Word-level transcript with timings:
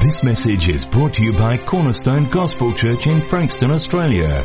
This 0.00 0.22
message 0.22 0.66
is 0.68 0.86
brought 0.86 1.12
to 1.14 1.22
you 1.22 1.34
by 1.34 1.58
Cornerstone 1.58 2.30
Gospel 2.30 2.72
Church 2.72 3.06
in 3.06 3.20
Frankston, 3.20 3.70
Australia. 3.70 4.42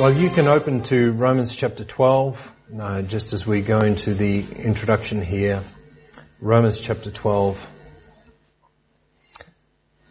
Well, 0.00 0.16
you 0.16 0.30
can 0.30 0.46
open 0.48 0.80
to 0.84 1.12
Romans 1.12 1.54
chapter 1.54 1.84
12, 1.84 2.54
uh, 2.80 3.02
just 3.02 3.34
as 3.34 3.46
we 3.46 3.60
go 3.60 3.80
into 3.80 4.14
the 4.14 4.42
introduction 4.56 5.20
here. 5.20 5.62
Romans 6.40 6.80
chapter 6.80 7.10
12. 7.10 7.70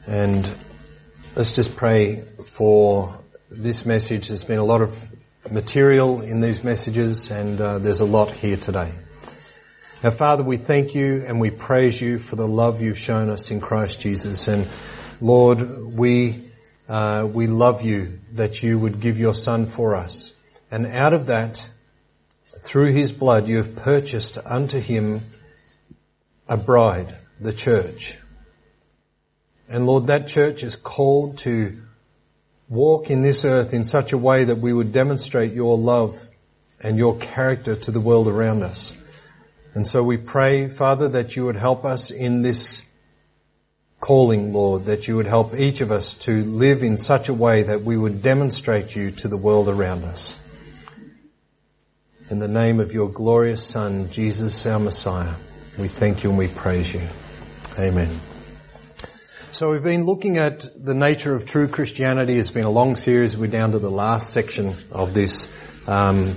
And 0.06 0.48
let's 1.36 1.52
just 1.52 1.76
pray 1.76 2.26
for 2.46 3.20
this 3.50 3.88
message. 3.88 4.28
There's 4.28 4.44
been 4.44 4.60
a 4.60 4.66
lot 4.66 4.84
of 4.84 5.04
material 5.50 6.22
in 6.22 6.42
these 6.42 6.64
messages 6.64 7.32
and 7.32 7.60
uh, 7.60 7.80
there's 7.80 8.02
a 8.02 8.06
lot 8.06 8.30
here 8.30 8.58
today. 8.58 8.92
Now 10.04 10.12
Father, 10.12 10.44
we 10.44 10.58
thank 10.58 10.94
you 10.94 11.24
and 11.26 11.40
we 11.40 11.50
praise 11.50 12.00
you 12.00 12.20
for 12.20 12.36
the 12.36 12.48
love 12.48 12.82
you've 12.82 13.00
shown 13.00 13.32
us 13.32 13.50
in 13.50 13.60
Christ 13.60 14.00
Jesus. 14.00 14.48
And 14.48 14.68
Lord, 15.20 15.96
we, 15.96 16.52
uh, 16.88 17.28
we 17.32 17.48
love 17.48 17.82
you 17.82 18.20
that 18.34 18.62
you 18.62 18.78
would 18.78 19.00
give 19.00 19.18
your 19.18 19.34
son 19.34 19.66
for 19.66 19.96
us. 19.96 20.34
And 20.70 20.86
out 20.86 21.14
of 21.14 21.28
that, 21.28 21.68
through 22.60 22.92
his 22.92 23.12
blood, 23.12 23.48
you 23.48 23.58
have 23.58 23.76
purchased 23.76 24.38
unto 24.38 24.80
him 24.80 25.22
a 26.48 26.58
bride, 26.58 27.16
the 27.40 27.54
church. 27.54 28.20
And 29.68 29.88
Lord, 29.88 30.08
that 30.08 30.28
church 30.28 30.62
is 30.62 30.76
called 30.76 31.40
to 31.40 31.82
walk 32.70 33.10
in 33.10 33.24
this 33.24 33.46
earth 33.46 33.74
in 33.74 33.84
such 33.84 34.14
a 34.14 34.18
way 34.18 34.44
that 34.44 34.60
we 34.60 34.72
would 34.72 34.92
demonstrate 34.92 35.54
your 35.54 35.76
love 35.76 36.28
and 36.84 37.00
your 37.00 37.18
character 37.18 37.76
to 37.76 37.90
the 37.90 38.00
world 38.00 38.28
around 38.28 38.62
us. 38.62 38.96
And 39.78 39.88
so 39.88 40.02
we 40.02 40.18
pray, 40.18 40.70
Father, 40.70 41.10
that 41.10 41.36
you 41.36 41.46
would 41.46 41.56
help 41.56 41.86
us 41.86 42.10
in 42.10 42.42
this 42.42 42.82
calling, 44.00 44.52
Lord, 44.52 44.86
that 44.86 45.08
you 45.08 45.18
would 45.18 45.28
help 45.28 45.54
each 45.54 45.82
of 45.82 45.92
us 45.92 46.16
to 46.26 46.44
live 46.44 46.82
in 46.82 46.98
such 46.98 47.30
a 47.30 47.34
way 47.36 47.62
that 47.62 47.84
we 47.84 47.96
would 47.96 48.24
demonstrate 48.24 48.96
you 48.96 49.12
to 49.12 49.28
the 49.28 49.38
world 49.38 49.70
around 49.70 50.04
us. 50.04 50.36
In 52.32 52.40
the 52.40 52.48
name 52.48 52.80
of 52.80 52.92
your 52.92 53.08
glorious 53.08 53.64
Son, 53.64 54.10
Jesus 54.10 54.66
our 54.66 54.80
Messiah, 54.80 55.36
we 55.78 55.88
thank 55.88 56.24
you 56.24 56.32
and 56.32 56.40
we 56.40 56.48
praise 56.48 56.92
you. 56.92 57.08
Amen. 57.78 58.10
So 59.52 59.70
we've 59.70 59.84
been 59.84 60.06
looking 60.06 60.40
at 60.40 60.66
the 60.84 60.96
nature 60.96 61.36
of 61.36 61.46
true 61.46 61.68
Christianity. 61.68 62.40
It's 62.40 62.50
been 62.50 62.66
a 62.66 62.72
long 62.72 62.96
series. 62.96 63.38
We're 63.38 63.46
down 63.46 63.74
to 63.74 63.80
the 63.80 63.92
last 63.92 64.34
section 64.34 64.74
of 64.92 65.14
this. 65.14 65.56
Um, 65.88 66.36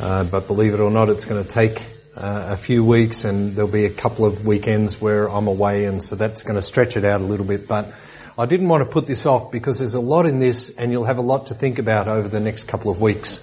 uh, 0.00 0.24
but 0.24 0.48
believe 0.48 0.74
it 0.74 0.80
or 0.80 0.90
not, 0.90 1.08
it's 1.08 1.24
going 1.24 1.40
to 1.40 1.48
take 1.48 1.93
uh, 2.16 2.48
a 2.52 2.56
few 2.56 2.84
weeks 2.84 3.24
and 3.24 3.54
there'll 3.54 3.70
be 3.70 3.86
a 3.86 3.90
couple 3.90 4.24
of 4.24 4.46
weekends 4.46 5.00
where 5.00 5.28
I'm 5.28 5.46
away 5.46 5.84
and 5.86 6.02
so 6.02 6.16
that's 6.16 6.42
going 6.42 6.56
to 6.56 6.62
stretch 6.62 6.96
it 6.96 7.04
out 7.04 7.20
a 7.20 7.24
little 7.24 7.46
bit. 7.46 7.66
But 7.66 7.92
I 8.36 8.46
didn't 8.46 8.68
want 8.68 8.82
to 8.84 8.90
put 8.90 9.06
this 9.06 9.26
off 9.26 9.50
because 9.50 9.78
there's 9.78 9.94
a 9.94 10.00
lot 10.00 10.26
in 10.26 10.38
this 10.38 10.70
and 10.70 10.92
you'll 10.92 11.04
have 11.04 11.18
a 11.18 11.22
lot 11.22 11.46
to 11.46 11.54
think 11.54 11.78
about 11.78 12.08
over 12.08 12.28
the 12.28 12.40
next 12.40 12.64
couple 12.64 12.90
of 12.90 13.00
weeks. 13.00 13.40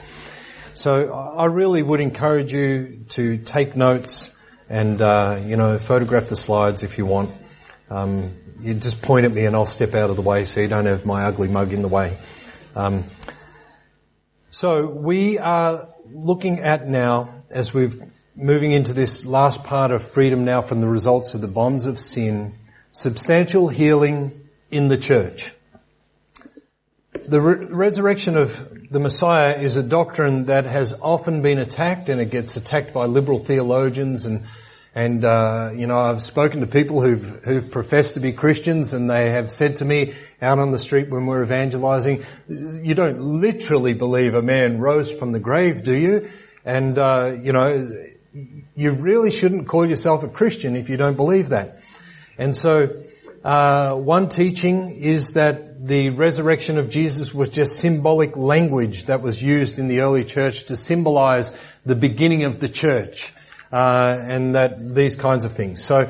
So 0.73 1.11
I 1.13 1.45
really 1.45 1.83
would 1.83 1.99
encourage 1.99 2.53
you 2.53 3.05
to 3.09 3.37
take 3.37 3.75
notes 3.75 4.29
and, 4.69 5.01
uh, 5.01 5.39
you 5.45 5.57
know, 5.57 5.77
photograph 5.77 6.27
the 6.27 6.37
slides 6.37 6.83
if 6.83 6.97
you 6.97 7.05
want. 7.05 7.29
Um, 7.89 8.31
you 8.61 8.73
just 8.73 9.01
point 9.01 9.25
at 9.25 9.33
me 9.33 9.45
and 9.45 9.55
I'll 9.55 9.65
step 9.65 9.95
out 9.95 10.09
of 10.09 10.15
the 10.15 10.21
way 10.21 10.45
so 10.45 10.61
you 10.61 10.67
don't 10.69 10.85
have 10.85 11.05
my 11.05 11.23
ugly 11.25 11.49
mug 11.49 11.73
in 11.73 11.81
the 11.81 11.89
way. 11.89 12.15
Um, 12.75 13.03
so 14.49 14.87
we 14.87 15.39
are 15.39 15.87
looking 16.09 16.59
at 16.59 16.87
now, 16.87 17.43
as 17.49 17.73
we've 17.73 18.01
moving 18.35 18.71
into 18.71 18.93
this 18.93 19.25
last 19.25 19.63
part 19.63 19.91
of 19.91 20.03
freedom 20.03 20.45
now 20.45 20.61
from 20.61 20.81
the 20.81 20.87
results 20.87 21.33
of 21.33 21.41
the 21.41 21.47
bonds 21.47 21.85
of 21.85 21.99
sin, 21.99 22.53
substantial 22.91 23.67
healing 23.67 24.31
in 24.69 24.87
the 24.87 24.97
church. 24.97 25.53
The 27.27 27.41
re- 27.41 27.65
resurrection 27.65 28.37
of 28.37 28.89
the 28.89 28.99
Messiah 28.99 29.57
is 29.59 29.75
a 29.77 29.83
doctrine 29.83 30.45
that 30.45 30.65
has 30.65 30.93
often 31.01 31.41
been 31.41 31.59
attacked 31.59 32.09
and 32.09 32.21
it 32.21 32.31
gets 32.31 32.57
attacked 32.57 32.93
by 32.93 33.05
liberal 33.05 33.39
theologians 33.39 34.25
and 34.25 34.43
and 34.93 35.23
uh, 35.23 35.71
you 35.73 35.87
know 35.87 35.97
I've 35.97 36.21
spoken 36.21 36.59
to 36.61 36.67
people 36.67 37.01
who've 37.01 37.43
who've 37.45 37.71
professed 37.71 38.15
to 38.15 38.19
be 38.19 38.33
Christians 38.33 38.91
and 38.91 39.09
they 39.09 39.29
have 39.29 39.51
said 39.51 39.77
to 39.77 39.85
me 39.85 40.13
out 40.41 40.59
on 40.59 40.71
the 40.71 40.79
street 40.79 41.09
when 41.09 41.25
we're 41.25 41.43
evangelizing, 41.43 42.25
you 42.49 42.93
don't 42.95 43.39
literally 43.39 43.93
believe 43.93 44.33
a 44.33 44.41
man 44.41 44.79
rose 44.79 45.13
from 45.13 45.31
the 45.31 45.39
grave, 45.39 45.83
do 45.83 45.95
you? 45.95 46.29
And 46.65 46.97
uh, 46.97 47.37
you 47.41 47.53
know 47.53 47.89
you 48.75 48.91
really 48.91 49.31
shouldn't 49.31 49.67
call 49.67 49.85
yourself 49.85 50.23
a 50.23 50.27
Christian 50.27 50.75
if 50.75 50.89
you 50.89 50.97
don't 50.97 51.15
believe 51.15 51.49
that. 51.49 51.79
And 52.37 52.55
so, 52.55 53.03
uh, 53.43 53.95
one 53.95 54.29
teaching 54.29 54.91
is 54.95 55.33
that 55.33 55.85
the 55.87 56.09
resurrection 56.09 56.77
of 56.77 56.89
Jesus 56.89 57.33
was 57.33 57.49
just 57.49 57.79
symbolic 57.79 58.37
language 58.37 59.05
that 59.05 59.21
was 59.21 59.41
used 59.41 59.79
in 59.79 59.87
the 59.87 60.01
early 60.01 60.23
church 60.23 60.65
to 60.65 60.77
symbolize 60.77 61.51
the 61.85 61.95
beginning 61.95 62.43
of 62.43 62.59
the 62.59 62.69
church, 62.69 63.33
uh, 63.71 64.15
and 64.19 64.55
that 64.55 64.95
these 64.95 65.15
kinds 65.15 65.43
of 65.43 65.53
things. 65.53 65.83
So, 65.83 66.09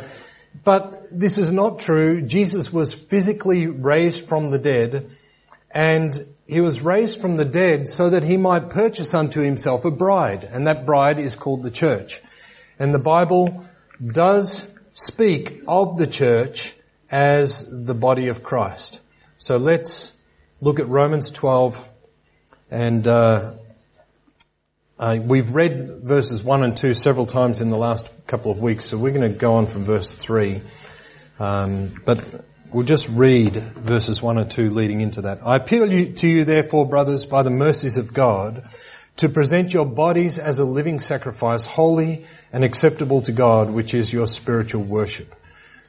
but 0.64 0.94
this 1.12 1.38
is 1.38 1.54
not 1.54 1.80
true. 1.80 2.22
Jesus 2.22 2.72
was 2.74 2.94
physically 2.94 3.68
raised 3.68 4.28
from 4.28 4.52
the 4.52 4.60
dead, 4.60 5.10
and 5.72 6.28
he 6.51 6.59
was 6.59 6.81
raised 6.81 7.22
from 7.22 7.38
the 7.38 7.45
dead 7.45 7.88
so 7.88 8.09
that 8.09 8.23
he 8.23 8.35
might 8.35 8.72
purchase 8.72 9.13
unto 9.13 9.39
himself 9.39 9.85
a 9.85 9.89
bride, 9.89 10.44
and 10.44 10.67
that 10.67 10.85
bride 10.85 11.17
is 11.17 11.38
called 11.38 11.63
the 11.63 11.72
church. 11.72 12.22
And 12.78 12.94
the 12.94 13.00
Bible 13.00 13.66
does 14.06 14.67
speak 14.91 15.63
of 15.66 15.97
the 15.97 16.07
church 16.07 16.73
as 17.09 17.85
the 17.85 17.94
body 17.94 18.28
of 18.28 18.44
Christ. 18.44 19.00
So 19.38 19.56
let's 19.56 20.13
look 20.59 20.81
at 20.81 20.89
Romans 20.89 21.29
12 21.29 21.88
and 22.69 23.07
uh, 23.07 23.53
uh, 25.00 25.19
we've 25.23 25.53
read 25.53 26.01
verses 26.03 26.44
1 26.44 26.63
and 26.63 26.75
2 26.75 26.94
several 26.95 27.28
times 27.28 27.62
in 27.62 27.69
the 27.69 27.78
last 27.78 28.09
couple 28.28 28.51
of 28.51 28.59
weeks, 28.59 28.83
so 28.83 28.97
we're 28.97 29.13
going 29.13 29.31
to 29.31 29.39
go 29.39 29.53
on 29.53 29.68
from 29.68 29.85
verse 29.85 30.16
3. 30.16 30.59
Um, 31.39 31.94
but 32.03 32.44
we'll 32.72 32.86
just 32.86 33.09
read 33.09 33.54
verses 33.54 34.22
1 34.22 34.38
and 34.38 34.50
2 34.50 34.70
leading 34.70 35.02
into 35.02 35.24
that. 35.24 35.46
I 35.46 35.58
appeal 35.58 35.88
to 35.88 36.28
you 36.28 36.46
therefore, 36.46 36.88
brothers, 36.88 37.26
by 37.26 37.44
the 37.44 37.50
mercies 37.50 37.98
of 37.98 38.14
God, 38.14 38.64
to 39.18 39.30
present 39.30 39.74
your 39.74 39.86
bodies 39.86 40.40
as 40.40 40.59
a 40.59 40.66
living 40.66 41.00
sacrifice, 41.00 41.66
holy 41.66 42.26
and 42.54 42.64
acceptable 42.64 43.22
to 43.24 43.31
God, 43.31 43.70
which 43.70 43.94
is 43.94 44.12
your 44.12 44.28
spiritual 44.28 44.84
worship. 44.84 45.36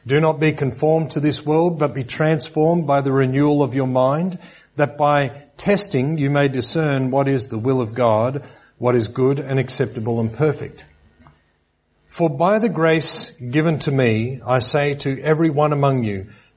Do 0.07 0.21
not 0.21 0.41
be 0.41 0.53
conformed 0.53 1.13
to 1.13 1.21
this 1.21 1.47
world, 1.47 1.79
but 1.79 1.95
be 1.95 2.03
transformed 2.03 2.87
by 2.87 3.03
the 3.03 3.13
renewal 3.13 3.63
of 3.63 3.75
your 3.75 3.87
mind, 3.87 4.39
that 4.75 4.99
by 4.99 5.43
testing 5.57 6.19
you 6.19 6.31
may 6.31 6.49
discern 6.49 7.13
what 7.13 7.29
is 7.29 7.47
the 7.47 7.59
will 7.59 7.81
of 7.81 7.95
God, 7.95 8.43
what 8.79 8.97
is 8.97 9.07
good 9.07 9.39
and 9.39 9.61
acceptable 9.61 10.19
and 10.19 10.33
perfect. 10.33 10.85
For 12.09 12.29
by 12.29 12.59
the 12.59 12.69
grace 12.69 13.31
given 13.31 13.79
to 13.81 13.91
me, 13.93 14.41
I 14.45 14.59
say 14.59 14.97
to 14.97 15.23
every 15.23 15.51
one 15.51 15.73
among 15.73 16.03
you, 16.03 16.27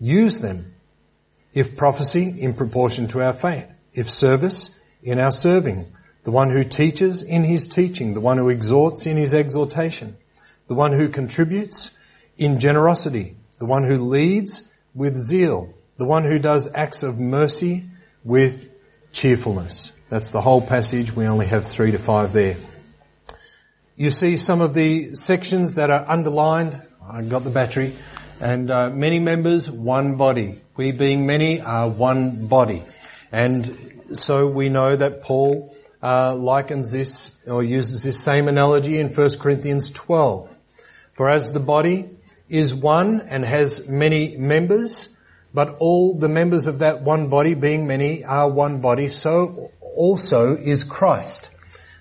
use 0.00 0.40
them. 0.40 0.74
If 1.52 1.76
prophecy, 1.76 2.40
in 2.40 2.54
proportion 2.54 3.08
to 3.08 3.22
our 3.22 3.32
faith. 3.32 3.72
If 3.92 4.10
service, 4.10 4.76
in 5.02 5.18
our 5.18 5.30
serving 5.30 5.86
the 6.24 6.30
one 6.30 6.50
who 6.50 6.64
teaches 6.64 7.22
in 7.22 7.44
his 7.44 7.66
teaching, 7.66 8.14
the 8.14 8.20
one 8.20 8.38
who 8.38 8.48
exhorts 8.48 9.06
in 9.06 9.16
his 9.16 9.34
exhortation, 9.34 10.16
the 10.68 10.74
one 10.74 10.92
who 10.92 11.10
contributes 11.10 11.90
in 12.38 12.58
generosity, 12.58 13.36
the 13.58 13.66
one 13.66 13.84
who 13.84 13.98
leads 13.98 14.66
with 14.94 15.16
zeal, 15.16 15.74
the 15.98 16.06
one 16.06 16.24
who 16.24 16.38
does 16.38 16.72
acts 16.74 17.02
of 17.02 17.18
mercy 17.18 17.84
with 18.24 18.72
cheerfulness. 19.12 19.92
That's 20.08 20.30
the 20.30 20.40
whole 20.40 20.62
passage. 20.62 21.14
We 21.14 21.26
only 21.26 21.46
have 21.46 21.66
three 21.66 21.92
to 21.92 21.98
five 21.98 22.32
there. 22.32 22.56
You 23.94 24.10
see 24.10 24.38
some 24.38 24.62
of 24.62 24.72
the 24.72 25.14
sections 25.14 25.74
that 25.74 25.90
are 25.90 26.10
underlined. 26.10 26.80
I 27.06 27.20
got 27.22 27.44
the 27.44 27.50
battery. 27.50 27.94
And 28.40 28.70
uh, 28.70 28.90
many 28.90 29.18
members, 29.20 29.70
one 29.70 30.16
body. 30.16 30.60
We 30.76 30.92
being 30.92 31.26
many 31.26 31.60
are 31.60 31.88
one 31.88 32.46
body. 32.46 32.82
And 33.30 33.92
so 34.14 34.46
we 34.46 34.68
know 34.68 34.96
that 34.96 35.22
Paul 35.22 35.74
uh, 36.02 36.34
likens 36.34 36.92
this 36.92 37.32
or 37.46 37.62
uses 37.62 38.02
this 38.02 38.20
same 38.20 38.48
analogy 38.48 38.98
in 38.98 39.08
1 39.08 39.38
Corinthians 39.38 39.90
12. 39.90 40.58
For 41.14 41.30
as 41.30 41.52
the 41.52 41.60
body 41.60 42.10
is 42.48 42.74
one 42.74 43.20
and 43.20 43.44
has 43.44 43.88
many 43.88 44.36
members, 44.36 45.08
but 45.52 45.76
all 45.78 46.14
the 46.14 46.28
members 46.28 46.66
of 46.66 46.80
that 46.80 47.02
one 47.02 47.28
body, 47.28 47.54
being 47.54 47.86
many, 47.86 48.24
are 48.24 48.48
one 48.50 48.80
body, 48.80 49.08
so 49.08 49.70
also 49.80 50.56
is 50.56 50.82
Christ. 50.82 51.50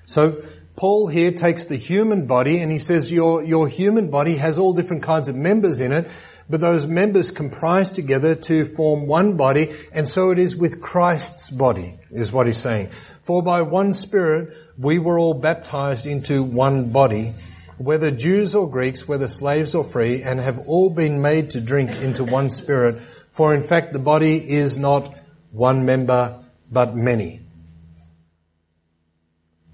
So 0.06 0.44
Paul 0.75 1.07
here 1.07 1.31
takes 1.31 1.65
the 1.65 1.75
human 1.75 2.25
body 2.25 2.59
and 2.59 2.71
he 2.71 2.79
says 2.79 3.11
your, 3.11 3.43
your 3.43 3.67
human 3.67 4.09
body 4.09 4.35
has 4.37 4.57
all 4.57 4.73
different 4.73 5.03
kinds 5.03 5.29
of 5.29 5.35
members 5.35 5.79
in 5.79 5.91
it, 5.91 6.09
but 6.49 6.61
those 6.61 6.85
members 6.85 7.31
comprise 7.31 7.91
together 7.91 8.35
to 8.35 8.65
form 8.65 9.07
one 9.07 9.37
body, 9.37 9.73
and 9.93 10.07
so 10.07 10.31
it 10.31 10.39
is 10.39 10.55
with 10.55 10.81
Christ's 10.81 11.49
body, 11.49 11.97
is 12.11 12.31
what 12.31 12.47
he's 12.47 12.57
saying. 12.57 12.89
For 13.23 13.41
by 13.41 13.61
one 13.61 13.93
Spirit 13.93 14.57
we 14.77 14.99
were 14.99 15.19
all 15.19 15.35
baptized 15.35 16.05
into 16.05 16.43
one 16.43 16.89
body, 16.89 17.33
whether 17.77 18.11
Jews 18.11 18.55
or 18.55 18.69
Greeks, 18.69 19.07
whether 19.07 19.27
slaves 19.27 19.75
or 19.75 19.83
free, 19.83 20.23
and 20.23 20.39
have 20.39 20.67
all 20.67 20.89
been 20.89 21.21
made 21.21 21.51
to 21.51 21.61
drink 21.61 21.91
into 22.01 22.23
one 22.23 22.49
Spirit. 22.49 23.01
For 23.31 23.53
in 23.53 23.63
fact 23.63 23.93
the 23.93 23.99
body 23.99 24.37
is 24.37 24.77
not 24.77 25.15
one 25.51 25.85
member, 25.85 26.43
but 26.71 26.95
many. 26.95 27.42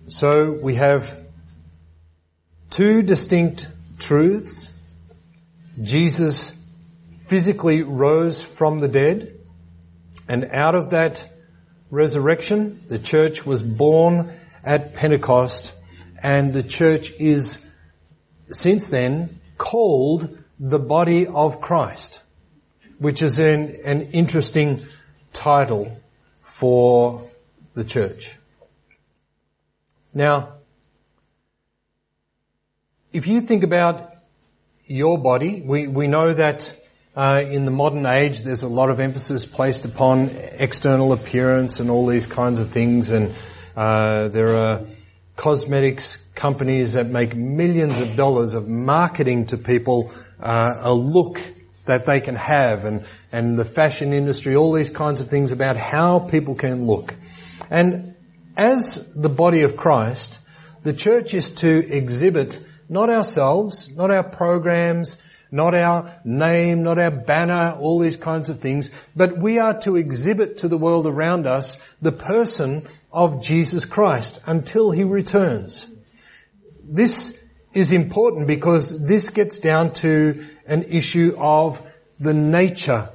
So 0.10 0.52
we 0.52 0.74
have 0.74 1.16
two 2.72 3.04
distinct 3.04 3.68
truths. 4.00 4.72
Jesus 5.80 6.52
physically 7.28 7.84
rose 7.84 8.42
from 8.42 8.80
the 8.80 8.88
dead, 8.88 9.40
and 10.28 10.46
out 10.46 10.74
of 10.74 10.90
that 10.92 11.30
resurrection, 11.92 12.82
the 12.88 12.98
church 12.98 13.46
was 13.46 13.62
born 13.62 14.34
at 14.64 14.96
Pentecost, 14.96 15.74
and 16.24 16.54
the 16.54 16.64
church 16.64 17.12
is 17.20 17.64
since 18.48 18.90
then 18.90 19.40
called 19.60 20.36
the 20.60 20.80
body 20.80 21.28
of 21.28 21.62
Christ, 21.62 22.20
which 22.98 23.22
is 23.22 23.38
an, 23.38 23.78
an 23.86 24.02
interesting 24.14 24.82
title 25.34 25.96
for 26.42 27.30
the 27.76 27.84
church. 27.84 28.36
Now, 30.14 30.54
if 33.14 33.28
you 33.28 33.42
think 33.42 33.64
about 33.64 34.16
your 34.88 35.20
body, 35.20 35.62
we, 35.64 35.86
we 35.86 36.08
know 36.08 36.34
that 36.34 36.76
uh, 37.16 37.44
in 37.46 37.66
the 37.66 37.72
modern 37.72 38.06
age 38.08 38.42
there's 38.42 38.64
a 38.64 38.68
lot 38.68 38.90
of 38.90 39.00
emphasis 39.00 39.46
placed 39.46 39.86
upon 39.86 40.30
external 40.30 41.14
appearance 41.14 41.80
and 41.80 41.92
all 41.92 42.08
these 42.08 42.26
kinds 42.26 42.60
of 42.60 42.70
things 42.70 43.12
and 43.12 43.36
uh, 43.76 44.30
there 44.30 44.56
are 44.56 44.82
cosmetics 45.36 46.18
companies 46.34 46.94
that 46.94 47.06
make 47.06 47.36
millions 47.36 48.00
of 48.00 48.16
dollars 48.16 48.54
of 48.56 48.68
marketing 48.68 49.46
to 49.48 49.58
people 49.58 50.12
uh, 50.40 50.74
a 50.82 50.94
look 50.94 51.40
that 51.86 52.06
they 52.06 52.20
can 52.20 52.36
have 52.36 52.86
and, 52.86 53.06
and 53.32 53.58
the 53.58 53.66
fashion 53.66 54.14
industry, 54.14 54.56
all 54.56 54.72
these 54.72 54.92
kinds 54.92 55.22
of 55.22 55.30
things 55.30 55.52
about 55.52 55.78
how 55.78 56.20
people 56.20 56.56
can 56.56 56.86
look. 56.86 57.16
And 57.70 58.16
as 58.56 59.12
the 59.14 59.30
body 59.30 59.62
of 59.62 59.78
Christ, 59.78 60.40
the 60.84 60.94
church 60.94 61.34
is 61.34 61.52
to 61.52 61.70
exhibit 61.70 62.58
not 62.88 63.10
ourselves, 63.10 63.90
not 63.96 64.12
our 64.12 64.24
programs, 64.24 65.22
not 65.52 65.74
our 65.74 66.20
name, 66.24 66.84
not 66.84 67.00
our 67.00 67.12
banner, 67.12 67.78
all 67.80 68.00
these 68.00 68.18
kinds 68.18 68.50
of 68.50 68.60
things, 68.60 68.92
but 69.16 69.38
we 69.38 69.60
are 69.60 69.80
to 69.82 69.96
exhibit 69.96 70.60
to 70.60 70.68
the 70.68 70.78
world 70.78 71.08
around 71.08 71.48
us 71.48 71.78
the 72.02 72.12
person 72.12 72.88
of 73.12 73.44
Jesus 73.44 73.86
Christ 73.86 74.40
until 74.46 74.92
He 74.92 75.04
returns. 75.04 75.88
This 76.84 77.42
is 77.74 77.92
important 77.92 78.48
because 78.48 79.00
this 79.00 79.30
gets 79.30 79.60
down 79.60 79.94
to 79.94 80.48
an 80.68 80.84
issue 80.84 81.36
of 81.38 81.86
the 82.20 82.34
nature 82.34 83.10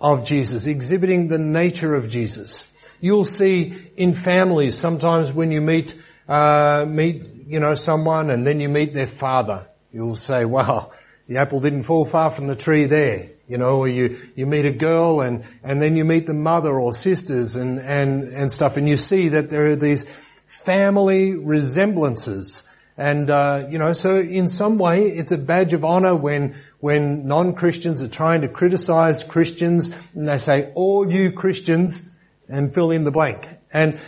of 0.00 0.24
Jesus, 0.24 0.66
exhibiting 0.66 1.28
the 1.28 1.38
nature 1.38 1.94
of 1.94 2.08
Jesus. 2.08 2.64
You'll 3.02 3.24
see 3.24 3.74
in 3.96 4.14
families 4.14 4.78
sometimes 4.78 5.32
when 5.32 5.50
you 5.50 5.60
meet 5.60 5.92
uh, 6.28 6.86
meet 6.88 7.24
you 7.48 7.58
know 7.58 7.74
someone 7.74 8.30
and 8.30 8.46
then 8.46 8.60
you 8.60 8.68
meet 8.68 8.94
their 8.94 9.08
father, 9.08 9.66
you'll 9.92 10.14
say, 10.14 10.44
"Wow, 10.44 10.92
the 11.26 11.38
apple 11.38 11.58
didn't 11.58 11.82
fall 11.82 12.04
far 12.04 12.30
from 12.30 12.46
the 12.46 12.54
tree 12.54 12.84
there." 12.86 13.30
You 13.48 13.58
know, 13.58 13.78
or 13.78 13.88
you 13.88 14.18
you 14.36 14.46
meet 14.46 14.66
a 14.66 14.70
girl 14.70 15.20
and 15.20 15.42
and 15.64 15.82
then 15.82 15.96
you 15.96 16.04
meet 16.04 16.28
the 16.28 16.32
mother 16.32 16.78
or 16.78 16.94
sisters 16.94 17.56
and 17.56 17.80
and 17.80 18.32
and 18.32 18.52
stuff, 18.52 18.76
and 18.76 18.88
you 18.88 18.96
see 18.96 19.30
that 19.30 19.50
there 19.50 19.66
are 19.66 19.76
these 19.76 20.04
family 20.46 21.34
resemblances. 21.34 22.62
And 22.96 23.28
uh, 23.30 23.66
you 23.68 23.78
know, 23.78 23.94
so 23.94 24.16
in 24.18 24.46
some 24.46 24.78
way, 24.78 25.06
it's 25.08 25.32
a 25.32 25.38
badge 25.38 25.72
of 25.72 25.84
honor 25.84 26.14
when 26.14 26.54
when 26.78 27.26
non-Christians 27.26 28.00
are 28.00 28.08
trying 28.08 28.42
to 28.42 28.48
criticize 28.48 29.24
Christians, 29.24 29.90
and 30.14 30.28
they 30.28 30.38
say, 30.38 30.70
"All 30.76 31.10
you 31.10 31.32
Christians 31.32 32.08
and 32.52 32.74
fill 32.74 32.90
in 32.90 33.04
the 33.04 33.10
blank. 33.10 33.48
And 33.72 33.98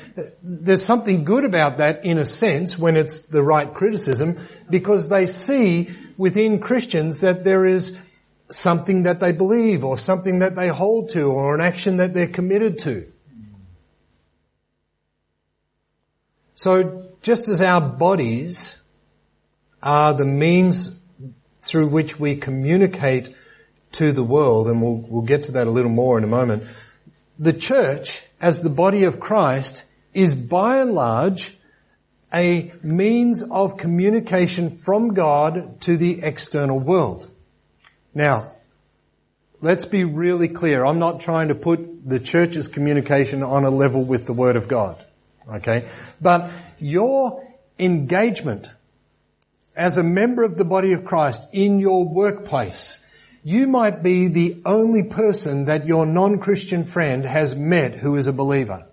there's 0.42 0.84
something 0.84 1.24
good 1.24 1.44
about 1.44 1.78
that 1.78 2.04
in 2.04 2.18
a 2.18 2.26
sense 2.26 2.78
when 2.78 2.96
it's 2.96 3.20
the 3.22 3.42
right 3.42 3.72
criticism 3.72 4.38
because 4.68 5.08
they 5.08 5.26
see 5.26 5.90
within 6.18 6.60
Christians 6.60 7.22
that 7.22 7.42
there 7.42 7.66
is 7.66 7.98
something 8.50 9.04
that 9.04 9.20
they 9.20 9.32
believe 9.32 9.84
or 9.84 9.96
something 9.96 10.40
that 10.40 10.54
they 10.54 10.68
hold 10.68 11.08
to 11.10 11.22
or 11.22 11.54
an 11.54 11.62
action 11.62 11.96
that 11.96 12.12
they're 12.12 12.28
committed 12.28 12.78
to. 12.80 13.10
So 16.54 17.08
just 17.22 17.48
as 17.48 17.62
our 17.62 17.80
bodies 17.80 18.76
are 19.82 20.12
the 20.12 20.26
means 20.26 20.98
through 21.62 21.88
which 21.88 22.20
we 22.20 22.36
communicate 22.36 23.34
to 23.92 24.12
the 24.12 24.22
world, 24.22 24.66
and 24.68 24.82
we'll, 24.82 24.96
we'll 24.96 25.22
get 25.22 25.44
to 25.44 25.52
that 25.52 25.66
a 25.66 25.70
little 25.70 25.90
more 25.90 26.18
in 26.18 26.24
a 26.24 26.28
moment, 26.28 26.64
the 27.38 27.52
church 27.52 28.22
as 28.44 28.60
the 28.60 28.68
body 28.68 29.04
of 29.04 29.18
Christ 29.18 29.84
is 30.12 30.34
by 30.34 30.80
and 30.80 30.92
large 30.92 31.56
a 32.30 32.74
means 32.82 33.42
of 33.42 33.78
communication 33.78 34.76
from 34.76 35.14
God 35.14 35.80
to 35.82 35.96
the 35.96 36.22
external 36.22 36.78
world. 36.78 37.26
Now, 38.12 38.52
let's 39.62 39.86
be 39.86 40.04
really 40.04 40.48
clear. 40.48 40.84
I'm 40.84 40.98
not 40.98 41.20
trying 41.20 41.48
to 41.48 41.54
put 41.54 42.06
the 42.06 42.20
church's 42.20 42.68
communication 42.68 43.42
on 43.42 43.64
a 43.64 43.70
level 43.70 44.04
with 44.04 44.26
the 44.26 44.34
Word 44.34 44.56
of 44.56 44.68
God. 44.68 45.02
Okay? 45.48 45.88
But 46.20 46.50
your 46.78 47.48
engagement 47.78 48.68
as 49.74 49.96
a 49.96 50.02
member 50.02 50.44
of 50.44 50.58
the 50.58 50.66
body 50.66 50.92
of 50.92 51.06
Christ 51.06 51.46
in 51.54 51.80
your 51.80 52.04
workplace, 52.04 52.98
you 53.44 53.66
might 53.66 54.02
be 54.02 54.28
the 54.28 54.62
only 54.64 55.02
person 55.02 55.66
that 55.66 55.86
your 55.86 56.06
non-Christian 56.06 56.84
friend 56.84 57.24
has 57.24 57.54
met 57.54 57.92
who 57.92 58.16
is 58.16 58.26
a 58.26 58.32
believer. 58.32 58.86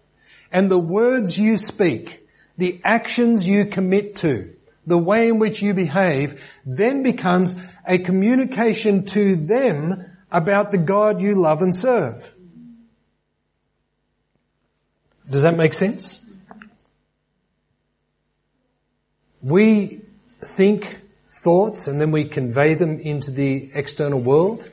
And 0.52 0.70
the 0.70 0.78
words 0.78 1.38
you 1.38 1.58
speak, 1.58 2.28
the 2.58 2.82
actions 2.84 3.48
you 3.48 3.66
commit 3.66 4.18
to, 4.18 4.54
the 4.86 4.98
way 4.98 5.30
in 5.30 5.40
which 5.40 5.62
you 5.62 5.74
behave, 5.74 6.46
then 6.66 7.02
becomes 7.02 7.56
a 7.88 7.98
communication 7.98 9.06
to 9.06 9.38
them 9.38 10.06
about 10.30 10.72
the 10.72 10.78
God 10.78 11.22
you 11.22 11.36
love 11.36 11.62
and 11.62 11.74
serve. 11.74 12.34
Does 15.30 15.44
that 15.44 15.56
make 15.56 15.74
sense? 15.74 16.20
We 19.42 20.02
think 20.42 21.01
thoughts 21.44 21.88
and 21.88 22.00
then 22.00 22.12
we 22.12 22.26
convey 22.26 22.76
them 22.76 23.00
into 23.00 23.32
the 23.32 23.72
external 23.74 24.22
world. 24.22 24.70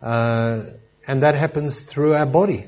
Uh, 0.00 0.62
and 1.06 1.22
that 1.22 1.34
happens 1.34 1.80
through 1.80 2.14
our 2.14 2.26
body. 2.26 2.66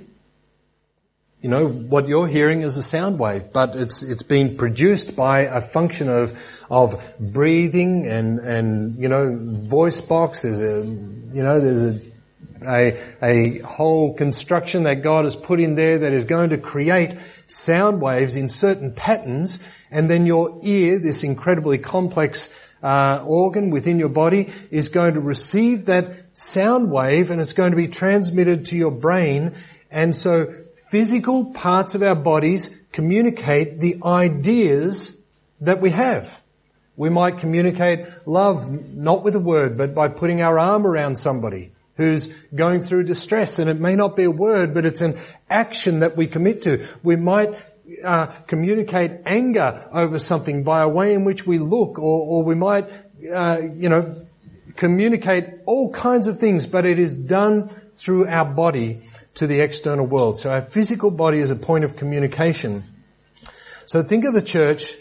You 1.40 1.48
know, 1.48 1.66
what 1.66 2.06
you're 2.06 2.28
hearing 2.28 2.60
is 2.60 2.76
a 2.76 2.82
sound 2.82 3.18
wave, 3.18 3.52
but 3.52 3.74
it's, 3.74 4.02
it's 4.02 4.22
being 4.22 4.56
produced 4.56 5.16
by 5.16 5.40
a 5.40 5.60
function 5.60 6.08
of, 6.08 6.38
of 6.70 7.02
breathing 7.18 8.06
and, 8.06 8.38
and, 8.38 8.98
you 8.98 9.08
know, 9.08 9.36
voice 9.36 10.00
box. 10.00 10.42
There's 10.42 10.60
a, 10.60 10.84
you 10.84 11.42
know, 11.42 11.60
there's 11.60 11.82
a, 11.82 12.00
a, 12.64 12.98
a 13.22 13.58
whole 13.58 14.14
construction 14.14 14.84
that 14.84 15.02
God 15.02 15.24
has 15.24 15.34
put 15.34 15.60
in 15.60 15.74
there 15.74 15.98
that 16.00 16.12
is 16.12 16.26
going 16.26 16.50
to 16.50 16.58
create 16.58 17.16
sound 17.48 18.00
waves 18.00 18.36
in 18.36 18.48
certain 18.48 18.92
patterns 18.92 19.58
and 19.92 20.08
then 20.08 20.24
your 20.24 20.58
ear, 20.62 20.98
this 20.98 21.22
incredibly 21.22 21.76
complex 21.76 22.52
uh, 22.82 23.24
organ 23.26 23.70
within 23.70 23.98
your 23.98 24.08
body 24.08 24.52
is 24.70 24.88
going 24.88 25.14
to 25.14 25.20
receive 25.20 25.86
that 25.86 26.24
sound 26.34 26.90
wave 26.90 27.30
and 27.30 27.40
it's 27.40 27.52
going 27.52 27.70
to 27.70 27.76
be 27.76 27.88
transmitted 27.88 28.66
to 28.66 28.76
your 28.76 28.90
brain. 28.90 29.54
And 29.90 30.14
so 30.16 30.54
physical 30.90 31.46
parts 31.46 31.94
of 31.94 32.02
our 32.02 32.14
bodies 32.14 32.74
communicate 32.92 33.78
the 33.78 33.98
ideas 34.04 35.16
that 35.60 35.80
we 35.80 35.90
have. 35.90 36.40
We 36.96 37.08
might 37.08 37.38
communicate 37.38 38.06
love 38.26 38.68
not 38.94 39.22
with 39.22 39.34
a 39.34 39.40
word, 39.40 39.78
but 39.78 39.94
by 39.94 40.08
putting 40.08 40.42
our 40.42 40.58
arm 40.58 40.86
around 40.86 41.16
somebody 41.16 41.72
who's 41.96 42.26
going 42.54 42.80
through 42.80 43.04
distress 43.04 43.58
and 43.58 43.70
it 43.70 43.78
may 43.78 43.94
not 43.94 44.16
be 44.16 44.24
a 44.24 44.30
word, 44.30 44.74
but 44.74 44.84
it's 44.84 45.00
an 45.00 45.18
action 45.48 46.00
that 46.00 46.16
we 46.16 46.26
commit 46.26 46.62
to. 46.62 46.86
We 47.02 47.16
might 47.16 47.58
uh, 48.04 48.26
communicate 48.46 49.22
anger 49.26 49.88
over 49.92 50.18
something 50.18 50.62
by 50.62 50.82
a 50.82 50.88
way 50.88 51.14
in 51.14 51.24
which 51.24 51.46
we 51.46 51.58
look, 51.58 51.98
or, 51.98 52.26
or 52.26 52.44
we 52.44 52.54
might, 52.54 52.88
uh, 53.32 53.60
you 53.60 53.88
know, 53.88 54.26
communicate 54.76 55.44
all 55.66 55.92
kinds 55.92 56.28
of 56.28 56.38
things, 56.38 56.66
but 56.66 56.86
it 56.86 56.98
is 56.98 57.16
done 57.16 57.68
through 57.94 58.26
our 58.26 58.44
body 58.44 59.02
to 59.34 59.46
the 59.46 59.60
external 59.60 60.06
world. 60.06 60.38
So 60.38 60.50
our 60.50 60.62
physical 60.62 61.10
body 61.10 61.38
is 61.38 61.50
a 61.50 61.56
point 61.56 61.84
of 61.84 61.96
communication. 61.96 62.84
So 63.86 64.02
think 64.02 64.24
of 64.24 64.34
the 64.34 64.42
church, 64.42 64.94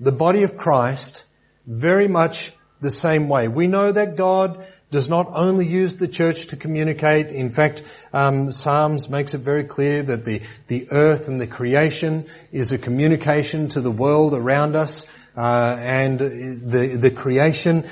the 0.00 0.12
body 0.12 0.42
of 0.42 0.56
Christ, 0.56 1.24
very 1.66 2.08
much 2.08 2.52
the 2.80 2.90
same 2.90 3.28
way. 3.28 3.48
We 3.48 3.66
know 3.66 3.92
that 3.92 4.16
God 4.16 4.66
does 4.90 5.08
not 5.08 5.30
only 5.32 5.66
use 5.66 5.96
the 5.96 6.08
church 6.08 6.48
to 6.48 6.56
communicate. 6.56 7.28
In 7.28 7.50
fact, 7.50 7.82
um, 8.12 8.52
Psalms 8.52 9.08
makes 9.10 9.34
it 9.34 9.38
very 9.38 9.64
clear 9.64 10.02
that 10.02 10.24
the, 10.24 10.42
the 10.68 10.88
earth 10.90 11.28
and 11.28 11.40
the 11.40 11.46
creation 11.46 12.26
is 12.52 12.72
a 12.72 12.78
communication 12.78 13.68
to 13.70 13.80
the 13.80 13.90
world 13.90 14.32
around 14.32 14.76
us, 14.76 15.06
uh, 15.36 15.76
and 15.78 16.18
the 16.18 16.96
the 16.98 17.10
creation 17.10 17.88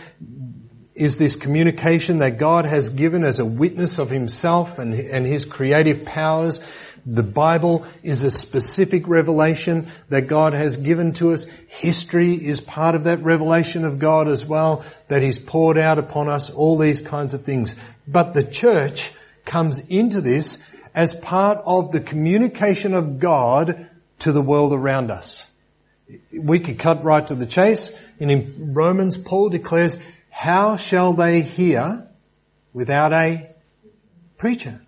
is 0.95 1.19
this 1.19 1.37
communication 1.37 2.19
that 2.19 2.39
God 2.39 2.67
has 2.67 2.89
given 2.89 3.25
as 3.25 3.41
a 3.41 3.45
witness 3.45 3.99
of 3.99 4.11
Himself 4.11 4.79
and, 4.79 4.95
and 4.95 5.27
His 5.27 5.45
creative 5.45 6.05
powers. 6.05 6.61
The 7.07 7.23
Bible 7.23 7.87
is 8.03 8.23
a 8.23 8.31
specific 8.31 9.07
revelation 9.07 9.89
that 10.09 10.27
God 10.27 10.55
has 10.55 10.77
given 10.79 11.13
to 11.15 11.33
us. 11.33 11.45
History 11.69 12.33
is 12.35 12.61
part 12.61 12.95
of 12.95 13.05
that 13.05 13.23
revelation 13.23 13.85
of 13.85 13.99
God 13.99 14.27
as 14.27 14.47
well 14.47 14.85
that 15.09 15.23
He's 15.23 15.39
poured 15.39 15.77
out 15.77 15.99
upon 15.99 16.29
us, 16.31 16.51
all 16.51 16.79
these 16.79 17.03
kinds 17.03 17.35
of 17.35 17.45
things. 17.45 17.75
But 18.09 18.33
the 18.33 18.45
church 18.45 19.13
comes 19.45 19.79
into 19.79 20.23
this 20.23 20.59
as 20.95 21.13
part 21.13 21.61
of 21.67 21.93
the 21.93 22.01
communication 22.01 22.95
of 22.95 23.19
God 23.19 23.89
to 24.21 24.33
the 24.33 24.43
world 24.43 24.73
around 24.73 25.11
us. 25.11 25.47
We 26.33 26.61
could 26.61 26.79
cut 26.79 27.05
right 27.05 27.27
to 27.27 27.35
the 27.35 27.47
chase. 27.47 27.93
And 28.19 28.31
in 28.31 28.73
Romans, 28.75 29.19
Paul 29.19 29.51
declares 29.51 29.99
how 30.31 30.77
shall 30.77 31.13
they 31.13 31.43
hear 31.43 32.09
without 32.73 33.13
a 33.13 33.51
preacher? 34.39 34.81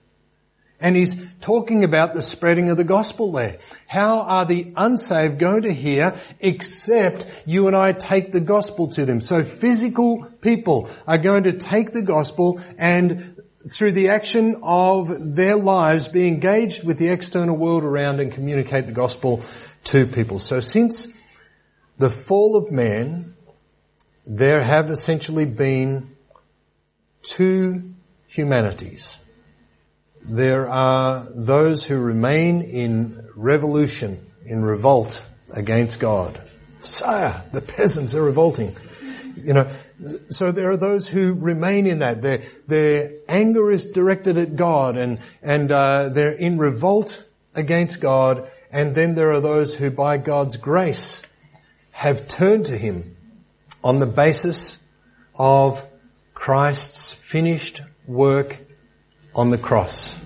And 0.81 0.95
he's 0.95 1.17
talking 1.41 1.85
about 1.85 2.13
the 2.13 2.21
spreading 2.21 2.69
of 2.69 2.77
the 2.77 2.85
gospel 2.85 3.33
there. 3.33 3.59
How 3.87 4.21
are 4.21 4.45
the 4.45 4.73
unsaved 4.77 5.39
going 5.39 5.63
to 5.63 5.73
hear 5.73 6.15
except 6.39 7.27
you 7.47 7.67
and 7.67 7.75
I 7.75 7.93
take 7.93 8.31
the 8.31 8.41
gospel 8.41 8.89
to 8.89 9.07
them? 9.07 9.21
So 9.21 9.43
physical 9.43 10.25
people 10.43 10.91
are 11.07 11.19
going 11.19 11.45
to 11.45 11.55
take 11.55 11.93
the 11.93 12.03
gospel 12.03 12.61
and 12.77 13.41
through 13.71 13.93
the 13.93 14.11
action 14.11 14.61
of 14.63 15.35
their 15.35 15.57
lives 15.57 16.09
be 16.09 16.29
engaged 16.29 16.85
with 16.85 16.99
the 16.99 17.09
external 17.09 17.57
world 17.57 17.83
around 17.83 18.21
and 18.21 18.33
communicate 18.33 18.87
the 18.87 18.93
gospel 18.93 19.43
to 19.85 20.07
people. 20.07 20.39
So 20.39 20.61
since 20.61 21.09
the 21.99 22.11
fall 22.11 22.57
of 22.57 22.71
man, 22.71 23.35
there 24.27 24.63
have 24.63 24.91
essentially 24.91 25.47
been 25.47 26.15
two 27.23 27.95
humanities. 28.29 29.17
There 30.29 30.69
are 30.69 31.25
those 31.31 31.85
who 31.85 31.99
remain 31.99 32.63
in 32.63 33.29
revolution, 33.37 34.27
in 34.45 34.65
revolt 34.65 35.25
against 35.53 36.01
God. 36.01 36.41
Sire, 36.81 37.45
the 37.53 37.61
peasants 37.61 38.17
are 38.17 38.23
revolting. 38.23 38.77
You 39.37 39.53
know, 39.53 39.69
so 40.31 40.51
there 40.51 40.71
are 40.71 40.77
those 40.77 41.07
who 41.07 41.35
remain 41.35 41.87
in 41.87 42.01
that. 42.01 42.23
Their, 42.23 42.43
their 42.67 43.13
anger 43.29 43.71
is 43.71 43.85
directed 43.85 44.37
at 44.39 44.57
God 44.57 44.97
and, 44.97 45.21
and 45.43 45.71
uh, 45.71 46.09
they're 46.09 46.33
in 46.33 46.59
revolt 46.59 47.25
against 47.55 48.01
God. 48.01 48.51
And 48.73 48.97
then 48.97 49.15
there 49.15 49.33
are 49.33 49.41
those 49.41 49.77
who 49.77 49.91
by 49.91 50.19
God's 50.19 50.57
grace 50.57 51.23
have 51.93 52.27
turned 52.27 52.67
to 52.67 52.77
Him 52.77 53.17
on 53.85 54.01
the 54.01 54.07
basis 54.07 54.77
of 55.37 55.89
Christ's 56.35 57.13
finished 57.13 57.83
work 58.09 58.57
on 59.37 59.51
the 59.51 59.59
cross. 59.59 60.19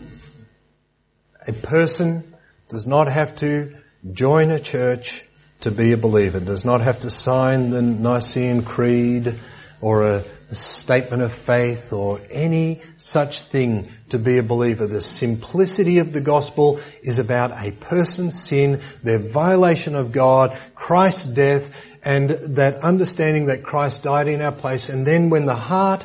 A 1.47 1.53
person 1.53 2.23
does 2.69 2.87
not 2.87 3.09
have 3.09 3.35
to 3.37 3.75
join 4.13 4.53
a 4.53 4.61
church 4.61 5.25
to 5.63 5.73
be 5.73 5.93
a 5.93 5.97
believer, 5.97 6.39
does 6.39 6.65
not 6.65 6.81
have 6.81 7.01
to 7.01 7.11
sign 7.11 7.71
the 7.71 7.83
Nicene 7.83 8.63
Creed 8.63 9.35
or 9.81 10.03
a, 10.05 10.25
statement 10.53 11.23
of 11.23 11.33
faith 11.33 11.93
or 11.93 12.21
any 12.29 12.83
such 12.97 13.43
thing 13.43 13.89
to 14.09 14.19
be 14.19 14.39
a 14.39 14.43
believer. 14.43 14.89
The 14.89 15.01
simplicity 15.01 15.99
of 15.99 16.13
the 16.13 16.21
gospel 16.21 16.81
is 17.05 17.21
about 17.21 17.53
a 17.53 17.71
person's 17.71 18.43
sin, 18.43 18.81
their 19.05 19.21
violation 19.21 19.95
of 19.95 20.11
God, 20.11 20.59
Christ's 20.75 21.27
death, 21.27 21.87
and 22.03 22.31
that 22.57 22.77
understanding 22.83 23.47
that 23.47 23.63
Christ 23.63 24.03
died 24.03 24.27
in 24.27 24.43
our 24.43 24.51
place. 24.51 24.89
And 24.89 25.07
then 25.07 25.31
when 25.31 25.47
the 25.47 25.55
heart 25.55 26.05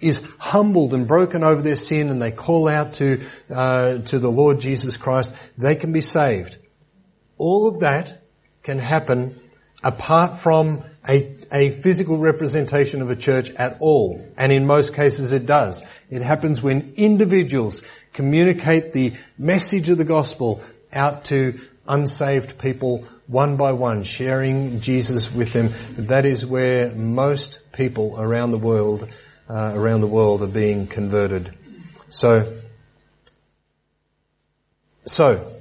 is 0.00 0.26
humbled 0.38 0.94
and 0.94 1.06
broken 1.06 1.42
over 1.42 1.62
their 1.62 1.76
sin 1.76 2.08
and 2.08 2.20
they 2.20 2.30
call 2.30 2.68
out 2.68 2.94
to, 2.94 3.24
uh, 3.50 3.98
to 3.98 4.18
the 4.18 4.30
Lord 4.30 4.60
Jesus 4.60 4.96
Christ, 4.96 5.32
they 5.56 5.74
can 5.74 5.92
be 5.92 6.00
saved. 6.00 6.56
All 7.38 7.68
of 7.68 7.80
that 7.80 8.22
can 8.62 8.78
happen 8.78 9.38
apart 9.82 10.38
from 10.38 10.82
a, 11.08 11.36
a 11.52 11.70
physical 11.70 12.18
representation 12.18 13.02
of 13.02 13.10
a 13.10 13.16
church 13.16 13.50
at 13.50 13.76
all. 13.80 14.26
And 14.36 14.50
in 14.52 14.66
most 14.66 14.94
cases 14.94 15.32
it 15.32 15.46
does. 15.46 15.82
It 16.10 16.22
happens 16.22 16.60
when 16.60 16.94
individuals 16.96 17.82
communicate 18.12 18.92
the 18.92 19.14
message 19.38 19.88
of 19.88 19.98
the 19.98 20.04
gospel 20.04 20.62
out 20.92 21.24
to 21.26 21.60
unsaved 21.88 22.58
people 22.58 23.04
one 23.26 23.56
by 23.56 23.72
one, 23.72 24.02
sharing 24.04 24.80
Jesus 24.80 25.32
with 25.32 25.52
them. 25.52 25.72
That 26.06 26.24
is 26.24 26.44
where 26.44 26.90
most 26.90 27.60
people 27.72 28.16
around 28.18 28.50
the 28.50 28.58
world, 28.58 29.08
uh, 29.48 29.72
around 29.74 30.00
the 30.00 30.06
world 30.06 30.42
are 30.42 30.46
being 30.46 30.86
converted. 30.86 31.54
So, 32.08 32.52
so, 35.04 35.52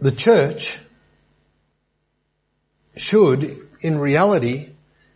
the 0.00 0.12
church 0.12 0.78
should, 2.96 3.68
in 3.80 3.98
reality, 3.98 4.70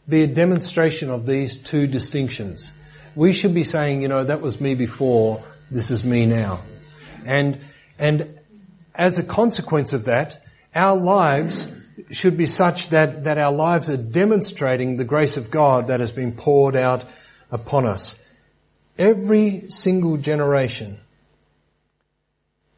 be 0.09 0.23
a 0.23 0.27
demonstration 0.27 1.11
of 1.11 1.27
these 1.27 1.59
two 1.59 1.87
distinctions. 1.87 2.73
We 3.15 3.33
should 3.33 3.55
be 3.55 3.65
saying, 3.65 4.03
you 4.03 4.09
know, 4.09 4.25
that 4.25 4.41
was 4.41 4.61
me 4.61 4.75
before, 4.75 5.45
this 5.71 5.91
is 5.91 6.03
me 6.05 6.27
now. 6.27 6.61
And, 7.25 7.61
and 7.99 8.39
as 8.95 9.19
a 9.19 9.23
consequence 9.23 9.93
of 9.93 10.07
that, 10.07 10.41
our 10.75 10.97
lives 10.97 11.71
should 12.11 12.37
be 12.37 12.47
such 12.47 12.89
that, 12.89 13.25
that 13.25 13.39
our 13.39 13.53
lives 13.53 13.91
are 13.91 13.97
demonstrating 13.97 14.97
the 14.97 15.05
grace 15.05 15.37
of 15.37 15.51
God 15.51 15.89
that 15.89 16.01
has 16.01 16.13
been 16.13 16.33
poured 16.33 16.77
out 16.77 17.05
upon 17.51 17.87
us. 17.87 18.15
Every 18.99 19.71
single 19.71 20.17
generation 20.17 20.99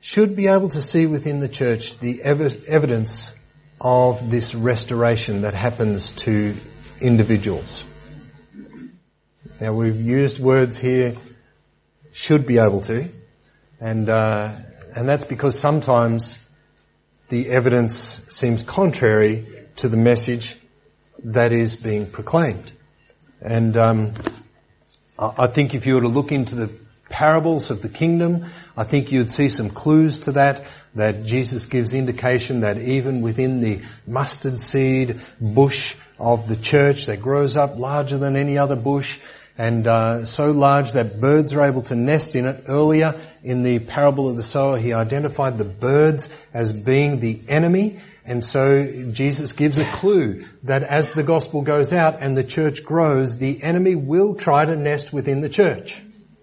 should 0.00 0.34
be 0.34 0.48
able 0.48 0.68
to 0.70 0.82
see 0.82 1.06
within 1.06 1.40
the 1.40 1.48
church 1.48 1.98
the 1.98 2.22
ev- 2.22 2.64
evidence 2.66 3.32
of 3.80 4.30
this 4.30 4.54
restoration 4.54 5.42
that 5.42 5.54
happens 5.54 6.10
to 6.10 6.54
individuals. 7.00 7.84
Now 9.60 9.72
we've 9.72 10.00
used 10.00 10.40
words 10.40 10.76
here, 10.78 11.16
should 12.12 12.46
be 12.46 12.58
able 12.58 12.82
to, 12.82 13.08
and 13.80 14.08
uh, 14.08 14.52
and 14.94 15.08
that's 15.08 15.24
because 15.24 15.58
sometimes 15.58 16.36
the 17.32 17.48
evidence 17.48 18.20
seems 18.28 18.62
contrary 18.62 19.46
to 19.76 19.88
the 19.88 19.96
message 19.96 20.54
that 21.24 21.50
is 21.50 21.76
being 21.76 22.04
proclaimed. 22.04 22.70
And 23.40 23.74
um, 23.78 24.12
I 25.18 25.46
think 25.46 25.74
if 25.74 25.86
you 25.86 25.94
were 25.94 26.02
to 26.02 26.08
look 26.08 26.30
into 26.30 26.56
the 26.56 26.70
parables 27.08 27.70
of 27.70 27.80
the 27.80 27.88
kingdom, 27.88 28.44
I 28.76 28.84
think 28.84 29.12
you'd 29.12 29.30
see 29.30 29.48
some 29.48 29.70
clues 29.70 30.18
to 30.26 30.32
that, 30.32 30.66
that 30.94 31.24
Jesus 31.24 31.64
gives 31.64 31.94
indication 31.94 32.60
that 32.60 32.76
even 32.76 33.22
within 33.22 33.62
the 33.62 33.80
mustard 34.06 34.60
seed 34.60 35.18
bush 35.40 35.94
of 36.18 36.48
the 36.48 36.56
church 36.56 37.06
that 37.06 37.22
grows 37.22 37.56
up 37.56 37.78
larger 37.78 38.18
than 38.18 38.36
any 38.36 38.58
other 38.58 38.76
bush, 38.76 39.18
and 39.58 39.86
uh, 39.86 40.24
so 40.24 40.50
large 40.50 40.92
that 40.92 41.20
birds 41.20 41.52
are 41.52 41.64
able 41.64 41.82
to 41.82 41.94
nest 41.94 42.36
in 42.36 42.46
it. 42.46 42.64
Earlier 42.68 43.20
in 43.42 43.62
the 43.62 43.78
parable 43.78 44.28
of 44.28 44.36
the 44.36 44.42
sower, 44.42 44.78
he 44.78 44.92
identified 44.92 45.58
the 45.58 45.64
birds 45.64 46.28
as 46.54 46.72
being 46.72 47.20
the 47.20 47.40
enemy. 47.48 48.00
And 48.24 48.44
so 48.44 49.10
Jesus 49.12 49.52
gives 49.52 49.78
a 49.78 49.84
clue 49.84 50.46
that 50.62 50.84
as 50.84 51.12
the 51.12 51.22
gospel 51.22 51.62
goes 51.62 51.92
out 51.92 52.18
and 52.20 52.36
the 52.36 52.44
church 52.44 52.84
grows, 52.84 53.38
the 53.38 53.62
enemy 53.62 53.94
will 53.94 54.36
try 54.36 54.64
to 54.64 54.76
nest 54.76 55.12
within 55.12 55.40
the 55.40 55.48
church. 55.48 56.00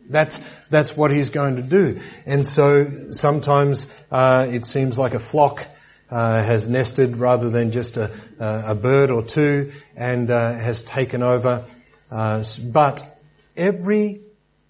That's 0.10 0.44
that's 0.70 0.98
what 0.98 1.12
he's 1.12 1.30
going 1.30 1.56
to 1.56 1.62
do. 1.62 2.02
And 2.26 2.46
so 2.46 3.12
sometimes 3.12 3.88
uh, 4.12 4.48
it 4.50 4.66
seems 4.66 4.98
like 4.98 5.14
a 5.14 5.20
flock 5.20 5.66
uh, 6.12 6.44
has 6.44 6.68
nested 6.68 7.18
rather 7.18 7.50
than 7.50 7.72
just 7.72 7.98
a, 7.98 8.12
a 8.40 8.76
bird 8.76 9.12
or 9.12 9.22
two, 9.24 9.72
and 9.96 10.30
uh, 10.30 10.54
has 10.54 10.82
taken 10.84 11.22
over. 11.22 11.66
Uh, 12.12 12.44
but 12.64 13.22
every 13.56 14.22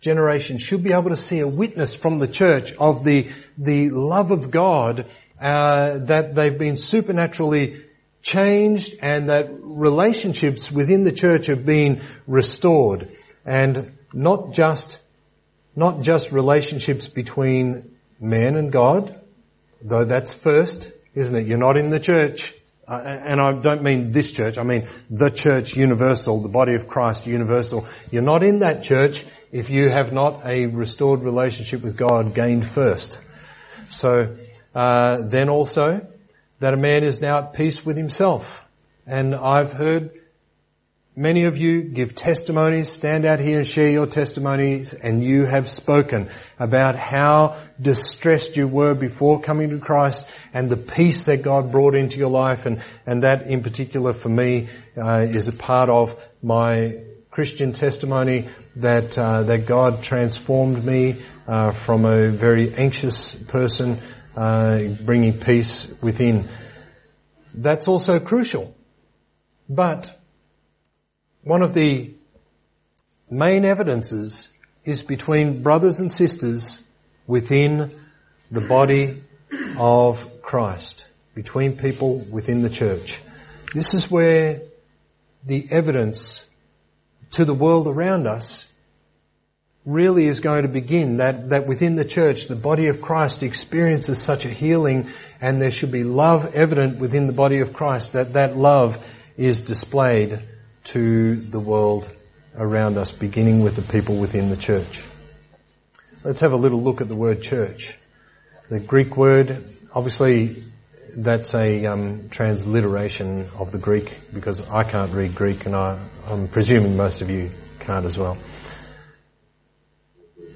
generation 0.01 0.57
should 0.57 0.83
be 0.83 0.93
able 0.93 1.09
to 1.09 1.17
see 1.17 1.39
a 1.39 1.47
witness 1.47 1.95
from 1.95 2.19
the 2.19 2.27
church 2.27 2.73
of 2.73 3.03
the 3.03 3.27
the 3.57 3.89
love 3.89 4.31
of 4.31 4.49
God 4.49 5.05
uh, 5.39 5.99
that 5.99 6.35
they've 6.35 6.57
been 6.57 6.77
supernaturally 6.77 7.83
changed 8.21 8.95
and 9.01 9.29
that 9.29 9.49
relationships 9.51 10.71
within 10.71 11.03
the 11.03 11.11
church 11.11 11.47
have 11.47 11.65
been 11.65 12.01
restored 12.27 13.09
and 13.45 13.97
not 14.13 14.53
just 14.53 14.99
not 15.75 16.01
just 16.01 16.31
relationships 16.31 17.07
between 17.07 17.95
man 18.19 18.55
and 18.55 18.71
God, 18.71 19.17
though 19.81 20.03
that's 20.03 20.33
first, 20.33 20.91
isn't 21.15 21.35
it? 21.35 21.47
You're 21.47 21.57
not 21.57 21.77
in 21.77 21.89
the 21.89 21.99
church. 21.99 22.53
Uh, 22.89 23.03
and 23.03 23.39
I 23.39 23.51
don't 23.53 23.83
mean 23.83 24.11
this 24.11 24.31
church, 24.31 24.57
I 24.57 24.63
mean 24.63 24.87
the 25.11 25.29
church 25.29 25.75
universal, 25.75 26.41
the 26.41 26.49
body 26.49 26.73
of 26.73 26.87
Christ 26.87 27.27
universal. 27.27 27.85
You're 28.09 28.23
not 28.23 28.41
in 28.41 28.59
that 28.59 28.81
church 28.81 29.23
if 29.51 29.69
you 29.69 29.89
have 29.89 30.11
not 30.11 30.41
a 30.43 30.65
restored 30.65 31.21
relationship 31.21 31.83
with 31.83 31.95
God 31.95 32.33
gained 32.33 32.65
first. 32.65 33.19
So, 33.91 34.35
uh, 34.73 35.21
then 35.21 35.49
also, 35.49 36.07
that 36.59 36.73
a 36.73 36.77
man 36.77 37.03
is 37.03 37.21
now 37.21 37.37
at 37.39 37.53
peace 37.53 37.85
with 37.85 37.95
himself. 37.95 38.65
And 39.05 39.35
I've 39.35 39.71
heard 39.71 40.18
Many 41.19 41.43
of 41.43 41.57
you 41.57 41.81
give 41.81 42.15
testimonies, 42.15 42.87
stand 42.87 43.25
out 43.25 43.39
here 43.39 43.57
and 43.57 43.67
share 43.67 43.89
your 43.89 44.07
testimonies, 44.07 44.93
and 44.93 45.21
you 45.21 45.43
have 45.43 45.67
spoken 45.69 46.29
about 46.57 46.95
how 46.95 47.57
distressed 47.77 48.55
you 48.55 48.69
were 48.69 48.93
before 48.93 49.41
coming 49.41 49.71
to 49.71 49.79
Christ 49.79 50.31
and 50.53 50.69
the 50.69 50.77
peace 50.77 51.25
that 51.25 51.41
God 51.41 51.73
brought 51.73 51.93
into 51.93 52.19
your 52.19 52.29
life, 52.29 52.65
and, 52.65 52.81
and 53.05 53.23
that 53.23 53.41
in 53.41 53.63
particular 53.63 54.13
for 54.13 54.29
me 54.29 54.69
uh, 54.95 55.27
is 55.27 55.49
a 55.49 55.51
part 55.51 55.89
of 55.89 56.17
my 56.41 57.01
Christian 57.29 57.73
testimony 57.73 58.47
that 58.77 59.17
uh, 59.17 59.43
that 59.43 59.65
God 59.65 60.01
transformed 60.01 60.81
me 60.85 61.17
uh, 61.49 61.71
from 61.71 62.05
a 62.05 62.29
very 62.29 62.73
anxious 62.73 63.35
person, 63.35 63.97
uh, 64.37 64.83
bringing 65.01 65.33
peace 65.33 65.93
within. 65.99 66.45
That's 67.53 67.89
also 67.89 68.21
crucial, 68.21 68.73
but 69.67 70.15
one 71.49 71.63
of 71.63 71.73
the 71.73 72.11
main 73.27 73.65
evidences 73.65 74.49
is 74.83 75.01
between 75.01 75.63
brothers 75.63 75.99
and 75.99 76.11
sisters 76.11 76.79
within 77.25 77.89
the 78.51 78.61
body 78.61 79.17
of 79.75 80.43
Christ, 80.43 81.07
between 81.33 81.75
people 81.75 82.19
within 82.19 82.61
the 82.61 82.69
church. 82.69 83.19
This 83.73 83.95
is 83.95 84.11
where 84.11 84.61
the 85.43 85.65
evidence 85.71 86.47
to 87.31 87.45
the 87.45 87.55
world 87.55 87.87
around 87.87 88.27
us 88.27 88.71
really 89.87 90.27
is 90.27 90.41
going 90.41 90.61
to 90.61 90.67
begin 90.67 91.17
that, 91.17 91.49
that 91.49 91.65
within 91.65 91.95
the 91.95 92.05
church, 92.05 92.45
the 92.45 92.55
body 92.55 92.89
of 92.89 93.01
Christ 93.01 93.41
experiences 93.41 94.21
such 94.21 94.45
a 94.45 94.49
healing 94.49 95.07
and 95.41 95.59
there 95.59 95.71
should 95.71 95.91
be 95.91 96.03
love 96.03 96.53
evident 96.53 96.99
within 96.99 97.25
the 97.25 97.33
body 97.33 97.61
of 97.61 97.73
Christ 97.73 98.13
that 98.13 98.33
that 98.33 98.55
love 98.55 99.03
is 99.35 99.63
displayed 99.63 100.39
to 100.89 101.35
the 101.35 101.59
world 101.59 102.09
around 102.57 102.97
us, 102.97 103.11
beginning 103.11 103.61
with 103.61 103.75
the 103.75 103.81
people 103.81 104.17
within 104.17 104.49
the 104.49 104.57
church. 104.57 105.03
Let's 106.23 106.39
have 106.39 106.51
a 106.51 106.57
little 106.57 106.81
look 106.81 107.01
at 107.01 107.07
the 107.07 107.15
word 107.15 107.43
church. 107.43 107.97
The 108.69 108.79
Greek 108.79 109.15
word, 109.15 109.63
obviously, 109.93 110.63
that's 111.15 111.53
a 111.53 111.85
um, 111.85 112.29
transliteration 112.29 113.47
of 113.57 113.71
the 113.71 113.77
Greek 113.77 114.19
because 114.33 114.67
I 114.67 114.83
can't 114.83 115.11
read 115.13 115.35
Greek 115.35 115.65
and 115.65 115.75
I, 115.75 115.99
I'm 116.27 116.47
presuming 116.47 116.97
most 116.97 117.21
of 117.21 117.29
you 117.29 117.51
can't 117.79 118.05
as 118.05 118.17
well. 118.17 118.37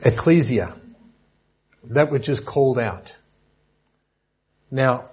Ecclesia, 0.04 0.74
that 1.86 2.12
which 2.12 2.28
is 2.28 2.40
called 2.40 2.80
out. 2.80 3.16
Now, 4.72 5.12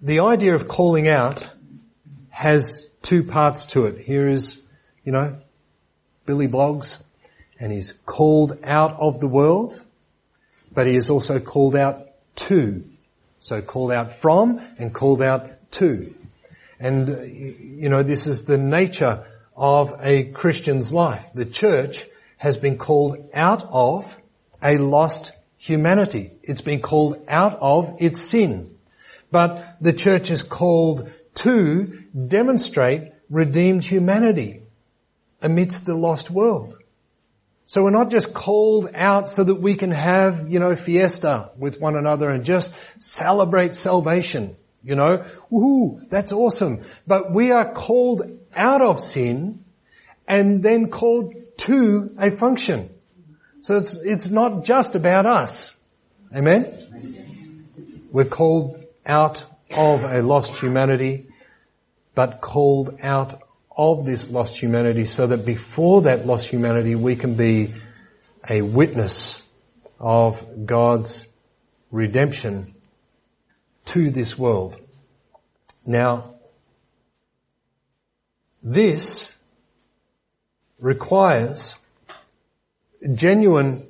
the 0.00 0.20
idea 0.20 0.54
of 0.54 0.68
calling 0.68 1.08
out 1.08 1.48
has 2.34 2.90
two 3.00 3.22
parts 3.22 3.66
to 3.66 3.86
it. 3.86 3.96
Here 3.96 4.26
is, 4.26 4.60
you 5.04 5.12
know, 5.12 5.38
Billy 6.26 6.48
Bloggs, 6.48 7.00
and 7.60 7.70
he's 7.70 7.94
called 8.04 8.58
out 8.64 8.96
of 8.98 9.20
the 9.20 9.28
world, 9.28 9.80
but 10.72 10.88
he 10.88 10.96
is 10.96 11.10
also 11.10 11.38
called 11.38 11.76
out 11.76 12.08
to. 12.48 12.82
So 13.38 13.62
called 13.62 13.92
out 13.92 14.16
from 14.16 14.60
and 14.80 14.92
called 14.92 15.22
out 15.22 15.70
to. 15.72 16.12
And, 16.80 17.08
uh, 17.08 17.22
you 17.22 17.88
know, 17.88 18.02
this 18.02 18.26
is 18.26 18.42
the 18.42 18.58
nature 18.58 19.24
of 19.56 20.00
a 20.00 20.24
Christian's 20.24 20.92
life. 20.92 21.30
The 21.34 21.46
church 21.46 22.04
has 22.38 22.56
been 22.56 22.78
called 22.78 23.30
out 23.32 23.62
of 23.70 24.20
a 24.60 24.78
lost 24.78 25.30
humanity. 25.56 26.32
It's 26.42 26.62
been 26.62 26.80
called 26.80 27.24
out 27.28 27.58
of 27.60 27.98
its 28.00 28.20
sin. 28.20 28.74
But 29.30 29.76
the 29.80 29.92
church 29.92 30.32
is 30.32 30.42
called 30.42 31.08
to 31.36 32.03
demonstrate 32.14 33.12
redeemed 33.30 33.84
humanity 33.84 34.62
amidst 35.42 35.86
the 35.86 35.94
lost 35.94 36.30
world. 36.30 36.78
So 37.66 37.82
we're 37.82 37.90
not 37.90 38.10
just 38.10 38.34
called 38.34 38.90
out 38.94 39.28
so 39.28 39.42
that 39.42 39.56
we 39.56 39.74
can 39.74 39.90
have, 39.90 40.48
you 40.48 40.58
know, 40.58 40.76
fiesta 40.76 41.50
with 41.58 41.80
one 41.80 41.96
another 41.96 42.30
and 42.30 42.44
just 42.44 42.74
celebrate 42.98 43.74
salvation. 43.74 44.56
You 44.82 44.96
know, 44.96 45.24
woohoo, 45.50 46.08
that's 46.10 46.32
awesome. 46.32 46.82
But 47.06 47.32
we 47.32 47.52
are 47.52 47.72
called 47.72 48.22
out 48.54 48.82
of 48.82 49.00
sin 49.00 49.64
and 50.28 50.62
then 50.62 50.90
called 50.90 51.34
to 51.58 52.14
a 52.18 52.30
function. 52.30 52.90
So 53.62 53.76
it's, 53.76 53.96
it's 53.96 54.30
not 54.30 54.64
just 54.64 54.94
about 54.94 55.24
us. 55.24 55.74
Amen? 56.34 56.66
We're 58.12 58.26
called 58.26 58.84
out 59.06 59.42
of 59.74 60.04
a 60.04 60.22
lost 60.22 60.56
humanity, 60.56 61.28
but 62.14 62.40
called 62.40 62.98
out 63.02 63.34
of 63.76 64.06
this 64.06 64.30
lost 64.30 64.56
humanity 64.56 65.04
so 65.04 65.26
that 65.26 65.44
before 65.44 66.02
that 66.02 66.26
lost 66.26 66.46
humanity 66.46 66.94
we 66.94 67.16
can 67.16 67.34
be 67.34 67.74
a 68.48 68.62
witness 68.62 69.42
of 69.98 70.66
God's 70.66 71.26
redemption 71.90 72.74
to 73.86 74.10
this 74.10 74.38
world. 74.38 74.76
Now, 75.86 76.34
this 78.62 79.36
requires 80.78 81.76
genuine 83.12 83.86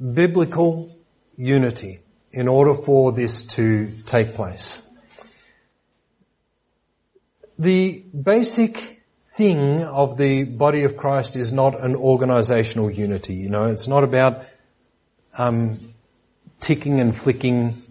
biblical 0.00 0.96
unity 1.36 2.00
in 2.32 2.48
order 2.48 2.74
for 2.74 3.12
this 3.12 3.44
to 3.44 3.90
take 4.06 4.34
place 4.34 4.82
the 7.58 8.04
basic 8.14 9.02
thing 9.34 9.82
of 9.82 10.18
the 10.18 10.44
body 10.44 10.84
of 10.84 10.96
Christ 10.96 11.36
is 11.36 11.52
not 11.52 11.78
an 11.78 11.96
organizational 11.96 12.90
unity. 12.90 13.34
You 13.34 13.48
know, 13.48 13.66
it's 13.66 13.88
not 13.88 14.04
about 14.04 14.44
um, 15.36 15.78
ticking 16.60 17.00
and 17.00 17.16
flicking 17.16 17.82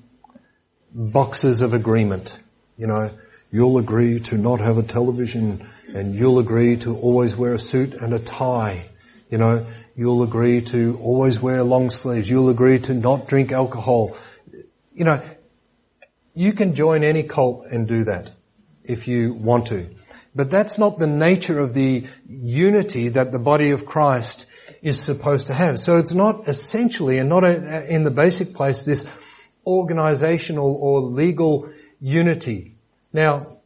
boxes 0.93 1.61
of 1.61 1.73
agreement. 1.73 2.37
You 2.77 2.87
know, 2.87 3.11
you'll 3.51 3.77
agree 3.77 4.19
to 4.21 4.37
not 4.37 4.59
have 4.59 4.77
a 4.77 4.83
television, 4.83 5.67
and 5.93 6.15
you'll 6.15 6.39
agree 6.39 6.77
to 6.77 6.95
always 6.95 7.35
wear 7.35 7.53
a 7.53 7.59
suit 7.59 7.93
and 7.93 8.13
a 8.13 8.19
tie. 8.19 8.85
You 9.29 9.37
know, 9.37 9.65
you'll 9.95 10.23
agree 10.23 10.61
to 10.61 10.99
always 11.01 11.39
wear 11.39 11.63
long 11.63 11.89
sleeves. 11.89 12.29
You'll 12.29 12.49
agree 12.49 12.79
to 12.79 12.93
not 12.93 13.27
drink 13.27 13.51
alcohol. 13.51 14.15
You 14.93 15.05
know, 15.05 15.21
you 16.33 16.53
can 16.53 16.75
join 16.75 17.03
any 17.03 17.23
cult 17.23 17.65
and 17.65 17.87
do 17.87 18.03
that 18.05 18.31
if 18.91 19.07
you 19.07 19.33
want 19.33 19.67
to. 19.67 19.87
But 20.33 20.49
that's 20.49 20.77
not 20.77 20.97
the 20.97 21.07
nature 21.07 21.59
of 21.59 21.73
the 21.73 22.07
unity 22.27 23.09
that 23.09 23.31
the 23.31 23.39
body 23.39 23.71
of 23.71 23.85
Christ 23.85 24.45
is 24.81 24.99
supposed 24.99 25.47
to 25.47 25.53
have. 25.53 25.79
So 25.79 25.97
it's 25.97 26.13
not 26.13 26.47
essentially 26.47 27.17
and 27.17 27.29
not 27.29 27.43
a, 27.43 27.93
in 27.93 28.03
the 28.03 28.11
basic 28.11 28.53
place 28.53 28.83
this 28.83 29.05
organizational 29.65 30.75
or 30.75 31.01
legal 31.01 31.69
unity. 31.99 32.75
Now, 33.13 33.57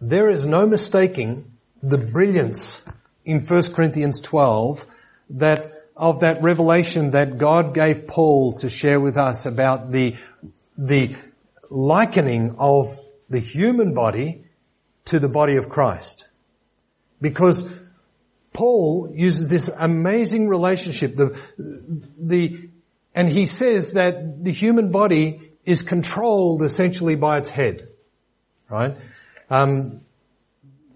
there 0.00 0.30
is 0.30 0.46
no 0.46 0.66
mistaking 0.66 1.50
the 1.82 1.98
brilliance 1.98 2.80
in 3.24 3.40
1 3.40 3.62
Corinthians 3.74 4.20
12 4.20 4.84
that 5.30 5.74
of 5.96 6.20
that 6.20 6.42
revelation 6.42 7.10
that 7.10 7.38
God 7.38 7.74
gave 7.74 8.06
Paul 8.06 8.52
to 8.58 8.70
share 8.70 9.00
with 9.00 9.16
us 9.16 9.46
about 9.46 9.90
the, 9.90 10.16
the 10.78 11.16
likening 11.70 12.54
of 12.58 12.98
the 13.28 13.40
human 13.40 13.94
body 13.94 14.44
to 15.08 15.18
the 15.18 15.28
body 15.28 15.56
of 15.56 15.68
Christ. 15.68 16.28
Because 17.20 17.68
Paul 18.52 19.12
uses 19.14 19.48
this 19.48 19.68
amazing 19.68 20.48
relationship, 20.48 21.16
the, 21.16 21.38
the, 22.18 22.68
and 23.14 23.28
he 23.28 23.46
says 23.46 23.92
that 23.92 24.44
the 24.44 24.52
human 24.52 24.90
body 24.90 25.52
is 25.64 25.82
controlled 25.82 26.62
essentially 26.62 27.14
by 27.14 27.38
its 27.38 27.48
head. 27.48 27.88
Right? 28.68 28.96
Um, 29.50 30.00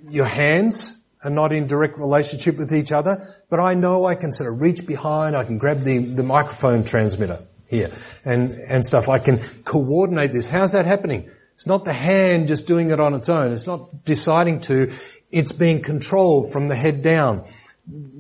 your 0.09 0.27
hands 0.27 0.94
are 1.25 1.31
not 1.31 1.53
in 1.53 1.66
direct 1.66 1.98
relationship 1.98 2.57
with 2.57 2.72
each 2.72 2.92
other, 2.92 3.27
but 3.48 3.61
I 3.61 3.75
know 3.75 4.05
I 4.05 4.14
can 4.14 4.33
sort 4.33 4.53
of 4.53 4.61
reach 4.61 4.87
behind, 4.87 5.37
I 5.37 5.44
can 5.44 5.59
grab 5.59 5.81
the, 5.81 5.98
the 5.98 6.22
microphone 6.22 6.85
transmitter 6.85 7.38
here 7.68 7.90
and, 8.25 8.53
and 8.53 8.85
stuff. 8.85 9.09
I 9.09 9.18
can 9.18 9.38
coordinate 9.64 10.33
this. 10.33 10.46
How's 10.46 10.72
that 10.72 10.87
happening? 10.87 11.31
It's 11.55 11.67
not 11.67 11.85
the 11.85 11.93
hand 11.93 12.49
just 12.49 12.67
doing 12.67 12.91
it 12.91 13.01
on 13.01 13.15
its 13.15 13.29
own. 13.29 13.53
It's 13.53 13.67
not 13.67 14.05
deciding 14.05 14.61
to. 14.62 14.93
It's 15.31 15.53
being 15.53 15.83
controlled 15.83 16.53
from 16.53 16.69
the 16.69 16.75
head 16.75 17.03
down 17.03 17.45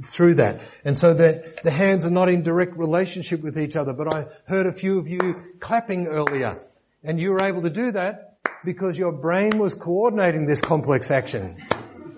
through 0.02 0.34
that. 0.34 0.60
And 0.84 0.96
so 0.96 1.14
the, 1.14 1.44
the 1.62 1.70
hands 1.70 2.04
are 2.04 2.10
not 2.10 2.28
in 2.28 2.42
direct 2.42 2.76
relationship 2.76 3.42
with 3.42 3.58
each 3.58 3.76
other. 3.76 3.92
But 3.92 4.14
I 4.14 4.26
heard 4.46 4.66
a 4.66 4.72
few 4.72 4.98
of 4.98 5.08
you 5.08 5.42
clapping 5.60 6.06
earlier. 6.06 6.60
And 7.04 7.18
you 7.18 7.30
were 7.30 7.42
able 7.42 7.62
to 7.62 7.70
do 7.70 7.90
that 7.92 8.38
because 8.64 8.98
your 8.98 9.12
brain 9.12 9.58
was 9.58 9.74
coordinating 9.74 10.46
this 10.46 10.60
complex 10.60 11.10
action. 11.10 11.62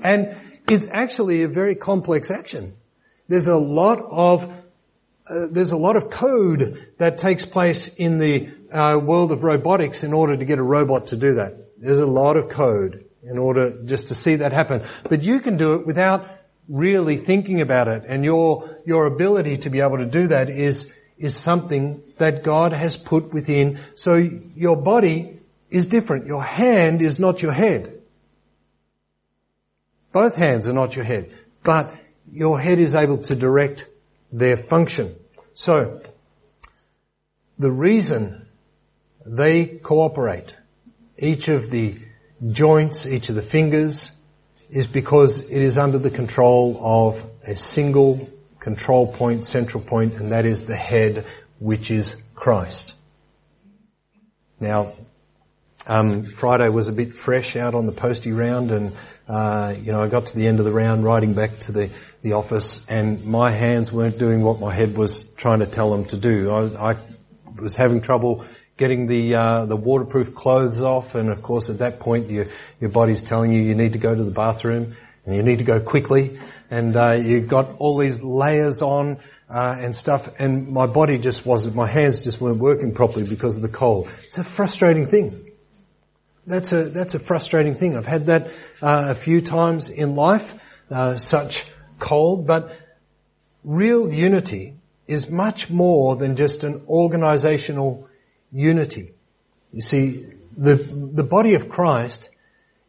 And 0.03 0.37
it's 0.69 0.87
actually 0.91 1.43
a 1.43 1.49
very 1.49 1.75
complex 1.75 2.31
action. 2.31 2.75
There's 3.29 3.49
a 3.49 3.57
lot 3.57 4.01
of 4.01 4.64
uh, 5.29 5.47
there's 5.51 5.73
a 5.73 5.77
lot 5.77 5.97
of 5.97 6.11
code 6.11 6.87
that 6.99 7.19
takes 7.19 7.47
place 7.47 7.89
in 7.89 8.19
the 8.19 8.51
uh, 8.71 8.99
world 9.03 9.33
of 9.33 9.43
robotics 9.43 10.05
in 10.05 10.13
order 10.13 10.37
to 10.37 10.45
get 10.45 10.59
a 10.59 10.63
robot 10.63 11.09
to 11.09 11.17
do 11.17 11.35
that. 11.35 11.81
There's 11.81 11.99
a 11.99 12.07
lot 12.07 12.37
of 12.37 12.51
code 12.51 13.05
in 13.23 13.39
order 13.39 13.85
just 13.85 14.09
to 14.09 14.15
see 14.15 14.37
that 14.37 14.53
happen. 14.53 14.83
But 15.09 15.23
you 15.23 15.41
can 15.41 15.57
do 15.57 15.75
it 15.77 15.87
without 15.87 16.29
really 16.69 17.17
thinking 17.17 17.63
about 17.63 17.89
it. 17.89 18.05
And 18.07 18.25
your 18.25 18.79
your 18.85 19.07
ability 19.07 19.59
to 19.59 19.71
be 19.71 19.81
able 19.81 19.99
to 19.99 20.07
do 20.07 20.27
that 20.29 20.51
is 20.51 20.93
is 21.19 21.35
something 21.37 22.03
that 22.19 22.43
God 22.43 22.73
has 22.73 22.97
put 22.97 23.33
within. 23.33 23.79
So 23.95 24.17
your 24.17 24.77
body 24.77 25.41
is 25.71 25.87
different. 25.87 26.27
Your 26.27 26.43
hand 26.43 27.01
is 27.01 27.19
not 27.19 27.41
your 27.41 27.53
head. 27.53 28.03
Both 30.13 30.37
hands 30.37 30.67
are 30.67 30.73
not 30.73 30.95
your 30.95 31.05
head. 31.05 31.33
But 31.63 31.95
your 32.31 32.61
head 32.61 32.79
is 32.79 32.95
able 32.95 33.19
to 33.19 33.35
direct 33.35 33.89
their 34.35 34.57
function. 34.57 35.15
So, 35.55 36.03
the 37.57 37.71
reason 37.71 38.49
they 39.25 39.65
cooperate, 39.67 40.55
each 41.17 41.49
of 41.49 41.71
the 41.71 41.95
joints, 42.51 43.07
each 43.07 43.29
of 43.29 43.37
the 43.37 43.43
fingers, 43.43 44.11
is 44.69 44.89
because 44.89 45.49
it 45.49 45.63
is 45.63 45.79
under 45.79 45.99
the 45.99 46.11
control 46.11 46.77
of 46.81 47.25
a 47.47 47.55
single 47.55 48.29
control 48.59 49.07
point, 49.07 49.45
central 49.45 49.83
point, 49.83 50.15
and 50.15 50.33
that 50.33 50.47
is 50.47 50.65
the 50.65 50.77
head, 50.77 51.25
which 51.61 51.93
is 51.93 52.17
Christ. 52.35 52.95
Now, 54.59 54.95
um, 55.87 56.25
Friday 56.25 56.71
was 56.71 56.89
a 56.89 56.93
bit 56.93 57.13
fresh 57.13 57.55
out 57.55 57.75
on 57.75 57.87
the 57.87 57.93
postie 57.93 58.33
round, 58.33 58.73
and 58.73 58.93
uh, 59.29 59.75
you 59.81 59.93
know 59.93 60.03
I 60.03 60.09
got 60.09 60.27
to 60.27 60.37
the 60.37 60.47
end 60.47 60.59
of 60.59 60.65
the 60.65 60.73
round, 60.73 61.05
riding 61.05 61.35
back 61.35 61.59
to 61.61 61.73
the 61.73 61.91
the 62.23 62.33
office, 62.33 62.85
and 62.89 63.25
my 63.25 63.51
hands 63.51 63.93
weren't 63.93 64.19
doing 64.19 64.43
what 64.43 64.61
my 64.61 64.75
head 64.75 64.97
was 64.97 65.25
trying 65.37 65.61
to 65.61 65.67
tell 65.67 65.91
them 65.91 66.05
to 66.07 66.17
do. 66.17 66.51
I, 66.51 66.93
I 66.93 66.97
was 67.61 67.75
having 67.75 68.01
trouble 68.01 68.45
getting 68.77 69.07
the 69.07 69.35
uh, 69.35 69.65
the 69.67 69.77
waterproof 69.77 70.35
clothes 70.35 70.83
off, 70.83 71.15
and 71.15 71.31
of 71.31 71.43
course 71.43 71.71
at 71.71 71.79
that 71.79 72.01
point 72.01 72.31
your 72.31 72.47
your 72.81 72.91
body's 72.91 73.23
telling 73.23 73.53
you 73.53 73.63
you 73.63 73.75
need 73.75 73.93
to 73.93 73.99
go 73.99 74.15
to 74.15 74.25
the 74.25 74.31
bathroom 74.31 74.97
and 75.27 75.35
you 75.35 75.43
need 75.43 75.59
to 75.59 75.65
go 75.65 75.81
quickly, 75.81 76.39
and 76.71 76.97
uh, 76.97 77.13
you've 77.13 77.49
got 77.49 77.77
all 77.79 77.97
these 77.97 78.23
layers 78.23 78.83
on 78.83 79.19
uh, 79.49 79.77
and 79.79 79.95
stuff, 79.95 80.39
and 80.39 80.69
my 80.69 80.87
body 80.87 81.19
just 81.19 81.47
wasn't, 81.47 81.75
my 81.75 81.87
hands 81.87 82.21
just 82.21 82.41
weren't 82.41 82.59
working 82.59 82.95
properly 82.95 83.27
because 83.27 83.57
of 83.57 83.63
the 83.63 83.69
cold. 83.69 84.09
It's 84.19 84.39
a 84.39 84.45
frustrating 84.45 85.07
thing. 85.07 85.53
That's 86.47 86.73
a 86.73 86.85
that's 86.85 87.15
a 87.15 87.19
frustrating 87.19 87.75
thing. 87.75 87.97
I've 87.97 88.07
had 88.07 88.27
that 88.27 88.49
uh, 88.83 89.07
a 89.09 89.15
few 89.15 89.41
times 89.41 89.89
in 89.89 90.15
life, 90.15 90.55
uh, 90.91 91.17
such 91.17 91.65
cold, 91.99 92.47
but 92.47 92.77
real 93.65 94.13
unity 94.13 94.75
is 95.07 95.31
much 95.31 95.71
more 95.71 96.17
than 96.17 96.37
just 96.37 96.65
an 96.65 96.83
organizational 96.87 98.09
unity. 98.53 99.13
You 99.73 99.81
see, 99.81 100.27
the 100.57 100.75
the 100.75 101.25
body 101.25 101.55
of 101.55 101.71
Christ, 101.71 102.29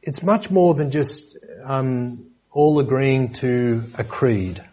it's 0.02 0.22
much 0.22 0.52
more 0.52 0.74
than 0.74 0.92
just 0.92 1.38
um, 1.64 2.32
all 2.52 2.80
agreeing 2.80 3.34
to 3.34 3.84
a 3.98 4.04
creed 4.04 4.64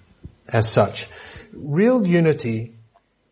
as 0.49 0.71
such. 0.71 1.09
Real 1.53 2.07
unity 2.07 2.75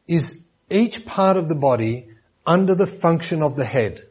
is 0.06 0.42
each 0.70 1.04
part 1.04 1.36
of 1.36 1.48
the 1.48 1.54
body 1.54 2.08
under 2.46 2.74
the 2.74 2.86
function 2.86 3.42
of 3.42 3.56
the 3.56 3.64
head. 3.64 4.02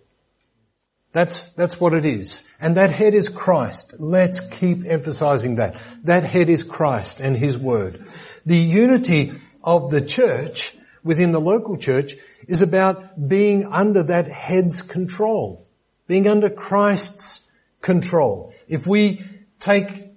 That's, 1.12 1.40
that's 1.54 1.80
what 1.80 1.94
it 1.94 2.06
is. 2.06 2.48
And 2.60 2.78
that 2.78 2.92
head 2.92 3.16
is 3.16 3.30
Christ. 3.30 3.96
Let's 4.00 4.40
keep 4.40 4.86
emphasizing 4.86 5.56
that. 5.56 5.78
That 6.04 6.24
head 6.24 6.50
is 6.50 6.64
Christ 6.64 7.20
and 7.20 7.36
His 7.36 7.58
Word. 7.58 8.04
The 8.46 8.58
unity 8.58 9.34
of 9.64 9.90
the 9.90 10.02
church 10.02 10.76
within 11.04 11.32
the 11.32 11.42
local 11.42 11.78
church 11.78 12.16
is 12.48 12.62
about 12.62 13.28
being 13.28 13.66
under 13.66 14.04
that 14.04 14.28
head's 14.28 14.84
control. 14.84 15.66
Being 16.08 16.28
under 16.28 16.50
Christ's 16.50 17.42
control. 17.82 18.54
If 18.68 18.86
we 18.86 19.24
take 19.60 20.10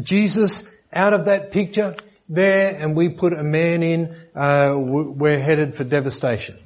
Jesus 0.00 0.72
out 0.92 1.12
of 1.12 1.24
that 1.24 1.50
picture 1.50 1.96
there 2.28 2.76
and 2.78 2.96
we 2.96 3.08
put 3.08 3.32
a 3.32 3.42
man 3.42 3.82
in, 3.82 4.16
uh, 4.36 4.70
we're 4.74 5.40
headed 5.40 5.74
for 5.74 5.82
devastation 5.82 6.56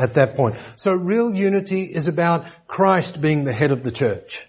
at 0.00 0.14
that 0.14 0.34
point. 0.34 0.56
So 0.76 0.92
real 0.92 1.34
unity 1.34 1.82
is 1.82 2.08
about 2.08 2.46
Christ 2.66 3.20
being 3.20 3.44
the 3.44 3.52
head 3.52 3.70
of 3.70 3.82
the 3.82 3.92
church. 3.92 4.46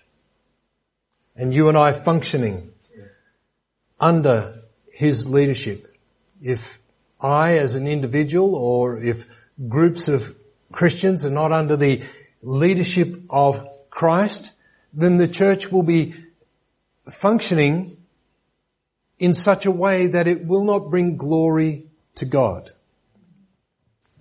And 1.36 1.54
you 1.54 1.68
and 1.68 1.78
I 1.78 1.92
functioning 1.92 2.72
under 4.00 4.56
His 4.94 5.28
leadership. 5.28 5.94
If 6.42 6.80
I 7.20 7.58
as 7.58 7.76
an 7.76 7.86
individual 7.86 8.56
or 8.56 9.02
if 9.04 9.28
groups 9.68 10.08
of 10.08 10.36
Christians 10.72 11.26
are 11.26 11.38
not 11.42 11.52
under 11.52 11.76
the 11.76 12.02
leadership 12.42 13.24
of 13.30 13.68
Christ, 13.90 14.52
then 14.94 15.18
the 15.18 15.28
church 15.28 15.70
will 15.70 15.84
be 15.84 16.16
functioning 17.10 17.98
in 19.20 19.34
such 19.34 19.66
a 19.66 19.72
way 19.72 20.08
that 20.08 20.28
it 20.28 20.46
will 20.46 20.64
not 20.64 20.90
bring 20.90 21.18
glory 21.18 21.88
to 22.16 22.26
God. 22.26 22.72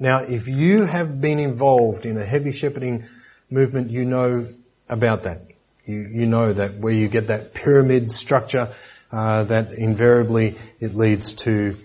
Now, 0.00 0.22
if 0.22 0.48
you 0.48 0.86
have 0.86 1.20
been 1.20 1.38
involved 1.38 2.06
in 2.06 2.16
a 2.16 2.24
heavy 2.24 2.52
shepherding 2.52 3.04
movement, 3.50 3.90
you 3.90 4.06
know 4.06 4.48
about 4.88 5.24
that. 5.24 5.42
You, 5.84 5.98
you 5.98 6.26
know 6.26 6.52
that 6.54 6.76
where 6.76 6.94
you 6.94 7.06
get 7.08 7.26
that 7.26 7.52
pyramid 7.52 8.10
structure, 8.10 8.68
uh, 9.12 9.44
that 9.44 9.72
invariably 9.72 10.56
it 10.80 10.94
leads 10.94 11.34
to 11.44 11.76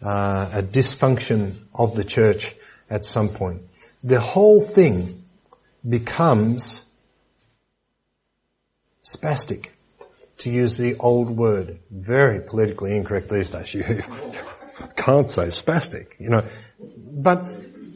uh, 0.00 0.50
a 0.52 0.62
dysfunction 0.62 1.54
of 1.74 1.96
the 1.96 2.04
church 2.04 2.54
at 2.88 3.04
some 3.04 3.28
point. 3.28 3.62
The 4.04 4.20
whole 4.20 4.60
thing 4.60 5.24
becomes 5.86 6.84
spastic, 9.02 9.70
to 10.38 10.50
use 10.50 10.76
the 10.78 10.96
old 10.96 11.30
word. 11.30 11.78
Very 11.90 12.40
politically 12.40 12.96
incorrect 12.96 13.28
these 13.28 13.50
days. 13.50 13.74
You 14.80 14.88
can't 14.96 15.30
say 15.30 15.46
spastic, 15.46 16.08
you 16.18 16.30
know. 16.30 16.44
But 16.80 17.44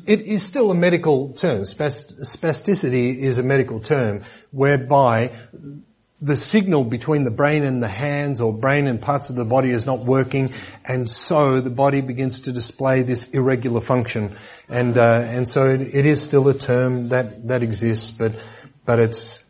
it 0.09 0.23
is 0.23 0.43
still 0.43 0.71
a 0.71 0.75
medical 0.75 1.35
term. 1.35 1.63
Spasticity 1.63 3.19
is 3.19 3.37
a 3.37 3.43
medical 3.43 3.79
term 3.79 4.25
whereby 4.53 5.33
the 6.23 6.35
signal 6.35 6.83
between 6.83 7.25
the 7.25 7.31
brain 7.31 7.63
and 7.63 7.83
the 7.83 7.89
hands 7.89 8.41
or 8.41 8.51
brain 8.53 8.87
and 8.87 9.03
parts 9.03 9.29
of 9.29 9.37
the 9.37 9.45
body 9.45 9.71
is 9.71 9.85
not 9.85 9.99
working 9.99 10.55
and 10.85 11.09
so 11.09 11.61
the 11.61 11.71
body 11.71 12.01
begins 12.01 12.41
to 12.41 12.53
display 12.53 13.03
this 13.03 13.29
irregular 13.29 13.83
function. 13.83 14.35
And 14.67 14.97
uh, 14.97 15.21
and 15.37 15.47
so 15.47 15.69
it, 15.69 15.83
it 15.83 16.07
is 16.07 16.23
still 16.23 16.49
a 16.49 16.55
term 16.55 17.11
that 17.11 17.47
that 17.49 17.63
exists 17.63 18.11
but 18.11 18.33
but 18.87 18.99
it's 19.01 19.45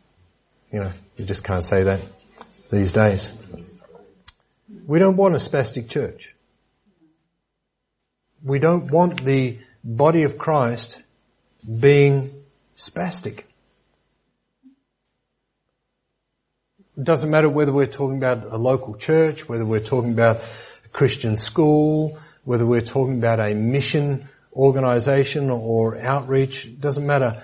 you 0.73 0.81
know 0.81 0.91
you 1.15 1.23
just 1.23 1.45
can't 1.45 1.63
say 1.63 1.83
that 1.83 2.01
these 2.69 2.91
days. 2.91 3.31
We 4.85 4.99
don't 4.99 5.15
want 5.15 5.35
a 5.35 5.37
spastic 5.37 5.87
church. 5.87 6.35
We 8.43 8.59
don't 8.59 8.91
want 8.91 9.23
the 9.23 9.57
body 9.83 10.23
of 10.23 10.37
Christ 10.37 11.01
being 11.79 12.31
spastic. 12.75 13.43
It 16.97 17.03
doesn't 17.03 17.29
matter 17.29 17.49
whether 17.49 17.71
we're 17.71 17.85
talking 17.85 18.17
about 18.17 18.43
a 18.43 18.57
local 18.57 18.95
church, 18.95 19.47
whether 19.47 19.65
we're 19.65 19.79
talking 19.79 20.11
about 20.11 20.41
a 20.85 20.87
Christian 20.89 21.37
school, 21.37 22.19
whether 22.43 22.65
we're 22.65 22.81
talking 22.81 23.17
about 23.17 23.39
a 23.39 23.53
mission 23.53 24.27
organization 24.53 25.49
or 25.49 25.97
outreach, 25.97 26.65
it 26.65 26.81
doesn't 26.81 27.05
matter. 27.05 27.41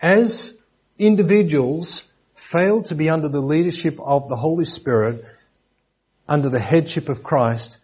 As 0.00 0.56
individuals 0.98 2.04
fail 2.34 2.82
to 2.84 2.94
be 2.94 3.08
under 3.08 3.28
the 3.28 3.40
leadership 3.40 3.98
of 4.00 4.28
the 4.28 4.36
Holy 4.36 4.64
Spirit, 4.64 5.24
under 6.28 6.48
the 6.48 6.60
headship 6.60 7.08
of 7.08 7.22
Christ, 7.22 7.78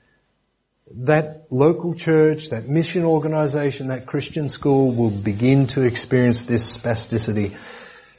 that 0.93 1.51
local 1.51 1.95
church, 1.95 2.51
that 2.51 2.69
mission 2.69 3.05
organization, 3.05 3.89
that 3.89 4.07
Christian 4.07 4.49
school 4.49 4.93
will 4.93 5.11
begin 5.11 5.67
to 5.69 5.83
experience 5.83 6.43
this 6.43 6.77
spasticity. 6.77 7.57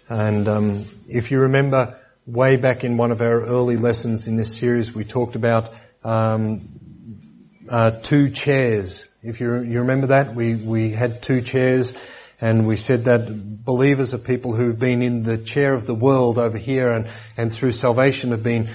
And 0.07 0.47
um, 0.47 0.85
if 1.07 1.31
you 1.31 1.41
remember, 1.41 1.99
way 2.25 2.55
back 2.55 2.83
in 2.83 2.97
one 2.97 3.11
of 3.11 3.21
our 3.21 3.45
early 3.45 3.77
lessons 3.77 4.27
in 4.27 4.35
this 4.35 4.55
series, 4.57 4.93
we 4.93 5.03
talked 5.03 5.35
about 5.35 5.73
um, 6.03 6.61
uh, 7.69 7.91
two 7.91 8.29
chairs. 8.29 9.05
If 9.21 9.41
you, 9.41 9.59
you 9.61 9.79
remember 9.79 10.07
that, 10.07 10.33
we 10.33 10.55
we 10.55 10.91
had 10.91 11.21
two 11.21 11.41
chairs, 11.41 11.93
And 12.43 12.65
we 12.65 12.75
said 12.75 13.05
that 13.05 13.63
believers 13.63 14.15
are 14.15 14.17
people 14.17 14.55
who've 14.55 14.77
been 14.77 15.03
in 15.03 15.21
the 15.21 15.37
chair 15.37 15.75
of 15.75 15.85
the 15.85 15.93
world 15.93 16.39
over 16.39 16.57
here 16.57 16.91
and, 16.91 17.07
and 17.37 17.53
through 17.53 17.73
salvation 17.73 18.31
have 18.31 18.41
been 18.41 18.69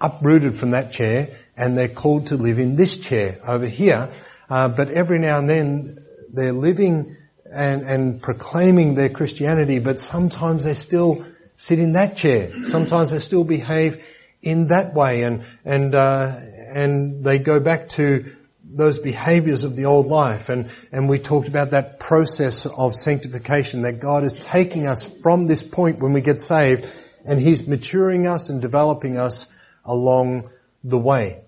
uprooted 0.00 0.56
from 0.56 0.72
that 0.72 0.90
chair 0.90 1.28
and 1.56 1.76
they're 1.76 1.88
called 1.88 2.28
to 2.28 2.36
live 2.36 2.58
in 2.58 2.76
this 2.76 2.96
chair 2.96 3.38
over 3.46 3.66
here. 3.66 4.10
Uh, 4.48 4.68
but 4.68 4.88
every 4.88 5.18
now 5.18 5.38
and 5.38 5.48
then 5.48 5.98
they're 6.32 6.52
living 6.52 7.16
and, 7.52 7.82
and 7.82 8.22
proclaiming 8.22 8.94
their 8.94 9.08
Christianity, 9.08 9.78
but 9.78 9.98
sometimes 9.98 10.64
they 10.64 10.74
still 10.74 11.24
sit 11.56 11.78
in 11.78 11.92
that 11.92 12.16
chair. 12.16 12.64
Sometimes 12.64 13.10
they 13.10 13.18
still 13.18 13.44
behave 13.44 14.04
in 14.42 14.68
that 14.68 14.94
way 14.94 15.22
and, 15.22 15.44
and, 15.64 15.94
uh, 15.94 16.38
and 16.74 17.24
they 17.24 17.38
go 17.38 17.58
back 17.58 17.88
to 17.90 18.36
those 18.68 18.98
behaviors 18.98 19.64
of 19.64 19.76
the 19.76 19.86
old 19.86 20.06
life. 20.06 20.48
And, 20.48 20.70
and 20.92 21.08
we 21.08 21.18
talked 21.18 21.48
about 21.48 21.70
that 21.70 21.98
process 21.98 22.66
of 22.66 22.94
sanctification 22.94 23.82
that 23.82 24.00
God 24.00 24.24
is 24.24 24.34
taking 24.34 24.86
us 24.86 25.04
from 25.04 25.46
this 25.46 25.62
point 25.62 26.00
when 26.00 26.12
we 26.12 26.20
get 26.20 26.40
saved 26.40 26.86
and 27.24 27.40
He's 27.40 27.66
maturing 27.66 28.26
us 28.26 28.50
and 28.50 28.60
developing 28.60 29.16
us 29.16 29.46
along 29.84 30.50
the 30.84 30.98
way. 30.98 31.45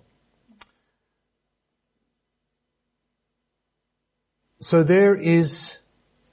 So 4.61 4.83
there 4.83 5.15
is 5.15 5.77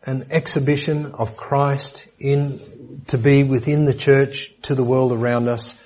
an 0.04 0.28
exhibition 0.32 1.14
of 1.14 1.38
Christ 1.38 2.08
in, 2.18 3.04
to 3.08 3.18
be 3.20 3.44
within 3.44 3.86
the 3.86 3.94
church 3.94 4.52
to 4.64 4.76
the 4.76 4.84
world 4.84 5.12
around 5.12 5.48
us 5.48 5.80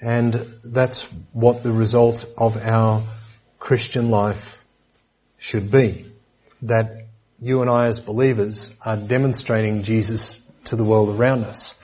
and 0.00 0.34
that's 0.64 1.04
what 1.32 1.62
the 1.62 1.72
result 1.72 2.26
of 2.36 2.56
our 2.56 3.02
Christian 3.58 4.10
life 4.10 4.62
should 5.38 5.70
be. 5.70 6.04
That 6.62 7.06
you 7.40 7.62
and 7.62 7.70
I 7.70 7.86
as 7.86 8.00
believers 8.00 8.70
are 8.84 8.96
demonstrating 8.96 9.82
Jesus 9.82 10.40
to 10.64 10.76
the 10.76 10.84
world 10.84 11.18
around 11.18 11.44
us. 11.44 11.74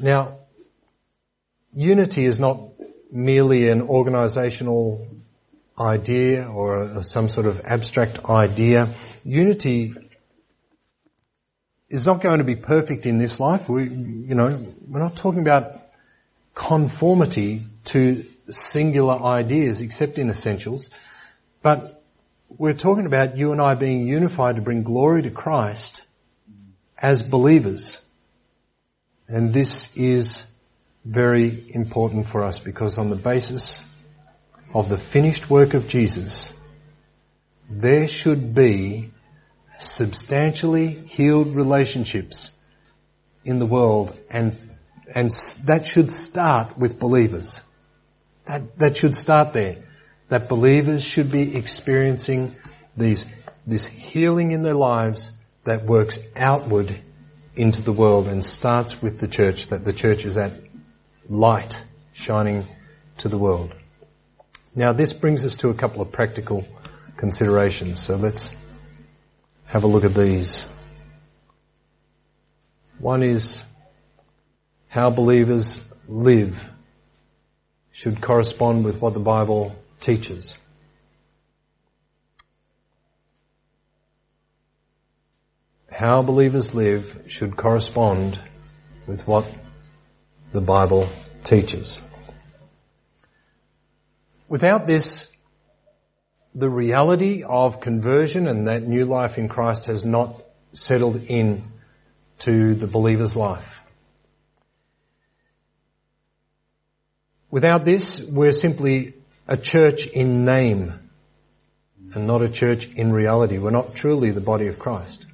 Now, 0.00 0.38
unity 1.74 2.24
is 2.24 2.40
not 2.40 2.60
merely 3.10 3.68
an 3.68 3.82
organizational 3.82 5.06
idea 5.78 6.48
or 6.48 7.02
some 7.02 7.28
sort 7.28 7.46
of 7.46 7.62
abstract 7.64 8.24
idea. 8.26 8.88
Unity 9.24 9.94
is 11.88 12.06
not 12.06 12.20
going 12.22 12.38
to 12.38 12.44
be 12.44 12.56
perfect 12.56 13.06
in 13.06 13.18
this 13.18 13.40
life. 13.40 13.68
We, 13.68 13.84
you 13.84 14.34
know, 14.34 14.58
we're 14.88 14.98
not 14.98 15.16
talking 15.16 15.40
about 15.40 15.80
conformity 16.54 17.62
to 17.84 18.24
singular 18.50 19.14
ideas 19.14 19.80
except 19.80 20.18
in 20.18 20.28
essentials, 20.28 20.90
but 21.62 22.02
we're 22.48 22.74
talking 22.74 23.06
about 23.06 23.36
you 23.36 23.52
and 23.52 23.60
I 23.60 23.74
being 23.74 24.06
unified 24.06 24.56
to 24.56 24.62
bring 24.62 24.82
glory 24.82 25.22
to 25.22 25.30
Christ 25.30 26.02
as 26.98 27.22
believers. 27.22 28.00
And 29.28 29.52
this 29.52 29.94
is 29.96 30.44
very 31.04 31.52
important 31.70 32.26
for 32.28 32.44
us 32.44 32.58
because 32.58 32.98
on 32.98 33.10
the 33.10 33.16
basis 33.16 33.84
of 34.74 34.88
the 34.88 34.98
finished 34.98 35.50
work 35.50 35.74
of 35.74 35.88
Jesus, 35.88 36.52
there 37.68 38.08
should 38.08 38.54
be 38.54 39.10
substantially 39.78 40.88
healed 40.88 41.54
relationships 41.54 42.52
in 43.44 43.58
the 43.58 43.66
world 43.66 44.16
and, 44.30 44.56
and 45.14 45.30
that 45.64 45.86
should 45.86 46.10
start 46.10 46.78
with 46.78 47.00
believers. 47.00 47.60
That, 48.46 48.78
that 48.78 48.96
should 48.96 49.14
start 49.14 49.52
there. 49.52 49.76
That 50.28 50.48
believers 50.48 51.04
should 51.04 51.30
be 51.30 51.56
experiencing 51.56 52.56
these, 52.96 53.26
this 53.66 53.86
healing 53.86 54.52
in 54.52 54.62
their 54.62 54.74
lives 54.74 55.30
that 55.64 55.84
works 55.84 56.18
outward 56.34 56.94
into 57.54 57.82
the 57.82 57.92
world 57.92 58.28
and 58.28 58.44
starts 58.44 59.02
with 59.02 59.18
the 59.18 59.28
church, 59.28 59.68
that 59.68 59.84
the 59.84 59.92
church 59.92 60.24
is 60.24 60.36
that 60.36 60.52
light 61.28 61.82
shining 62.12 62.64
to 63.18 63.28
the 63.28 63.38
world. 63.38 63.74
Now 64.74 64.92
this 64.92 65.12
brings 65.12 65.44
us 65.44 65.56
to 65.58 65.68
a 65.68 65.74
couple 65.74 66.00
of 66.00 66.12
practical 66.12 66.66
considerations. 67.16 68.00
So 68.00 68.16
let's 68.16 68.50
have 69.66 69.84
a 69.84 69.86
look 69.86 70.04
at 70.04 70.14
these. 70.14 70.66
One 72.98 73.22
is 73.22 73.64
how 74.88 75.10
believers 75.10 75.84
live 76.08 76.70
should 77.90 78.20
correspond 78.22 78.84
with 78.84 79.00
what 79.02 79.12
the 79.12 79.20
Bible 79.20 79.76
teaches. 80.00 80.58
How 85.90 86.22
believers 86.22 86.74
live 86.74 87.24
should 87.26 87.56
correspond 87.56 88.38
with 89.06 89.26
what 89.26 89.52
the 90.52 90.62
Bible 90.62 91.08
teaches. 91.44 92.00
Without 94.52 94.86
this, 94.86 95.32
the 96.54 96.68
reality 96.68 97.42
of 97.42 97.80
conversion 97.80 98.46
and 98.46 98.68
that 98.68 98.82
new 98.82 99.06
life 99.06 99.38
in 99.38 99.48
Christ 99.48 99.86
has 99.86 100.04
not 100.04 100.44
settled 100.74 101.16
in 101.16 101.62
to 102.40 102.74
the 102.74 102.86
believer's 102.86 103.34
life. 103.34 103.82
Without 107.50 107.86
this, 107.86 108.22
we're 108.30 108.52
simply 108.52 109.14
a 109.48 109.56
church 109.56 110.06
in 110.06 110.44
name 110.44 110.92
and 112.12 112.26
not 112.26 112.42
a 112.42 112.50
church 112.50 112.92
in 112.92 113.10
reality. 113.10 113.56
We're 113.56 113.70
not 113.70 113.94
truly 113.94 114.32
the 114.32 114.42
body 114.42 114.66
of 114.66 114.78
Christ. 114.78 115.24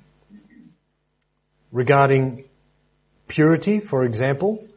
Regarding 1.72 2.44
purity, 3.26 3.81
for 3.81 4.04
example, 4.04 4.67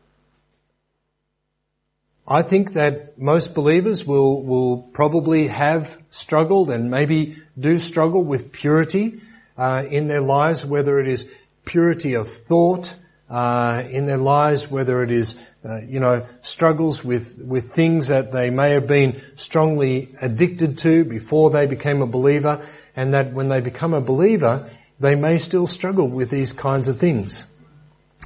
I 2.31 2.43
think 2.43 2.73
that 2.73 3.19
most 3.19 3.53
believers 3.53 4.07
will, 4.07 4.41
will 4.41 4.77
probably 4.77 5.47
have 5.47 5.97
struggled 6.11 6.71
and 6.71 6.89
maybe 6.89 7.35
do 7.59 7.77
struggle 7.77 8.23
with 8.23 8.53
purity 8.53 9.19
uh, 9.57 9.83
in 9.89 10.07
their 10.07 10.21
lives, 10.21 10.65
whether 10.65 10.97
it 11.01 11.09
is 11.09 11.29
purity 11.65 12.13
of 12.13 12.29
thought, 12.29 12.95
uh, 13.29 13.83
in 13.89 14.05
their 14.05 14.17
lives, 14.17 14.71
whether 14.71 15.03
it 15.03 15.11
is, 15.11 15.37
uh, 15.65 15.81
you 15.81 15.99
know, 15.99 16.25
struggles 16.41 17.03
with, 17.03 17.37
with 17.37 17.73
things 17.73 18.07
that 18.07 18.31
they 18.31 18.49
may 18.49 18.71
have 18.71 18.87
been 18.87 19.21
strongly 19.35 20.07
addicted 20.21 20.77
to 20.77 21.03
before 21.03 21.49
they 21.49 21.65
became 21.65 22.01
a 22.01 22.07
believer, 22.07 22.65
and 22.95 23.13
that 23.13 23.33
when 23.33 23.49
they 23.49 23.59
become 23.59 23.93
a 23.93 23.99
believer, 23.99 24.69
they 25.01 25.15
may 25.15 25.37
still 25.37 25.67
struggle 25.67 26.07
with 26.07 26.29
these 26.29 26.53
kinds 26.53 26.87
of 26.87 26.97
things. 26.97 27.43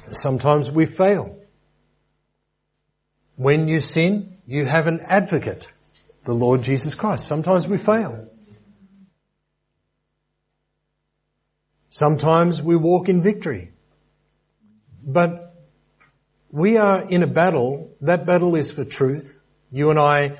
Sometimes 0.06 0.70
we 0.70 0.86
fail. 0.86 1.36
When 3.36 3.68
you 3.68 3.80
sin, 3.80 4.38
you 4.46 4.64
have 4.64 4.86
an 4.86 5.00
advocate, 5.00 5.70
the 6.24 6.34
Lord 6.34 6.62
Jesus 6.62 6.94
Christ. 6.94 7.26
Sometimes 7.26 7.68
we 7.68 7.78
fail. 7.78 8.28
Sometimes 11.90 12.62
we 12.62 12.76
walk 12.76 13.08
in 13.08 13.22
victory. 13.22 13.72
But 15.02 15.54
we 16.50 16.78
are 16.78 17.02
in 17.08 17.22
a 17.22 17.26
battle. 17.26 17.94
That 18.00 18.26
battle 18.26 18.56
is 18.56 18.70
for 18.70 18.84
truth. 18.84 19.40
You 19.70 19.90
and 19.90 19.98
I 19.98 20.38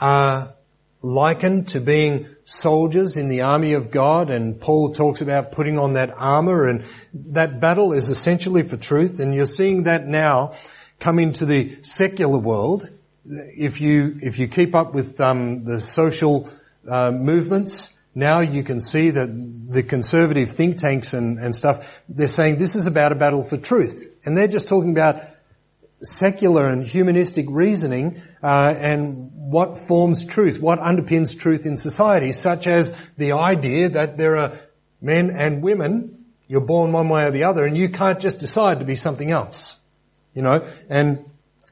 are 0.00 0.54
likened 1.02 1.68
to 1.68 1.80
being 1.80 2.28
soldiers 2.44 3.16
in 3.16 3.28
the 3.28 3.42
army 3.42 3.74
of 3.74 3.90
God 3.90 4.30
and 4.30 4.60
Paul 4.60 4.92
talks 4.92 5.20
about 5.20 5.52
putting 5.52 5.78
on 5.78 5.92
that 5.94 6.12
armor 6.16 6.66
and 6.66 6.84
that 7.12 7.60
battle 7.60 7.92
is 7.92 8.10
essentially 8.10 8.62
for 8.62 8.76
truth 8.76 9.20
and 9.20 9.34
you're 9.34 9.46
seeing 9.46 9.84
that 9.84 10.06
now 10.06 10.54
come 10.98 11.18
into 11.18 11.46
the 11.46 11.78
secular 11.82 12.38
world. 12.38 12.88
If 13.24 13.80
you, 13.80 14.18
if 14.22 14.38
you 14.38 14.48
keep 14.48 14.74
up 14.74 14.94
with 14.94 15.20
um, 15.20 15.64
the 15.64 15.80
social 15.80 16.50
uh, 16.88 17.12
movements, 17.12 17.94
now 18.14 18.40
you 18.40 18.62
can 18.62 18.80
see 18.80 19.10
that 19.10 19.28
the 19.70 19.82
conservative 19.82 20.50
think 20.50 20.78
tanks 20.78 21.14
and, 21.14 21.38
and 21.38 21.54
stuff, 21.54 22.02
they're 22.08 22.28
saying 22.28 22.58
this 22.58 22.74
is 22.74 22.86
about 22.86 23.12
a 23.12 23.14
battle 23.14 23.44
for 23.44 23.56
truth. 23.56 24.12
And 24.24 24.36
they're 24.36 24.48
just 24.48 24.68
talking 24.68 24.90
about 24.90 25.22
secular 26.00 26.68
and 26.68 26.84
humanistic 26.84 27.46
reasoning 27.48 28.20
uh, 28.42 28.74
and 28.76 29.30
what 29.34 29.78
forms 29.78 30.24
truth, 30.24 30.60
what 30.60 30.78
underpins 30.78 31.38
truth 31.38 31.66
in 31.66 31.76
society, 31.76 32.32
such 32.32 32.66
as 32.66 32.94
the 33.16 33.32
idea 33.32 33.90
that 33.90 34.16
there 34.16 34.36
are 34.38 34.58
men 35.00 35.30
and 35.30 35.62
women, 35.62 36.24
you're 36.46 36.60
born 36.60 36.92
one 36.92 37.08
way 37.08 37.24
or 37.24 37.30
the 37.30 37.44
other, 37.44 37.64
and 37.64 37.76
you 37.76 37.88
can't 37.88 38.20
just 38.20 38.40
decide 38.40 38.78
to 38.78 38.84
be 38.84 38.96
something 38.96 39.30
else. 39.30 39.76
You 40.38 40.44
know, 40.44 40.70
and 40.88 41.24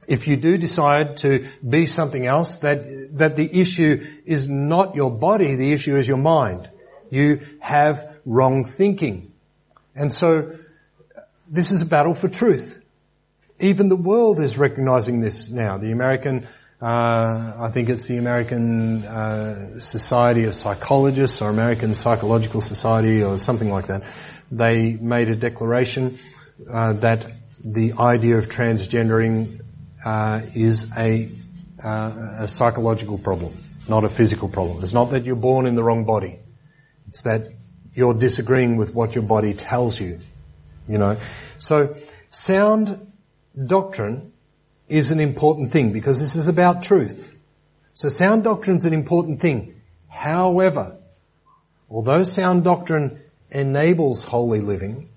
if 0.09 0.27
you 0.27 0.35
do 0.35 0.59
decide 0.59 1.19
to 1.19 1.47
be 1.63 1.87
something 1.87 2.27
else, 2.27 2.57
that, 2.59 2.81
that 3.13 3.37
the 3.37 3.61
issue 3.61 4.05
is 4.25 4.49
not 4.49 4.97
your 4.97 5.13
body, 5.13 5.55
the 5.55 5.73
issue 5.73 5.95
is 5.95 6.09
your 6.09 6.17
mind. 6.17 6.69
You 7.09 7.43
have 7.61 8.17
wrong 8.25 8.65
thinking. 8.65 9.31
And 9.95 10.13
so, 10.13 10.57
this 11.49 11.71
is 11.71 11.83
a 11.83 11.87
battle 11.87 12.13
for 12.13 12.29
truth. 12.29 12.83
Even 13.61 13.89
the 13.89 13.95
world 13.95 14.41
is 14.41 14.59
recognizing 14.59 15.21
this 15.21 15.49
now. 15.49 15.79
The 15.79 15.93
American 15.93 16.49
uh, 16.83 17.53
I 17.61 17.71
think 17.71 17.89
it's 17.89 18.09
the 18.09 18.19
American 18.19 19.05
uh, 19.05 19.79
Society 19.79 20.47
of 20.47 20.57
Psychologists 20.57 21.41
or 21.41 21.51
American 21.51 21.95
Psychological 21.95 22.61
Society 22.61 23.23
or 23.23 23.39
something 23.39 23.71
like 23.71 23.87
that. 23.87 24.03
They 24.51 24.95
made 24.95 25.29
a 25.29 25.37
declaration 25.37 26.19
uh, 26.69 26.95
that 26.95 27.27
the 27.65 27.95
idea 27.95 28.39
of 28.39 28.49
transgendering 28.49 29.61
uh, 30.05 30.41
is 30.55 30.91
a, 30.97 31.29
uh, 31.83 32.37
a 32.41 32.49
psychological 32.49 33.19
problem, 33.19 33.53
not 33.89 34.05
a 34.05 34.09
physical 34.09 34.49
problem. 34.49 34.83
It's 34.83 34.93
not 34.93 35.11
that 35.11 35.25
you're 35.25 35.37
born 35.37 35.67
in 35.67 35.75
the 35.75 35.83
wrong 35.83 36.05
body. 36.05 36.39
It's 37.09 37.23
that 37.23 37.53
you're 37.95 38.15
disagreeing 38.15 38.77
with 38.77 38.95
what 38.95 39.15
your 39.15 39.25
body 39.25 39.55
tells 39.55 39.99
you. 39.99 40.21
You 40.89 40.99
know, 40.99 41.17
so 41.59 41.97
sound 42.31 43.13
doctrine 43.65 44.33
is 44.89 45.11
an 45.11 45.19
important 45.21 45.73
thing 45.73 45.93
because 45.93 46.21
this 46.21 46.37
is 46.37 46.49
about 46.49 46.83
truth. 46.83 47.35
So 47.95 48.09
sound 48.09 48.45
doctrine 48.45 48.77
is 48.77 48.85
an 48.85 48.93
important 48.93 49.41
thing. 49.41 49.81
However, 50.09 50.99
although 51.91 52.25
sound 52.25 52.65
doctrine 52.65 53.21
enables 53.51 54.23
holy 54.23 54.61
living, 54.61 55.09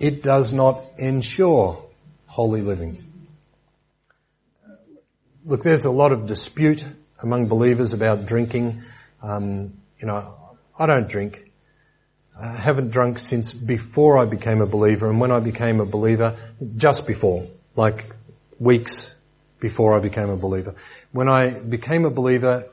it 0.00 0.22
does 0.22 0.52
not 0.52 0.80
ensure 0.98 1.80
holy 2.26 2.62
living. 2.62 2.96
Look, 5.44 5.62
there's 5.62 5.84
a 5.84 5.90
lot 5.90 6.12
of 6.12 6.26
dispute 6.26 6.84
among 7.22 7.48
believers 7.48 7.92
about 7.92 8.26
drinking. 8.26 8.82
Um, 9.22 9.74
you 9.98 10.06
know, 10.06 10.34
I 10.78 10.86
don't 10.86 11.08
drink. 11.08 11.50
I 12.38 12.52
haven't 12.52 12.90
drunk 12.90 13.18
since 13.18 13.52
before 13.52 14.16
I 14.16 14.24
became 14.24 14.62
a 14.62 14.66
believer, 14.66 15.10
and 15.10 15.20
when 15.20 15.30
I 15.30 15.40
became 15.40 15.80
a 15.80 15.84
believer, 15.84 16.36
just 16.76 17.06
before, 17.06 17.46
like 17.76 18.06
weeks 18.58 19.14
before 19.60 19.94
I 19.94 20.00
became 20.00 20.30
a 20.30 20.36
believer. 20.36 20.74
When 21.12 21.28
I 21.28 21.50
became 21.50 22.06
a 22.06 22.10
believer, 22.10 22.64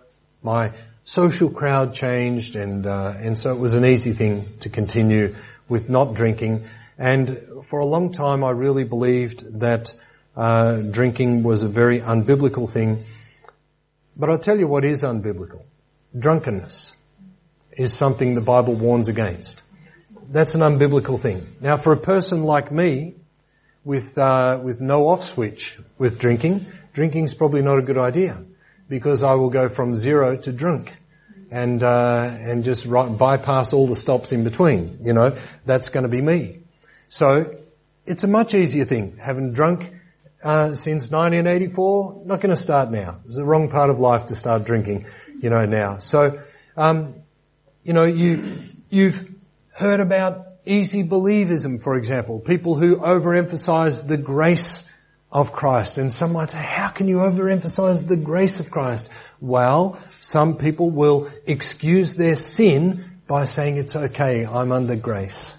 my 0.42 0.72
social 1.04 1.50
crowd 1.50 1.94
changed, 1.94 2.56
and 2.56 2.86
uh, 2.86 3.14
and 3.18 3.38
so 3.38 3.52
it 3.52 3.60
was 3.60 3.74
an 3.74 3.84
easy 3.84 4.14
thing 4.14 4.46
to 4.62 4.70
continue 4.70 5.36
with 5.68 5.90
not 5.90 6.14
drinking. 6.14 6.64
And 6.98 7.38
for 7.66 7.80
a 7.80 7.86
long 7.86 8.12
time, 8.12 8.44
I 8.44 8.52
really 8.52 8.84
believed 8.84 9.60
that 9.60 9.94
uh, 10.36 10.78
drinking 10.78 11.44
was 11.44 11.64
a 11.64 11.68
very 11.68 12.00
unbiblical 12.00 12.70
thing. 12.70 13.04
But 14.16 14.30
I'll 14.30 14.40
tell 14.40 14.58
you 14.58 14.68
what 14.68 14.84
is 14.84 15.04
unbiblical: 15.04 15.64
drunkenness 16.18 16.96
is 17.72 17.94
something 17.94 18.34
the 18.34 18.42
Bible 18.42 18.74
warns 18.74 19.10
against. 19.10 19.62
That's 20.30 20.56
an 20.56 20.62
unbiblical 20.62 21.20
thing. 21.20 21.46
Now, 21.62 21.78
for 21.78 21.94
a 21.94 21.98
person 21.98 22.44
like 22.44 22.72
me, 22.72 23.16
with 23.88 24.18
uh, 24.18 24.60
with 24.62 24.82
no 24.82 25.08
off 25.08 25.24
switch 25.24 25.80
with 25.98 26.20
drinking, 26.20 26.66
drinking 26.94 27.24
is 27.24 27.34
probably 27.34 27.62
not 27.62 27.80
a 27.80 27.82
good 27.82 27.98
idea 27.98 28.44
because 28.90 29.24
I 29.24 29.36
will 29.36 29.50
go 29.50 29.70
from 29.70 29.96
zero 29.96 30.36
to 30.36 30.52
drunk 30.52 30.94
and 31.50 31.82
uh, 31.82 32.30
and 32.32 32.66
just 32.66 32.86
right, 32.86 33.18
bypass 33.18 33.72
all 33.72 33.88
the 33.88 33.96
stops 33.96 34.32
in 34.32 34.44
between. 34.44 35.00
You 35.04 35.14
know, 35.14 35.38
that's 35.66 35.90
going 35.90 36.04
to 36.04 36.10
be 36.10 36.22
me. 36.22 36.64
So 37.10 37.58
it's 38.06 38.24
a 38.24 38.28
much 38.28 38.54
easier 38.54 38.86
thing. 38.86 39.18
Having 39.18 39.54
drunk 39.54 39.94
uh, 40.44 40.74
since 40.74 41.12
1984, 41.12 42.24
not 42.26 42.42
going 42.42 42.56
to 42.56 42.62
start 42.62 42.92
now. 42.92 43.20
It's 43.26 43.36
the 43.36 43.44
wrong 43.44 43.70
part 43.70 43.90
of 43.90 44.00
life 44.00 44.28
to 44.28 44.36
start 44.36 44.66
drinking. 44.66 45.06
You 45.42 45.50
know 45.50 45.66
now. 45.66 45.98
So 45.98 46.40
um, 46.76 47.16
you 47.84 47.94
know 47.94 48.04
you 48.04 48.60
you've 48.90 49.36
heard 49.72 50.00
about 50.00 50.48
easy 50.66 51.04
believism, 51.04 51.82
for 51.82 51.98
example, 51.98 52.40
people 52.40 52.76
who 52.76 52.98
overemphasize 52.98 54.08
the 54.08 54.18
grace 54.18 54.88
of 55.32 55.52
Christ. 55.54 55.98
And 55.98 56.14
some 56.14 56.34
might 56.34 56.50
say, 56.50 56.58
how 56.62 56.90
can 56.90 57.08
you 57.08 57.18
overemphasize 57.18 58.08
the 58.08 58.16
grace 58.16 58.60
of 58.60 58.72
Christ? 58.72 59.10
Well, 59.40 60.00
some 60.22 60.58
people 60.58 60.90
will 60.90 61.30
excuse 61.46 62.16
their 62.16 62.36
sin 62.36 63.06
by 63.28 63.46
saying 63.46 63.78
it's 63.78 63.96
okay, 63.96 64.46
I'm 64.46 64.72
under 64.72 64.96
grace. 64.96 65.54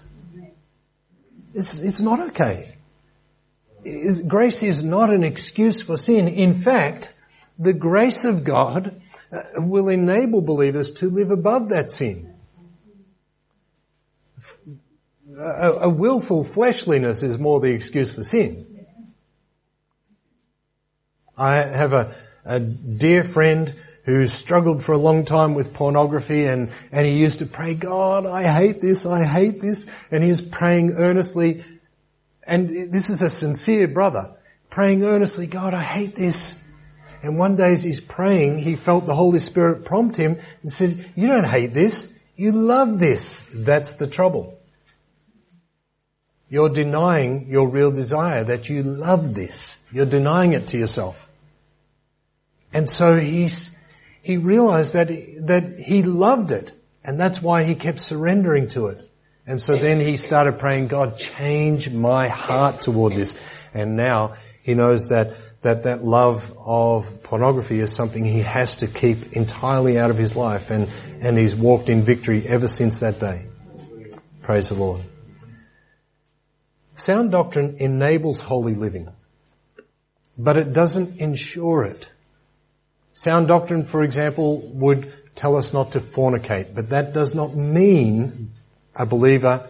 It's, 1.59 1.77
it's 1.77 2.01
not 2.01 2.19
okay. 2.29 2.75
Grace 4.27 4.63
is 4.63 4.83
not 4.83 5.09
an 5.09 5.23
excuse 5.23 5.81
for 5.81 5.97
sin. 5.97 6.27
In 6.27 6.55
fact, 6.55 7.13
the 7.57 7.73
grace 7.73 8.25
of 8.25 8.43
God 8.43 9.01
uh, 9.31 9.41
will 9.57 9.89
enable 9.89 10.41
believers 10.41 10.91
to 10.93 11.09
live 11.09 11.31
above 11.31 11.69
that 11.69 11.91
sin 11.91 12.33
a, 15.37 15.71
a 15.81 15.89
willful 15.89 16.43
fleshliness 16.43 17.23
is 17.23 17.37
more 17.37 17.59
the 17.59 17.71
excuse 17.71 18.11
for 18.11 18.23
sin. 18.23 18.65
I 21.37 21.55
have 21.55 21.93
a, 21.93 22.13
a 22.43 22.59
dear 22.59 23.23
friend 23.23 23.73
who 24.09 24.27
struggled 24.27 24.83
for 24.83 24.93
a 24.93 24.97
long 24.97 25.25
time 25.25 25.53
with 25.53 25.73
pornography 25.73 26.45
and, 26.45 26.71
and 26.91 27.05
he 27.05 27.13
used 27.13 27.39
to 27.39 27.45
pray, 27.45 27.75
God, 27.75 28.25
I 28.25 28.43
hate 28.43 28.81
this, 28.81 29.05
I 29.05 29.23
hate 29.23 29.61
this. 29.61 29.87
And 30.11 30.23
he 30.23 30.29
was 30.29 30.41
praying 30.41 30.93
earnestly, 30.93 31.63
and 32.43 32.91
this 32.91 33.09
is 33.09 33.21
a 33.21 33.29
sincere 33.29 33.87
brother, 33.87 34.31
praying 34.69 35.03
earnestly, 35.03 35.47
God, 35.47 35.73
I 35.73 35.83
hate 35.83 36.15
this. 36.15 36.61
And 37.21 37.37
one 37.37 37.55
day 37.55 37.73
as 37.73 37.83
he's 37.83 37.99
praying, 37.99 38.59
he 38.59 38.75
felt 38.75 39.05
the 39.05 39.15
Holy 39.15 39.39
Spirit 39.39 39.85
prompt 39.85 40.15
him 40.15 40.39
and 40.61 40.71
said, 40.71 41.11
you 41.15 41.27
don't 41.27 41.45
hate 41.45 41.73
this, 41.73 42.11
you 42.35 42.53
love 42.53 42.99
this. 42.99 43.41
That's 43.53 43.93
the 43.93 44.07
trouble. 44.07 44.57
You're 46.49 46.69
denying 46.69 47.47
your 47.49 47.67
real 47.67 47.91
desire 47.91 48.45
that 48.45 48.69
you 48.69 48.81
love 48.81 49.35
this. 49.35 49.75
You're 49.91 50.05
denying 50.05 50.53
it 50.53 50.67
to 50.67 50.77
yourself. 50.77 51.27
And 52.73 52.89
so 52.89 53.19
he's, 53.19 53.75
he 54.21 54.37
realized 54.37 54.93
that, 54.93 55.07
that 55.45 55.79
he 55.79 56.03
loved 56.03 56.51
it. 56.51 56.71
And 57.03 57.19
that's 57.19 57.41
why 57.41 57.63
he 57.63 57.75
kept 57.75 57.99
surrendering 57.99 58.67
to 58.69 58.87
it. 58.87 59.09
And 59.47 59.61
so 59.61 59.75
then 59.75 59.99
he 59.99 60.17
started 60.17 60.59
praying, 60.59 60.87
God, 60.87 61.17
change 61.17 61.89
my 61.89 62.27
heart 62.27 62.81
toward 62.81 63.13
this. 63.13 63.39
And 63.73 63.95
now 63.95 64.35
he 64.61 64.75
knows 64.75 65.09
that, 65.09 65.33
that 65.61 65.83
that 65.83 66.03
love 66.03 66.55
of 66.59 67.23
pornography 67.23 67.79
is 67.79 67.93
something 67.93 68.23
he 68.23 68.41
has 68.41 68.77
to 68.77 68.87
keep 68.87 69.33
entirely 69.33 69.97
out 69.97 70.11
of 70.11 70.17
his 70.17 70.35
life. 70.35 70.69
And, 70.69 70.87
and 71.21 71.37
he's 71.37 71.55
walked 71.55 71.89
in 71.89 72.03
victory 72.03 72.45
ever 72.47 72.67
since 72.67 72.99
that 72.99 73.19
day. 73.19 73.47
Praise 74.43 74.69
the 74.69 74.75
Lord. 74.75 75.01
Sound 76.95 77.31
doctrine 77.31 77.77
enables 77.79 78.41
holy 78.41 78.75
living, 78.75 79.09
but 80.37 80.57
it 80.57 80.73
doesn't 80.73 81.19
ensure 81.19 81.85
it. 81.85 82.09
Sound 83.19 83.49
doctrine, 83.49 83.83
for 83.83 84.01
example, 84.01 84.61
would 84.75 85.11
tell 85.35 85.57
us 85.57 85.73
not 85.73 85.91
to 85.91 85.99
fornicate, 85.99 86.73
but 86.73 86.91
that 86.91 87.13
does 87.13 87.35
not 87.35 87.53
mean 87.53 88.51
a 88.95 89.05
believer 89.05 89.69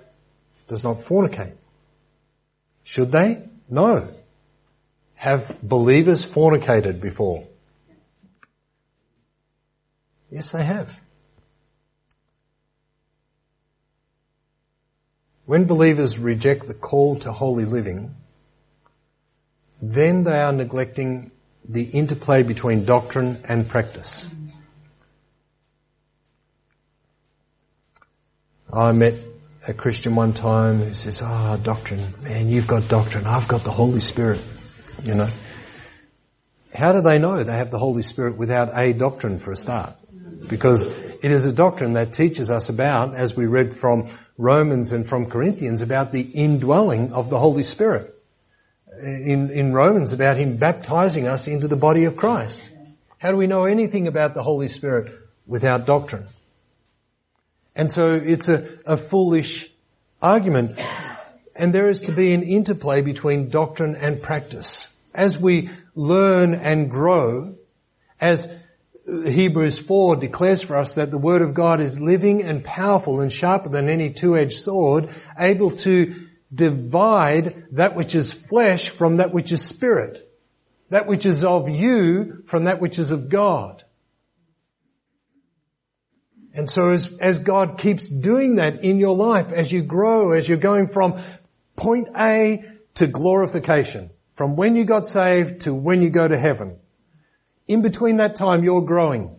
does 0.67 0.83
not 0.83 0.97
fornicate. 0.97 1.55
Should 2.83 3.11
they? 3.11 3.41
No. 3.67 4.07
Have 5.15 5.59
believers 5.63 6.23
fornicated 6.23 7.01
before? 7.01 7.47
Yes, 10.29 10.51
they 10.51 10.63
have. 10.63 11.01
When 15.47 15.65
believers 15.65 16.19
reject 16.19 16.67
the 16.67 16.75
call 16.75 17.15
to 17.21 17.31
holy 17.31 17.65
living, 17.65 18.15
then 19.81 20.23
they 20.23 20.39
are 20.39 20.53
neglecting 20.53 21.31
the 21.67 21.83
interplay 21.83 22.43
between 22.43 22.85
doctrine 22.85 23.41
and 23.47 23.67
practice. 23.67 24.27
I 28.71 28.91
met 28.91 29.15
a 29.67 29.73
Christian 29.73 30.15
one 30.15 30.33
time 30.33 30.77
who 30.77 30.93
says, 30.93 31.21
ah, 31.23 31.53
oh, 31.53 31.57
doctrine, 31.57 32.13
man, 32.21 32.49
you've 32.49 32.67
got 32.67 32.87
doctrine, 32.87 33.25
I've 33.25 33.47
got 33.47 33.63
the 33.63 33.71
Holy 33.71 33.99
Spirit, 33.99 34.43
you 35.03 35.15
know. 35.15 35.27
How 36.73 36.93
do 36.93 37.01
they 37.01 37.17
know 37.17 37.43
they 37.43 37.57
have 37.57 37.71
the 37.71 37.79
Holy 37.79 38.03
Spirit 38.03 38.37
without 38.37 38.69
a 38.77 38.93
doctrine 38.93 39.39
for 39.39 39.51
a 39.51 39.57
start? 39.57 39.93
Because 40.47 40.87
it 40.87 41.31
is 41.31 41.45
a 41.45 41.51
doctrine 41.51 41.93
that 41.93 42.13
teaches 42.13 42.49
us 42.51 42.69
about, 42.69 43.15
as 43.15 43.35
we 43.35 43.47
read 43.47 43.73
from 43.73 44.07
Romans 44.37 44.91
and 44.91 45.05
from 45.05 45.29
Corinthians, 45.29 45.81
about 45.81 46.11
the 46.11 46.21
indwelling 46.21 47.11
of 47.11 47.29
the 47.29 47.39
Holy 47.39 47.63
Spirit. 47.63 48.15
In, 49.01 49.49
in 49.51 49.73
Romans, 49.73 50.13
about 50.13 50.37
Him 50.37 50.57
baptizing 50.57 51.27
us 51.27 51.47
into 51.47 51.67
the 51.67 51.75
body 51.75 52.05
of 52.05 52.17
Christ. 52.17 52.69
How 53.17 53.31
do 53.31 53.37
we 53.37 53.47
know 53.47 53.65
anything 53.65 54.07
about 54.07 54.33
the 54.33 54.43
Holy 54.43 54.67
Spirit 54.67 55.13
without 55.47 55.85
doctrine? 55.85 56.25
And 57.75 57.91
so 57.91 58.13
it's 58.15 58.49
a, 58.49 58.67
a 58.85 58.97
foolish 58.97 59.69
argument. 60.21 60.79
And 61.55 61.73
there 61.73 61.89
is 61.89 62.03
to 62.03 62.11
be 62.11 62.33
an 62.33 62.43
interplay 62.43 63.01
between 63.01 63.49
doctrine 63.49 63.95
and 63.95 64.21
practice. 64.21 64.93
As 65.13 65.37
we 65.37 65.69
learn 65.95 66.53
and 66.53 66.89
grow, 66.89 67.55
as 68.19 68.49
Hebrews 69.05 69.79
4 69.79 70.17
declares 70.17 70.61
for 70.61 70.77
us 70.77 70.95
that 70.95 71.09
the 71.09 71.17
Word 71.17 71.41
of 71.41 71.53
God 71.53 71.81
is 71.81 71.99
living 71.99 72.43
and 72.43 72.63
powerful 72.63 73.21
and 73.21 73.31
sharper 73.31 73.69
than 73.69 73.89
any 73.89 74.11
two-edged 74.11 74.59
sword, 74.59 75.09
able 75.37 75.71
to 75.71 76.27
divide 76.53 77.67
that 77.71 77.95
which 77.95 78.15
is 78.15 78.31
flesh 78.31 78.89
from 78.89 79.17
that 79.17 79.31
which 79.31 79.51
is 79.51 79.63
spirit. 79.63 80.25
that 80.89 81.05
which 81.05 81.25
is 81.25 81.43
of 81.43 81.69
you 81.69 82.43
from 82.45 82.63
that 82.63 82.81
which 82.81 82.99
is 82.99 83.11
of 83.11 83.29
God. 83.29 83.83
And 86.53 86.69
so 86.69 86.89
as, 86.89 87.15
as 87.19 87.39
God 87.39 87.77
keeps 87.77 88.09
doing 88.09 88.55
that 88.55 88.83
in 88.83 88.99
your 88.99 89.15
life, 89.15 89.51
as 89.51 89.71
you 89.71 89.83
grow, 89.83 90.33
as 90.33 90.49
you're 90.49 90.57
going 90.57 90.87
from 90.87 91.21
point 91.75 92.07
A 92.17 92.63
to 92.95 93.07
glorification, 93.07 94.09
from 94.33 94.55
when 94.55 94.75
you 94.75 94.83
got 94.83 95.05
saved 95.05 95.61
to 95.61 95.73
when 95.73 96.01
you 96.01 96.09
go 96.09 96.27
to 96.27 96.37
heaven, 96.37 96.79
in 97.67 97.81
between 97.83 98.17
that 98.17 98.35
time 98.35 98.63
you're 98.63 98.81
growing. 98.81 99.38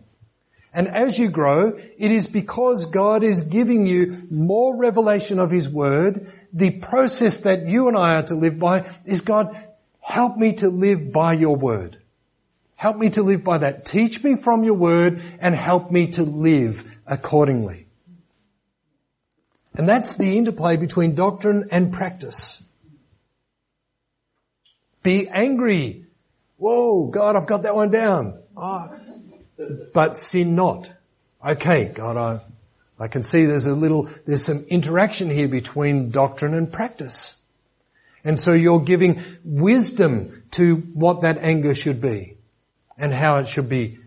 And 0.73 0.87
as 0.87 1.19
you 1.19 1.29
grow, 1.29 1.77
it 1.97 2.11
is 2.11 2.27
because 2.27 2.85
God 2.85 3.23
is 3.23 3.41
giving 3.41 3.85
you 3.85 4.15
more 4.29 4.77
revelation 4.77 5.39
of 5.39 5.51
His 5.51 5.67
Word. 5.67 6.31
The 6.53 6.71
process 6.71 7.39
that 7.39 7.65
you 7.65 7.89
and 7.89 7.97
I 7.97 8.15
are 8.15 8.23
to 8.23 8.35
live 8.35 8.57
by 8.57 8.89
is 9.05 9.21
God, 9.21 9.57
help 9.99 10.37
me 10.37 10.53
to 10.53 10.69
live 10.69 11.11
by 11.11 11.33
your 11.33 11.57
Word. 11.57 11.97
Help 12.75 12.97
me 12.97 13.09
to 13.11 13.21
live 13.21 13.43
by 13.43 13.59
that. 13.59 13.85
Teach 13.85 14.23
me 14.23 14.35
from 14.35 14.63
your 14.63 14.75
Word 14.75 15.21
and 15.39 15.53
help 15.53 15.91
me 15.91 16.07
to 16.13 16.23
live 16.23 16.89
accordingly. 17.05 17.85
And 19.75 19.87
that's 19.87 20.17
the 20.17 20.37
interplay 20.37 20.77
between 20.77 21.15
doctrine 21.15 21.69
and 21.71 21.93
practice. 21.93 22.63
Be 25.03 25.27
angry. 25.27 26.05
Whoa, 26.57 27.07
God, 27.07 27.35
I've 27.35 27.47
got 27.47 27.63
that 27.63 27.75
one 27.75 27.91
down. 27.91 28.41
Oh, 28.55 28.89
but 29.93 30.17
sin 30.17 30.55
not. 30.55 30.91
Okay, 31.45 31.85
God, 31.85 32.17
I, 32.17 32.41
I 32.99 33.07
can 33.07 33.23
see 33.23 33.45
there's 33.45 33.65
a 33.65 33.75
little, 33.75 34.09
there's 34.25 34.43
some 34.43 34.65
interaction 34.69 35.29
here 35.29 35.47
between 35.47 36.11
doctrine 36.11 36.53
and 36.53 36.71
practice. 36.71 37.35
And 38.23 38.39
so 38.39 38.53
you're 38.53 38.81
giving 38.81 39.21
wisdom 39.43 40.43
to 40.51 40.75
what 40.75 41.21
that 41.21 41.39
anger 41.39 41.73
should 41.73 42.01
be 42.01 42.37
and 42.97 43.11
how 43.11 43.37
it 43.37 43.47
should 43.47 43.69
be 43.69 43.97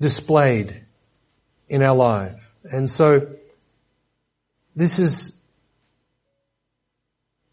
displayed 0.00 0.80
in 1.68 1.82
our 1.82 1.96
life. 1.96 2.54
And 2.64 2.90
so 2.90 3.26
this 4.76 4.98
is 4.98 5.36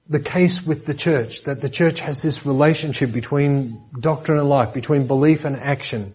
the 0.09 0.19
case 0.19 0.65
with 0.65 0.85
the 0.85 0.93
church, 0.93 1.43
that 1.43 1.61
the 1.61 1.69
church 1.69 2.01
has 2.01 2.21
this 2.21 2.45
relationship 2.45 3.13
between 3.13 3.81
doctrine 3.97 4.37
and 4.37 4.49
life, 4.49 4.73
between 4.73 5.07
belief 5.07 5.45
and 5.45 5.55
action. 5.55 6.13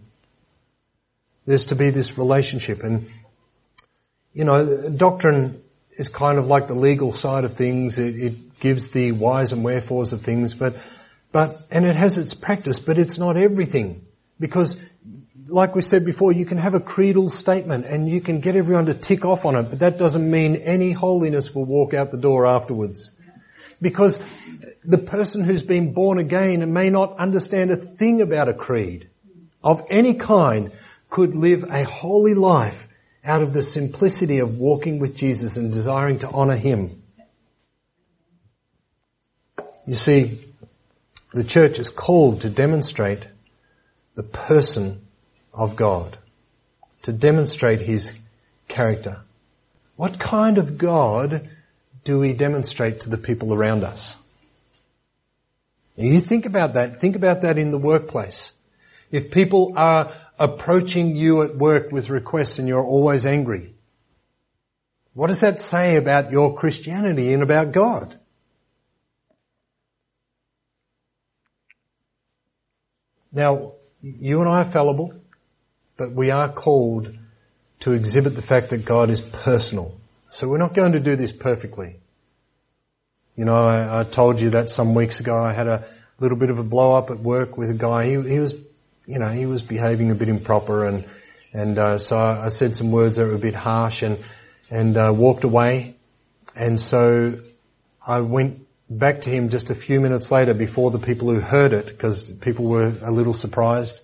There's 1.46 1.66
to 1.66 1.76
be 1.76 1.90
this 1.90 2.18
relationship 2.18 2.82
and, 2.82 3.08
you 4.32 4.44
know, 4.44 4.90
doctrine 4.90 5.62
is 5.96 6.08
kind 6.08 6.38
of 6.38 6.48
like 6.48 6.66
the 6.66 6.74
legal 6.74 7.12
side 7.12 7.44
of 7.44 7.54
things. 7.54 7.98
It, 7.98 8.16
it 8.16 8.60
gives 8.60 8.88
the 8.88 9.12
whys 9.12 9.52
and 9.52 9.64
wherefores 9.64 10.12
of 10.12 10.22
things, 10.22 10.54
but, 10.54 10.76
but, 11.32 11.62
and 11.70 11.86
it 11.86 11.96
has 11.96 12.18
its 12.18 12.34
practice, 12.34 12.78
but 12.78 12.98
it's 12.98 13.18
not 13.18 13.36
everything. 13.36 14.02
Because 14.38 14.76
like 15.48 15.74
we 15.74 15.82
said 15.82 16.04
before, 16.04 16.32
you 16.32 16.44
can 16.44 16.58
have 16.58 16.74
a 16.74 16.80
creedal 16.80 17.30
statement 17.30 17.86
and 17.86 18.08
you 18.08 18.20
can 18.20 18.40
get 18.40 18.56
everyone 18.56 18.86
to 18.86 18.94
tick 18.94 19.24
off 19.24 19.46
on 19.46 19.56
it, 19.56 19.62
but 19.64 19.78
that 19.80 19.98
doesn't 19.98 20.30
mean 20.30 20.56
any 20.56 20.92
holiness 20.92 21.54
will 21.54 21.64
walk 21.64 21.94
out 21.94 22.10
the 22.10 22.18
door 22.18 22.46
afterwards. 22.46 23.12
Because 23.80 24.22
the 24.84 24.98
person 24.98 25.44
who's 25.44 25.62
been 25.62 25.92
born 25.92 26.18
again 26.18 26.72
may 26.72 26.90
not 26.90 27.18
understand 27.18 27.70
a 27.70 27.76
thing 27.76 28.22
about 28.22 28.48
a 28.48 28.54
creed 28.54 29.08
of 29.62 29.86
any 29.90 30.14
kind 30.14 30.72
could 31.08 31.34
live 31.34 31.64
a 31.64 31.84
holy 31.84 32.34
life 32.34 32.88
out 33.24 33.42
of 33.42 33.52
the 33.52 33.62
simplicity 33.62 34.38
of 34.38 34.58
walking 34.58 34.98
with 34.98 35.16
Jesus 35.16 35.56
and 35.56 35.72
desiring 35.72 36.20
to 36.20 36.30
honor 36.30 36.56
Him. 36.56 37.02
You 39.86 39.94
see, 39.94 40.38
the 41.32 41.44
church 41.44 41.78
is 41.78 41.90
called 41.90 42.42
to 42.42 42.50
demonstrate 42.50 43.26
the 44.14 44.22
person 44.22 45.06
of 45.52 45.76
God, 45.76 46.16
to 47.02 47.12
demonstrate 47.12 47.80
His 47.80 48.12
character. 48.68 49.20
What 49.96 50.18
kind 50.18 50.58
of 50.58 50.78
God 50.78 51.48
do 52.04 52.18
we 52.18 52.32
demonstrate 52.32 53.02
to 53.02 53.10
the 53.10 53.18
people 53.18 53.52
around 53.52 53.84
us? 53.84 54.16
You 55.96 56.20
think 56.20 56.46
about 56.46 56.74
that. 56.74 57.00
Think 57.00 57.16
about 57.16 57.42
that 57.42 57.56
in 57.56 57.70
the 57.70 57.78
workplace. 57.78 58.52
If 59.10 59.30
people 59.30 59.74
are 59.76 60.12
approaching 60.38 61.16
you 61.16 61.42
at 61.42 61.56
work 61.56 61.92
with 61.92 62.10
requests 62.10 62.58
and 62.58 62.68
you're 62.68 62.84
always 62.84 63.26
angry, 63.26 63.74
what 65.14 65.28
does 65.28 65.40
that 65.40 65.58
say 65.58 65.96
about 65.96 66.30
your 66.30 66.56
Christianity 66.56 67.32
and 67.32 67.42
about 67.42 67.72
God? 67.72 68.18
Now, 73.32 73.72
you 74.02 74.40
and 74.40 74.48
I 74.48 74.60
are 74.60 74.64
fallible. 74.64 75.14
But 75.96 76.12
we 76.12 76.30
are 76.30 76.48
called 76.48 77.16
to 77.80 77.92
exhibit 77.92 78.34
the 78.34 78.42
fact 78.42 78.70
that 78.70 78.84
God 78.84 79.10
is 79.10 79.20
personal. 79.20 79.94
So 80.28 80.48
we're 80.48 80.58
not 80.58 80.74
going 80.74 80.92
to 80.92 81.00
do 81.00 81.16
this 81.16 81.32
perfectly. 81.32 81.96
You 83.34 83.44
know, 83.44 83.56
I, 83.56 84.00
I 84.00 84.04
told 84.04 84.40
you 84.40 84.50
that 84.50 84.70
some 84.70 84.94
weeks 84.94 85.20
ago 85.20 85.38
I 85.38 85.52
had 85.52 85.68
a 85.68 85.84
little 86.18 86.36
bit 86.36 86.50
of 86.50 86.58
a 86.58 86.62
blow 86.62 86.94
up 86.94 87.10
at 87.10 87.18
work 87.18 87.56
with 87.56 87.70
a 87.70 87.74
guy. 87.74 88.06
He, 88.06 88.22
he 88.22 88.38
was, 88.38 88.54
you 89.06 89.18
know, 89.18 89.28
he 89.28 89.46
was 89.46 89.62
behaving 89.62 90.10
a 90.10 90.14
bit 90.14 90.28
improper 90.28 90.86
and, 90.86 91.04
and, 91.52 91.78
uh, 91.78 91.98
so 91.98 92.18
I, 92.18 92.48
said 92.48 92.76
some 92.76 92.90
words 92.90 93.16
that 93.16 93.26
were 93.26 93.34
a 93.34 93.38
bit 93.38 93.54
harsh 93.54 94.02
and, 94.02 94.18
and, 94.70 94.96
uh, 94.96 95.12
walked 95.14 95.44
away. 95.44 95.96
And 96.54 96.80
so 96.80 97.38
I 98.06 98.20
went 98.20 98.66
back 98.90 99.22
to 99.22 99.30
him 99.30 99.48
just 99.48 99.70
a 99.70 99.74
few 99.74 100.00
minutes 100.00 100.30
later 100.30 100.54
before 100.54 100.90
the 100.90 100.98
people 100.98 101.28
who 101.28 101.40
heard 101.40 101.72
it 101.72 101.86
because 101.86 102.30
people 102.30 102.66
were 102.66 102.92
a 103.00 103.10
little 103.10 103.34
surprised 103.34 104.02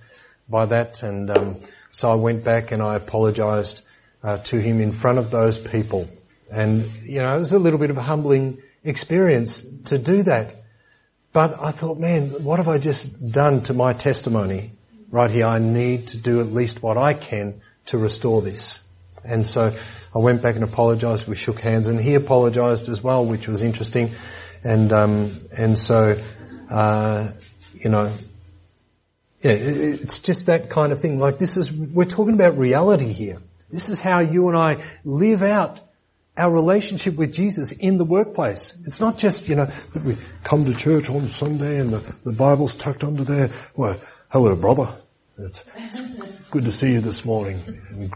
by 0.48 0.66
that 0.66 1.03
and, 1.03 1.30
um, 1.30 1.57
so 1.90 2.11
I 2.11 2.14
went 2.14 2.44
back 2.44 2.72
and 2.72 2.82
I 2.82 2.96
apologised 2.96 3.84
uh, 4.22 4.38
to 4.38 4.59
him 4.59 4.80
in 4.80 4.92
front 4.92 5.18
of 5.18 5.30
those 5.30 5.59
people. 5.59 6.09
And, 6.50 6.84
you 7.03 7.20
know, 7.20 7.34
it 7.34 7.38
was 7.38 7.53
a 7.53 7.59
little 7.59 7.78
bit 7.78 7.90
of 7.90 7.98
a 7.98 8.03
humbling 8.03 8.62
experience 8.84 9.64
to 9.86 9.98
do 9.98 10.22
that. 10.22 10.57
But 11.32 11.61
I 11.61 11.70
thought, 11.70 11.98
man, 11.98 12.28
what 12.44 12.59
have 12.59 12.68
I 12.68 12.78
just 12.78 13.32
done 13.32 13.62
to 13.64 13.74
my 13.74 13.94
testimony 13.94 14.72
right 15.13 15.31
here? 15.31 15.47
I 15.47 15.61
need 15.61 16.09
to 16.09 16.17
do 16.17 16.41
at 16.41 16.47
least 16.47 16.83
what 16.83 16.99
I 16.99 17.15
can 17.15 17.61
to 17.87 17.99
restore 17.99 18.43
this. 18.43 18.81
And 19.25 19.47
so 19.47 19.73
I 20.13 20.19
went 20.19 20.43
back 20.43 20.57
and 20.57 20.65
apologised. 20.65 21.29
We 21.29 21.37
shook 21.37 21.61
hands, 21.61 21.87
and 21.87 22.01
he 22.01 22.17
apologised 22.17 22.89
as 22.89 23.01
well, 23.01 23.25
which 23.25 23.47
was 23.47 23.63
interesting. 23.63 24.11
And 24.65 24.93
um, 24.93 25.31
and 25.57 25.79
so, 25.79 26.21
uh, 26.69 27.31
you 27.75 27.91
know, 27.91 28.13
yeah, 29.43 29.53
it's 29.53 30.19
just 30.21 30.47
that 30.47 30.71
kind 30.71 30.93
of 30.93 31.01
thing. 31.01 31.19
Like 31.19 31.39
this 31.39 31.57
is, 31.57 31.73
we're 31.73 32.05
talking 32.05 32.35
about 32.35 32.57
reality 32.57 33.13
here. 33.13 33.39
This 33.71 33.89
is 33.89 34.01
how 34.01 34.21
you 34.21 34.49
and 34.49 34.57
I 34.57 34.83
live 35.05 35.43
out 35.43 35.81
our 36.37 36.51
relationship 36.51 37.17
with 37.17 37.33
Jesus 37.33 37.73
in 37.73 37.99
the 37.99 38.05
workplace. 38.05 38.77
It's 38.85 39.01
not 39.01 39.19
just, 39.19 39.49
you 39.49 39.57
know, 39.57 39.67
that 39.67 40.03
we 40.03 40.17
come 40.45 40.65
to 40.67 40.75
church 40.75 41.11
on 41.11 41.27
Sunday 41.29 41.79
and 41.79 41.91
the, 41.91 42.15
the 42.25 42.33
Bible's 42.33 42.75
tucked 42.75 43.05
under 43.05 43.25
there. 43.25 43.51
Well, 43.77 43.99
hello 44.33 44.57
brother. 44.57 44.89
It's, 45.37 45.62
it's 45.76 46.01
good 46.51 46.64
to 46.64 46.72
see 46.72 46.91
you 46.91 47.03
this 47.03 47.22
morning. 47.22 47.61
And 47.91 48.14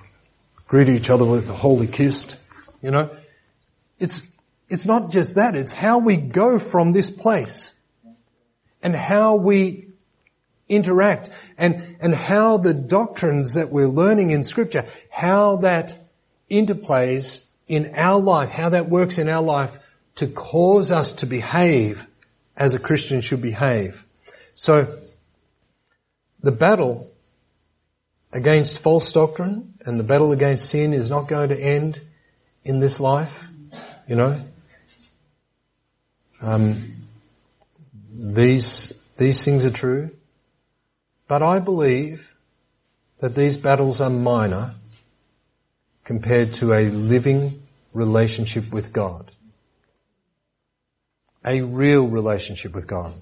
greet 0.66 0.88
each 0.88 1.10
other 1.10 1.26
with 1.26 1.50
a 1.50 1.52
holy 1.52 1.86
kiss. 1.86 2.34
You 2.80 2.90
know, 2.90 3.10
it's, 3.98 4.22
it's 4.70 4.86
not 4.86 5.10
just 5.10 5.34
that. 5.34 5.54
It's 5.54 5.72
how 5.72 5.98
we 5.98 6.16
go 6.16 6.58
from 6.58 6.92
this 6.92 7.10
place 7.10 7.70
and 8.82 8.96
how 8.96 9.34
we 9.34 9.88
interact 10.70 11.28
and, 11.58 11.98
and 12.00 12.14
how 12.14 12.56
the 12.56 12.72
doctrines 12.72 13.54
that 13.54 13.70
we're 13.70 13.86
learning 13.86 14.30
in 14.30 14.42
scripture, 14.42 14.86
how 15.10 15.56
that 15.56 15.94
interplays 16.50 17.44
in 17.68 17.92
our 17.94 18.18
life, 18.18 18.48
how 18.48 18.70
that 18.70 18.88
works 18.88 19.18
in 19.18 19.28
our 19.28 19.42
life 19.42 19.78
to 20.14 20.28
cause 20.28 20.90
us 20.90 21.12
to 21.12 21.26
behave 21.26 22.06
as 22.56 22.72
a 22.72 22.78
Christian 22.78 23.20
should 23.20 23.42
behave. 23.42 24.02
So, 24.54 24.98
the 26.46 26.52
battle 26.52 27.12
against 28.32 28.78
false 28.78 29.12
doctrine 29.12 29.74
and 29.84 29.98
the 29.98 30.04
battle 30.04 30.30
against 30.30 30.68
sin 30.68 30.92
is 30.92 31.10
not 31.10 31.26
going 31.26 31.48
to 31.48 31.60
end 31.60 32.00
in 32.64 32.78
this 32.78 33.00
life, 33.00 33.48
you 34.06 34.14
know. 34.14 34.40
Um, 36.40 36.94
these, 38.12 38.92
these 39.16 39.44
things 39.44 39.64
are 39.64 39.72
true. 39.72 40.10
But 41.26 41.42
I 41.42 41.58
believe 41.58 42.32
that 43.18 43.34
these 43.34 43.56
battles 43.56 44.00
are 44.00 44.10
minor 44.10 44.72
compared 46.04 46.54
to 46.54 46.74
a 46.74 46.82
living 46.90 47.60
relationship 47.92 48.72
with 48.72 48.92
God. 48.92 49.32
A 51.44 51.62
real 51.62 52.06
relationship 52.06 52.72
with 52.72 52.86
God. 52.86 53.12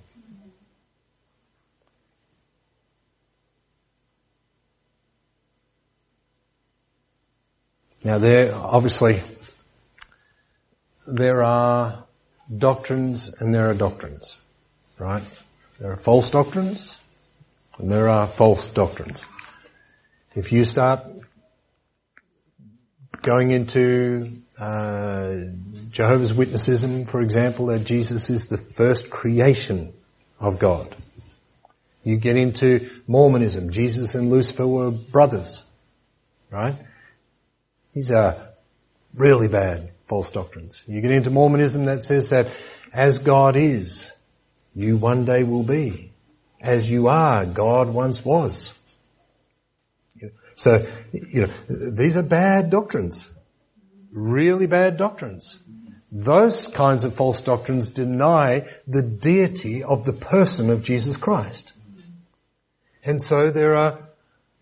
Now 8.05 8.19
there, 8.19 8.55
obviously, 8.55 9.23
there 11.07 11.43
are 11.43 12.05
doctrines 12.55 13.31
and 13.41 13.55
there 13.55 13.71
are 13.71 13.75
doctrines, 13.75 14.37
right? 14.99 15.23
There 15.81 15.91
are 15.93 15.97
false 15.97 16.31
doctrines 16.31 16.99
and 17.79 17.91
there 17.91 18.11
are 18.11 18.27
false 18.27 18.69
doctrines. 18.69 19.25
If 20.35 20.53
you 20.53 20.67
start 20.67 21.07
going 23.23 23.53
into 23.53 24.33
uh, 24.59 25.37
Jehovah's 25.91 26.35
Witnessism, 26.35 27.09
for 27.09 27.23
example, 27.23 27.67
that 27.67 27.85
Jesus 27.85 28.29
is 28.29 28.47
the 28.47 28.59
first 28.59 29.09
creation 29.09 29.95
of 30.39 30.59
God. 30.59 30.95
You 32.03 32.19
get 32.19 32.37
into 32.37 32.91
Mormonism. 33.07 33.71
Jesus 33.71 34.15
and 34.15 34.31
Lucifer 34.31 34.67
were 34.67 34.91
brothers, 34.91 35.65
right? 36.51 36.75
These 37.95 38.11
are 38.11 38.37
really 39.15 39.49
bad 39.49 39.91
false 40.07 40.31
doctrines. 40.31 40.83
You 40.87 41.01
get 41.01 41.13
into 41.13 41.31
Mormonism 41.31 41.87
that 41.87 42.05
says 42.05 42.31
that 42.31 42.49
as 42.93 43.21
God 43.21 43.57
is, 43.57 44.13
you 44.75 44.97
one 44.97 45.25
day 45.25 45.45
will 45.45 45.63
be. 45.63 46.11
As 46.61 46.91
you 46.91 47.09
are, 47.09 47.47
God 47.47 47.89
once 47.89 48.25
was. 48.25 48.75
So, 50.57 50.87
you 51.13 51.43
know, 51.43 51.91
these 51.91 52.17
are 52.17 52.23
bad 52.23 52.71
doctrines. 52.71 53.29
Really 54.13 54.67
bad 54.67 54.97
doctrines. 54.97 55.59
Those 56.13 56.69
kinds 56.69 57.03
of 57.03 57.17
false 57.17 57.41
doctrines 57.41 57.89
deny 57.89 58.69
the 58.87 59.03
deity 59.03 59.83
of 59.83 60.05
the 60.05 60.13
person 60.13 60.71
of 60.71 60.85
Jesus 60.85 61.17
Christ. 61.17 61.73
And 63.05 63.21
so 63.21 63.51
there 63.51 63.75
are 63.75 63.99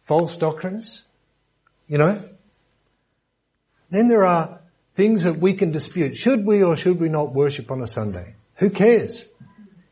false 0.05 0.37
doctrines, 0.37 1.03
you 1.87 1.99
know. 1.99 2.18
Then 3.93 4.09
there 4.09 4.24
are 4.24 4.59
things 4.95 5.24
that 5.24 5.36
we 5.36 5.53
can 5.53 5.70
dispute. 5.70 6.16
Should 6.16 6.47
we 6.47 6.62
or 6.62 6.76
should 6.76 6.99
we 6.99 7.11
not 7.11 7.34
worship 7.34 7.70
on 7.70 7.82
a 7.82 7.86
Sunday? 7.86 8.34
Who 8.55 8.70
cares? 8.70 9.22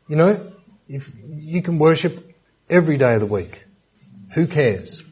You 0.07 0.15
know, 0.15 0.43
if 0.89 1.11
you 1.23 1.61
can 1.61 1.77
worship 1.77 2.35
every 2.67 2.97
day 2.97 3.13
of 3.13 3.19
the 3.19 3.27
week. 3.27 3.63
Who 4.33 4.47
cares? 4.47 5.03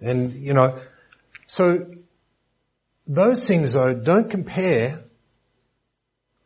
And, 0.00 0.34
you 0.34 0.52
know, 0.52 0.78
so 1.48 1.92
those 3.08 3.48
things 3.48 3.72
though 3.72 3.94
don't 3.94 4.30
compare 4.30 5.00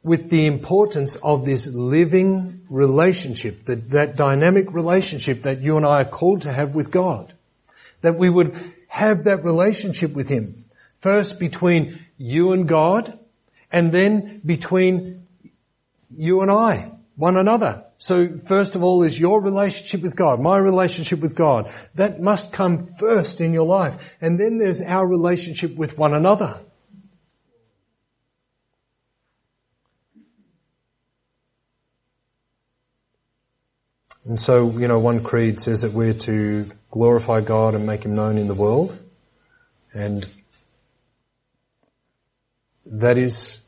with 0.03 0.31
the 0.31 0.47
importance 0.47 1.17
of 1.17 1.45
this 1.45 1.67
living 1.67 2.63
relationship, 2.71 3.67
that, 3.67 3.91
that 3.91 4.17
dynamic 4.17 4.73
relationship 4.73 5.43
that 5.43 5.61
you 5.61 5.77
and 5.77 5.85
I 5.85 6.01
are 6.01 6.07
called 6.07 6.43
to 6.43 6.53
have 6.53 6.75
with 6.75 6.91
God. 6.91 7.31
That 8.01 8.17
we 8.17 8.31
would 8.31 8.57
have 8.89 9.25
that 9.25 9.45
relationship 9.45 10.15
with 10.15 10.31
Him. 10.31 10.63
First 11.07 11.39
between 11.39 12.05
you 12.19 12.51
and 12.51 12.69
God, 12.69 13.17
and 13.71 13.93
then 13.93 14.41
between 14.45 15.25
you 16.11 16.41
and 16.41 16.51
I, 16.51 16.91
one 17.15 17.37
another. 17.37 17.85
So 17.97 18.39
first 18.39 18.75
of 18.75 18.83
all 18.83 19.05
is 19.05 19.17
your 19.17 19.41
relationship 19.41 20.01
with 20.03 20.17
God, 20.17 20.41
my 20.41 20.59
relationship 20.59 21.21
with 21.21 21.37
God. 21.37 21.71
That 21.95 22.21
must 22.21 22.53
come 22.53 22.89
first 22.99 23.41
in 23.41 23.53
your 23.53 23.67
life. 23.67 24.17
And 24.21 24.37
then 24.41 24.59
there's 24.59 24.83
our 24.83 25.07
relationship 25.07 25.77
with 25.77 25.97
one 25.97 26.13
another. 26.13 26.59
And 34.25 34.37
so, 34.37 34.77
you 34.77 34.89
know, 34.89 34.99
one 34.99 35.23
creed 35.23 35.61
says 35.61 35.83
that 35.83 35.93
we're 35.93 36.15
to 36.15 36.69
glorify 36.91 37.43
God 37.43 37.77
and 37.77 37.87
make 37.87 38.05
Him 38.05 38.17
known 38.17 38.39
in 38.39 38.49
the 38.49 38.55
world. 38.55 38.99
And 39.95 40.27
that 42.87 43.19
is, 43.19 43.61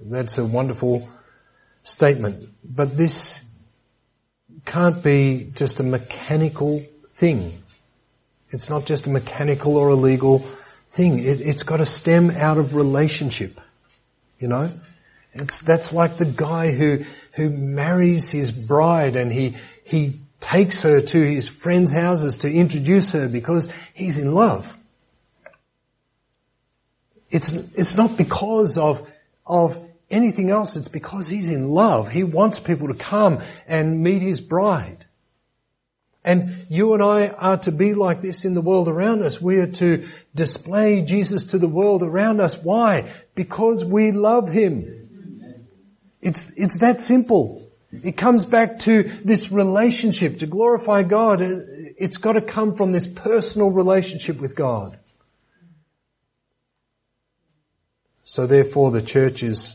that's 0.00 0.38
a 0.38 0.44
wonderful 0.44 1.08
statement. 1.82 2.48
But 2.64 2.96
this 2.96 3.42
can't 4.64 5.02
be 5.02 5.50
just 5.54 5.80
a 5.80 5.82
mechanical 5.82 6.84
thing. 7.06 7.52
It's 8.50 8.70
not 8.70 8.86
just 8.86 9.06
a 9.06 9.10
mechanical 9.10 9.76
or 9.76 9.88
a 9.90 9.94
legal 9.94 10.40
thing. 10.88 11.18
It, 11.18 11.40
has 11.40 11.62
got 11.62 11.78
to 11.78 11.86
stem 11.86 12.30
out 12.30 12.58
of 12.58 12.74
relationship. 12.74 13.60
You 14.38 14.48
know? 14.48 14.70
It's, 15.34 15.60
that's 15.60 15.92
like 15.92 16.16
the 16.16 16.24
guy 16.24 16.72
who, 16.72 17.04
who 17.32 17.50
marries 17.50 18.30
his 18.30 18.50
bride 18.50 19.16
and 19.16 19.32
he, 19.32 19.56
he 19.84 20.20
takes 20.40 20.82
her 20.82 21.00
to 21.00 21.22
his 21.22 21.48
friends' 21.48 21.90
houses 21.90 22.38
to 22.38 22.52
introduce 22.52 23.12
her 23.12 23.28
because 23.28 23.70
he's 23.94 24.18
in 24.18 24.32
love. 24.32 24.76
It's, 27.30 27.52
it's 27.52 27.96
not 27.96 28.16
because 28.16 28.78
of, 28.78 29.08
of 29.46 29.78
anything 30.10 30.50
else. 30.50 30.76
It's 30.76 30.88
because 30.88 31.28
he's 31.28 31.48
in 31.48 31.68
love. 31.68 32.10
He 32.10 32.24
wants 32.24 32.60
people 32.60 32.88
to 32.88 32.94
come 32.94 33.40
and 33.66 34.00
meet 34.02 34.22
his 34.22 34.40
bride. 34.40 35.04
And 36.24 36.66
you 36.68 36.94
and 36.94 37.02
I 37.02 37.28
are 37.28 37.56
to 37.58 37.72
be 37.72 37.94
like 37.94 38.20
this 38.20 38.44
in 38.44 38.54
the 38.54 38.60
world 38.60 38.88
around 38.88 39.22
us. 39.22 39.40
We 39.40 39.58
are 39.58 39.72
to 39.74 40.08
display 40.34 41.02
Jesus 41.02 41.44
to 41.44 41.58
the 41.58 41.68
world 41.68 42.02
around 42.02 42.40
us. 42.40 42.56
Why? 42.58 43.10
Because 43.34 43.84
we 43.84 44.12
love 44.12 44.48
him. 44.48 45.08
It's, 46.20 46.52
it's 46.56 46.78
that 46.78 47.00
simple. 47.00 47.66
It 47.92 48.16
comes 48.16 48.44
back 48.44 48.80
to 48.80 49.04
this 49.24 49.50
relationship. 49.50 50.40
To 50.40 50.46
glorify 50.46 51.02
God, 51.02 51.40
it's 51.40 52.18
got 52.18 52.32
to 52.32 52.42
come 52.42 52.74
from 52.74 52.92
this 52.92 53.06
personal 53.06 53.70
relationship 53.70 54.38
with 54.38 54.54
God. 54.54 54.98
So 58.28 58.46
therefore 58.46 58.90
the 58.90 59.00
church 59.00 59.42
is 59.42 59.72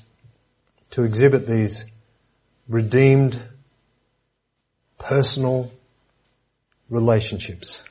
to 0.92 1.02
exhibit 1.02 1.48
these 1.48 1.86
redeemed, 2.68 3.42
personal 5.00 5.72
relationships. 6.88 7.82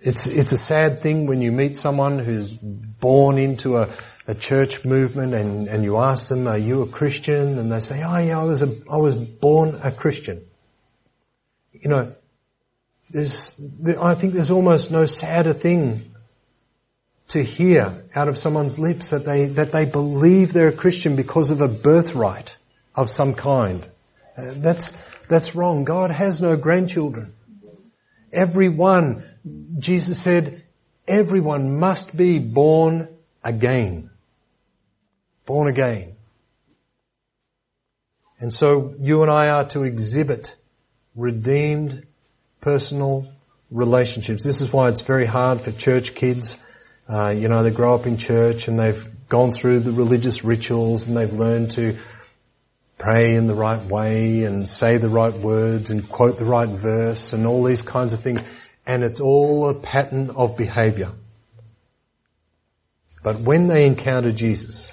It's, 0.00 0.26
it's 0.26 0.52
a 0.52 0.56
sad 0.56 1.02
thing 1.02 1.26
when 1.26 1.42
you 1.42 1.52
meet 1.52 1.76
someone 1.76 2.18
who's 2.18 2.50
born 2.50 3.36
into 3.36 3.76
a, 3.76 3.90
a 4.26 4.34
church 4.34 4.86
movement 4.86 5.34
and, 5.34 5.68
and 5.68 5.84
you 5.84 5.98
ask 5.98 6.30
them, 6.30 6.46
are 6.46 6.56
you 6.56 6.80
a 6.80 6.88
Christian? 6.88 7.58
And 7.58 7.70
they 7.70 7.80
say, 7.80 8.02
oh 8.02 8.16
yeah, 8.16 8.40
I 8.40 8.44
was 8.44 8.62
a, 8.62 8.74
I 8.90 8.96
was 8.96 9.14
born 9.14 9.78
a 9.84 9.92
Christian. 9.92 10.46
You 11.74 11.90
know, 11.90 12.14
there's, 13.10 13.54
I 14.00 14.14
think 14.14 14.32
there's 14.32 14.50
almost 14.50 14.90
no 14.90 15.04
sadder 15.04 15.52
thing 15.52 16.11
to 17.28 17.42
hear 17.42 18.04
out 18.14 18.28
of 18.28 18.38
someone's 18.38 18.78
lips 18.78 19.10
that 19.10 19.24
they, 19.24 19.46
that 19.46 19.72
they 19.72 19.84
believe 19.84 20.52
they're 20.52 20.68
a 20.68 20.72
Christian 20.72 21.16
because 21.16 21.50
of 21.50 21.60
a 21.60 21.68
birthright 21.68 22.56
of 22.94 23.10
some 23.10 23.34
kind. 23.34 23.86
Uh, 24.36 24.52
that's, 24.56 24.92
that's 25.28 25.54
wrong. 25.54 25.84
God 25.84 26.10
has 26.10 26.42
no 26.42 26.56
grandchildren. 26.56 27.32
Everyone, 28.32 29.24
Jesus 29.78 30.20
said, 30.20 30.62
everyone 31.06 31.78
must 31.78 32.16
be 32.16 32.38
born 32.38 33.08
again. 33.42 34.10
Born 35.46 35.68
again. 35.68 36.16
And 38.38 38.52
so 38.52 38.94
you 38.98 39.22
and 39.22 39.30
I 39.30 39.50
are 39.50 39.68
to 39.68 39.84
exhibit 39.84 40.56
redeemed 41.14 42.06
personal 42.60 43.28
relationships. 43.70 44.44
This 44.44 44.62
is 44.62 44.72
why 44.72 44.88
it's 44.88 45.00
very 45.00 45.26
hard 45.26 45.60
for 45.60 45.72
church 45.72 46.14
kids. 46.14 46.56
Uh, 47.08 47.34
you 47.36 47.48
know, 47.48 47.62
they 47.62 47.70
grow 47.70 47.94
up 47.94 48.06
in 48.06 48.16
church 48.16 48.68
and 48.68 48.78
they've 48.78 49.08
gone 49.28 49.52
through 49.52 49.80
the 49.80 49.92
religious 49.92 50.44
rituals 50.44 51.06
and 51.06 51.16
they've 51.16 51.32
learned 51.32 51.72
to 51.72 51.96
pray 52.98 53.34
in 53.34 53.46
the 53.46 53.54
right 53.54 53.84
way 53.86 54.44
and 54.44 54.68
say 54.68 54.96
the 54.96 55.08
right 55.08 55.34
words 55.34 55.90
and 55.90 56.08
quote 56.08 56.38
the 56.38 56.44
right 56.44 56.68
verse 56.68 57.32
and 57.32 57.46
all 57.46 57.64
these 57.64 57.82
kinds 57.82 58.12
of 58.12 58.20
things. 58.20 58.42
And 58.86 59.02
it's 59.02 59.20
all 59.20 59.68
a 59.68 59.74
pattern 59.74 60.30
of 60.30 60.56
behavior. 60.56 61.10
But 63.22 63.40
when 63.40 63.68
they 63.68 63.86
encounter 63.86 64.32
Jesus, 64.32 64.92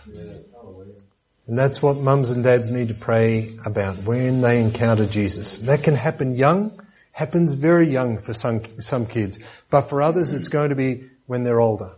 and 1.49 1.57
that's 1.57 1.81
what 1.81 1.97
mums 1.97 2.29
and 2.29 2.43
dads 2.43 2.69
need 2.69 2.89
to 2.89 2.93
pray 2.93 3.57
about 3.65 3.97
when 4.03 4.41
they 4.41 4.61
encounter 4.61 5.07
Jesus. 5.07 5.57
That 5.57 5.81
can 5.81 5.95
happen 5.95 6.35
young, 6.35 6.79
happens 7.11 7.53
very 7.53 7.89
young 7.91 8.19
for 8.19 8.35
some, 8.35 8.61
some 8.81 9.07
kids, 9.07 9.39
but 9.71 9.89
for 9.89 10.03
others 10.03 10.33
it's 10.33 10.47
going 10.47 10.69
to 10.69 10.75
be 10.75 11.09
when 11.29 11.43
they're 11.43 11.61
older. 11.61 11.91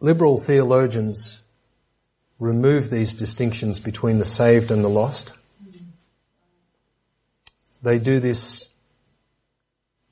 Liberal 0.00 0.38
theologians 0.38 1.40
remove 2.40 2.90
these 2.90 3.14
distinctions 3.14 3.78
between 3.78 4.18
the 4.18 4.24
saved 4.24 4.72
and 4.72 4.82
the 4.82 4.88
lost. 4.88 5.32
They 7.84 8.00
do 8.00 8.18
this 8.18 8.68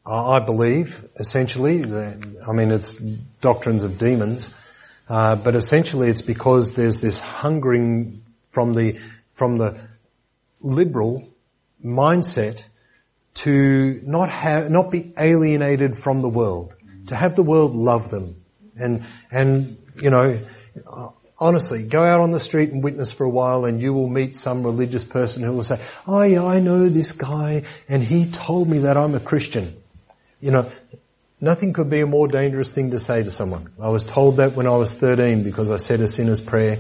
I 0.06 0.38
believe, 0.38 1.04
essentially, 1.16 1.82
I 1.82 2.52
mean, 2.52 2.70
it's 2.70 2.94
doctrines 3.40 3.82
of 3.82 3.98
demons, 3.98 4.50
uh, 5.08 5.34
but 5.34 5.56
essentially 5.56 6.08
it's 6.08 6.22
because 6.22 6.74
there's 6.74 7.00
this 7.00 7.18
hungering 7.18 8.22
from 8.50 8.74
the, 8.74 9.00
from 9.34 9.58
the 9.58 9.78
liberal 10.60 11.28
mindset 11.84 12.62
to 13.34 14.00
not 14.04 14.30
have, 14.30 14.70
not 14.70 14.90
be 14.90 15.12
alienated 15.18 15.96
from 15.96 16.22
the 16.22 16.28
world, 16.28 16.74
to 17.06 17.16
have 17.16 17.36
the 17.36 17.42
world 17.42 17.74
love 17.74 18.10
them. 18.10 18.36
And, 18.76 19.04
and, 19.30 19.78
you 19.96 20.10
know, 20.10 20.38
honestly, 21.40 21.82
go 21.82 22.02
out 22.02 22.20
on 22.20 22.30
the 22.30 22.40
street 22.40 22.70
and 22.70 22.84
witness 22.84 23.10
for 23.10 23.24
a 23.24 23.30
while 23.30 23.64
and 23.64 23.80
you 23.80 23.94
will 23.94 24.08
meet 24.08 24.36
some 24.36 24.62
religious 24.62 25.04
person 25.04 25.42
who 25.42 25.52
will 25.52 25.64
say, 25.64 25.80
oh 26.06 26.22
yeah, 26.22 26.44
I 26.44 26.60
know 26.60 26.88
this 26.88 27.12
guy 27.12 27.64
and 27.88 28.02
he 28.02 28.30
told 28.30 28.68
me 28.68 28.80
that 28.80 28.96
I'm 28.96 29.14
a 29.14 29.20
Christian. 29.20 29.74
You 30.40 30.50
know, 30.50 30.70
nothing 31.40 31.72
could 31.72 31.88
be 31.88 32.00
a 32.00 32.06
more 32.06 32.28
dangerous 32.28 32.72
thing 32.72 32.90
to 32.90 33.00
say 33.00 33.22
to 33.22 33.30
someone. 33.30 33.72
I 33.80 33.88
was 33.88 34.04
told 34.04 34.36
that 34.36 34.52
when 34.52 34.66
I 34.66 34.76
was 34.76 34.94
13 34.94 35.42
because 35.42 35.70
I 35.70 35.78
said 35.78 36.00
a 36.00 36.08
sinner's 36.08 36.40
prayer 36.40 36.78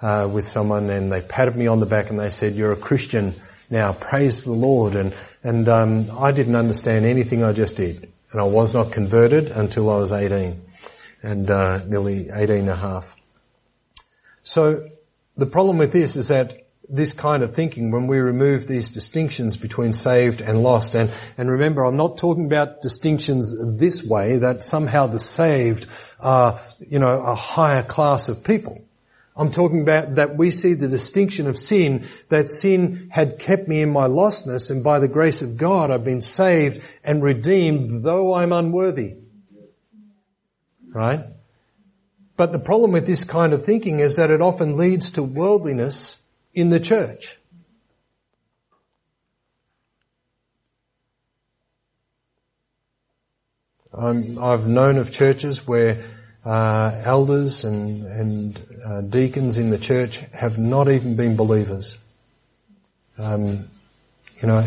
uh, 0.00 0.28
with 0.32 0.44
someone 0.44 0.90
and 0.90 1.12
they 1.12 1.20
patted 1.20 1.54
me 1.54 1.68
on 1.68 1.78
the 1.78 1.86
back 1.86 2.10
and 2.10 2.18
they 2.18 2.30
said, 2.30 2.54
you're 2.54 2.72
a 2.72 2.76
Christian 2.76 3.34
now, 3.70 3.92
praise 3.92 4.42
the 4.42 4.52
Lord. 4.52 4.96
And, 4.96 5.14
and 5.44 5.68
um, 5.68 6.10
I 6.18 6.32
didn't 6.32 6.56
understand 6.56 7.04
anything 7.04 7.44
I 7.44 7.52
just 7.52 7.76
did. 7.76 8.12
And 8.32 8.40
I 8.40 8.44
was 8.44 8.74
not 8.74 8.92
converted 8.92 9.46
until 9.46 9.88
I 9.90 9.98
was 9.98 10.12
18 10.12 10.60
and 11.22 11.50
uh, 11.50 11.84
nearly 11.84 12.30
18 12.30 12.60
and 12.60 12.68
a 12.68 12.76
half. 12.76 13.16
So 14.42 14.88
the 15.36 15.46
problem 15.46 15.78
with 15.78 15.92
this 15.92 16.16
is 16.16 16.28
that 16.28 16.66
this 16.88 17.12
kind 17.12 17.44
of 17.44 17.54
thinking, 17.54 17.92
when 17.92 18.08
we 18.08 18.18
remove 18.18 18.66
these 18.66 18.90
distinctions 18.90 19.56
between 19.56 19.92
saved 19.92 20.40
and 20.40 20.62
lost, 20.62 20.96
and, 20.96 21.10
and 21.38 21.48
remember, 21.48 21.84
I'm 21.84 21.96
not 21.96 22.18
talking 22.18 22.46
about 22.46 22.82
distinctions 22.82 23.54
this 23.78 24.02
way, 24.02 24.38
that 24.38 24.64
somehow 24.64 25.06
the 25.06 25.20
saved 25.20 25.86
are, 26.18 26.60
you 26.80 26.98
know, 26.98 27.22
a 27.22 27.36
higher 27.36 27.84
class 27.84 28.28
of 28.28 28.42
people. 28.42 28.82
I'm 29.40 29.52
talking 29.52 29.80
about 29.80 30.16
that 30.16 30.36
we 30.36 30.50
see 30.50 30.74
the 30.74 30.86
distinction 30.86 31.46
of 31.46 31.58
sin, 31.58 32.06
that 32.28 32.50
sin 32.50 33.08
had 33.10 33.38
kept 33.38 33.66
me 33.66 33.80
in 33.80 33.90
my 33.90 34.06
lostness, 34.06 34.70
and 34.70 34.84
by 34.84 35.00
the 35.00 35.08
grace 35.08 35.40
of 35.40 35.56
God 35.56 35.90
I've 35.90 36.04
been 36.04 36.20
saved 36.20 36.86
and 37.02 37.22
redeemed, 37.22 38.04
though 38.04 38.34
I'm 38.34 38.52
unworthy. 38.52 39.14
Right? 40.92 41.24
But 42.36 42.52
the 42.52 42.58
problem 42.58 42.92
with 42.92 43.06
this 43.06 43.24
kind 43.24 43.54
of 43.54 43.64
thinking 43.64 44.00
is 44.00 44.16
that 44.16 44.30
it 44.30 44.42
often 44.42 44.76
leads 44.76 45.12
to 45.12 45.22
worldliness 45.22 46.20
in 46.52 46.68
the 46.68 46.80
church. 46.80 47.38
I've 53.94 54.66
known 54.66 54.98
of 54.98 55.12
churches 55.12 55.66
where 55.66 55.96
uh, 56.44 57.02
elders 57.04 57.64
and, 57.64 58.06
and 58.06 58.58
uh, 58.84 59.00
deacons 59.02 59.58
in 59.58 59.70
the 59.70 59.78
church 59.78 60.18
have 60.32 60.58
not 60.58 60.88
even 60.88 61.16
been 61.16 61.36
believers. 61.36 61.98
Um, 63.18 63.68
you 64.40 64.48
know, 64.48 64.66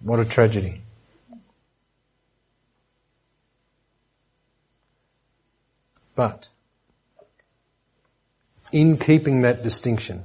what 0.00 0.20
a 0.20 0.24
tragedy. 0.24 0.80
But 6.14 6.48
in 8.72 8.96
keeping 8.96 9.42
that 9.42 9.62
distinction, 9.62 10.22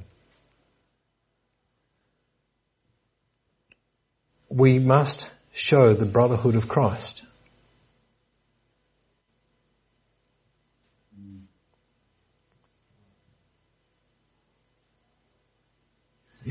we 4.48 4.78
must 4.78 5.28
show 5.52 5.92
the 5.92 6.06
brotherhood 6.06 6.54
of 6.54 6.66
Christ. 6.68 7.24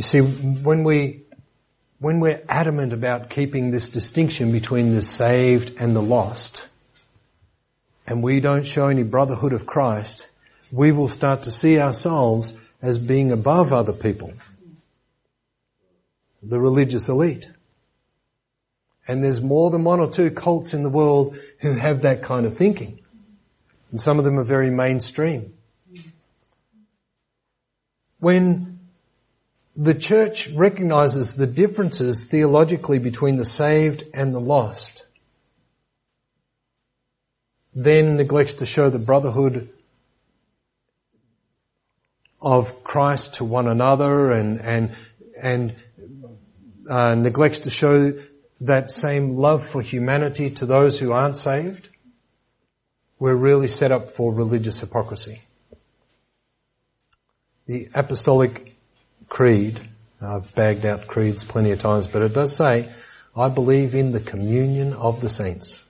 You 0.02 0.04
see, 0.04 0.22
when 0.22 0.84
we, 0.84 1.22
when 2.00 2.22
we're 2.22 2.42
adamant 2.50 2.92
about 2.92 3.30
keeping 3.30 3.70
this 3.70 3.92
distinction 3.92 4.52
between 4.52 4.96
the 4.96 5.04
saved 5.04 5.80
and 5.80 5.96
the 5.96 6.02
lost, 6.02 6.68
and 8.08 8.24
we 8.24 8.40
don't 8.40 8.66
show 8.66 8.88
any 8.88 9.04
brotherhood 9.04 9.54
of 9.54 9.68
Christ, 9.68 10.28
we 10.72 10.92
will 10.92 11.08
start 11.08 11.44
to 11.44 11.52
see 11.52 11.80
ourselves 11.80 12.54
as 12.82 12.98
being 12.98 13.32
above 13.32 13.74
other 13.74 13.94
people. 13.94 14.34
The 16.42 16.60
religious 16.60 17.08
elite. 17.08 17.48
And 19.08 19.24
there's 19.24 19.40
more 19.40 19.70
than 19.70 19.84
one 19.84 20.00
or 20.00 20.10
two 20.10 20.32
cults 20.32 20.74
in 20.74 20.82
the 20.82 20.90
world 20.90 21.38
who 21.60 21.74
have 21.74 22.02
that 22.02 22.24
kind 22.24 22.48
of 22.48 22.58
thinking. 22.58 22.98
And 23.92 24.02
some 24.02 24.18
of 24.18 24.26
them 24.26 24.40
are 24.40 24.44
very 24.44 24.72
mainstream. 24.72 25.54
When 28.18 28.71
the 29.76 29.94
church 29.94 30.50
recognizes 30.50 31.34
the 31.34 31.48
differences 31.48 32.26
theologically 32.26 33.00
between 33.00 33.38
the 33.38 33.46
saved 33.46 34.04
and 34.14 34.34
the 34.34 34.40
lost, 34.40 35.06
then 37.74 38.18
neglects 38.18 38.56
to 38.56 38.66
show 38.66 38.90
the 38.90 39.00
brotherhood 39.00 39.70
of 42.42 42.84
Christ 42.84 43.36
to 43.36 43.46
one 43.46 43.68
another 43.68 44.32
and, 44.32 44.60
and, 44.60 44.96
and 45.42 45.76
uh, 46.90 47.16
neglects 47.16 47.62
to 47.62 47.70
show 47.70 48.14
that 48.62 48.92
same 48.92 49.38
love 49.38 49.66
for 49.66 49.82
humanity 49.82 50.50
to 50.50 50.66
those 50.66 51.00
who 51.00 51.12
aren't 51.12 51.38
saved, 51.38 51.88
we're 53.20 53.36
really 53.36 53.68
set 53.68 53.92
up 53.92 54.10
for 54.10 54.34
religious 54.34 54.80
hypocrisy. 54.80 55.42
The 57.68 57.90
Apostolic 57.94 58.71
Creed, 59.32 59.80
I've 60.20 60.54
bagged 60.56 60.86
out 60.86 61.08
creeds 61.08 61.46
plenty 61.46 61.72
of 61.72 61.80
times, 61.80 62.06
but 62.06 62.22
it 62.22 62.34
does 62.34 62.54
say, 62.54 62.92
I 63.34 63.48
believe 63.48 63.96
in 63.96 64.12
the 64.12 64.20
communion 64.20 64.92
of 64.92 65.22
the 65.22 65.30
saints. 65.30 65.82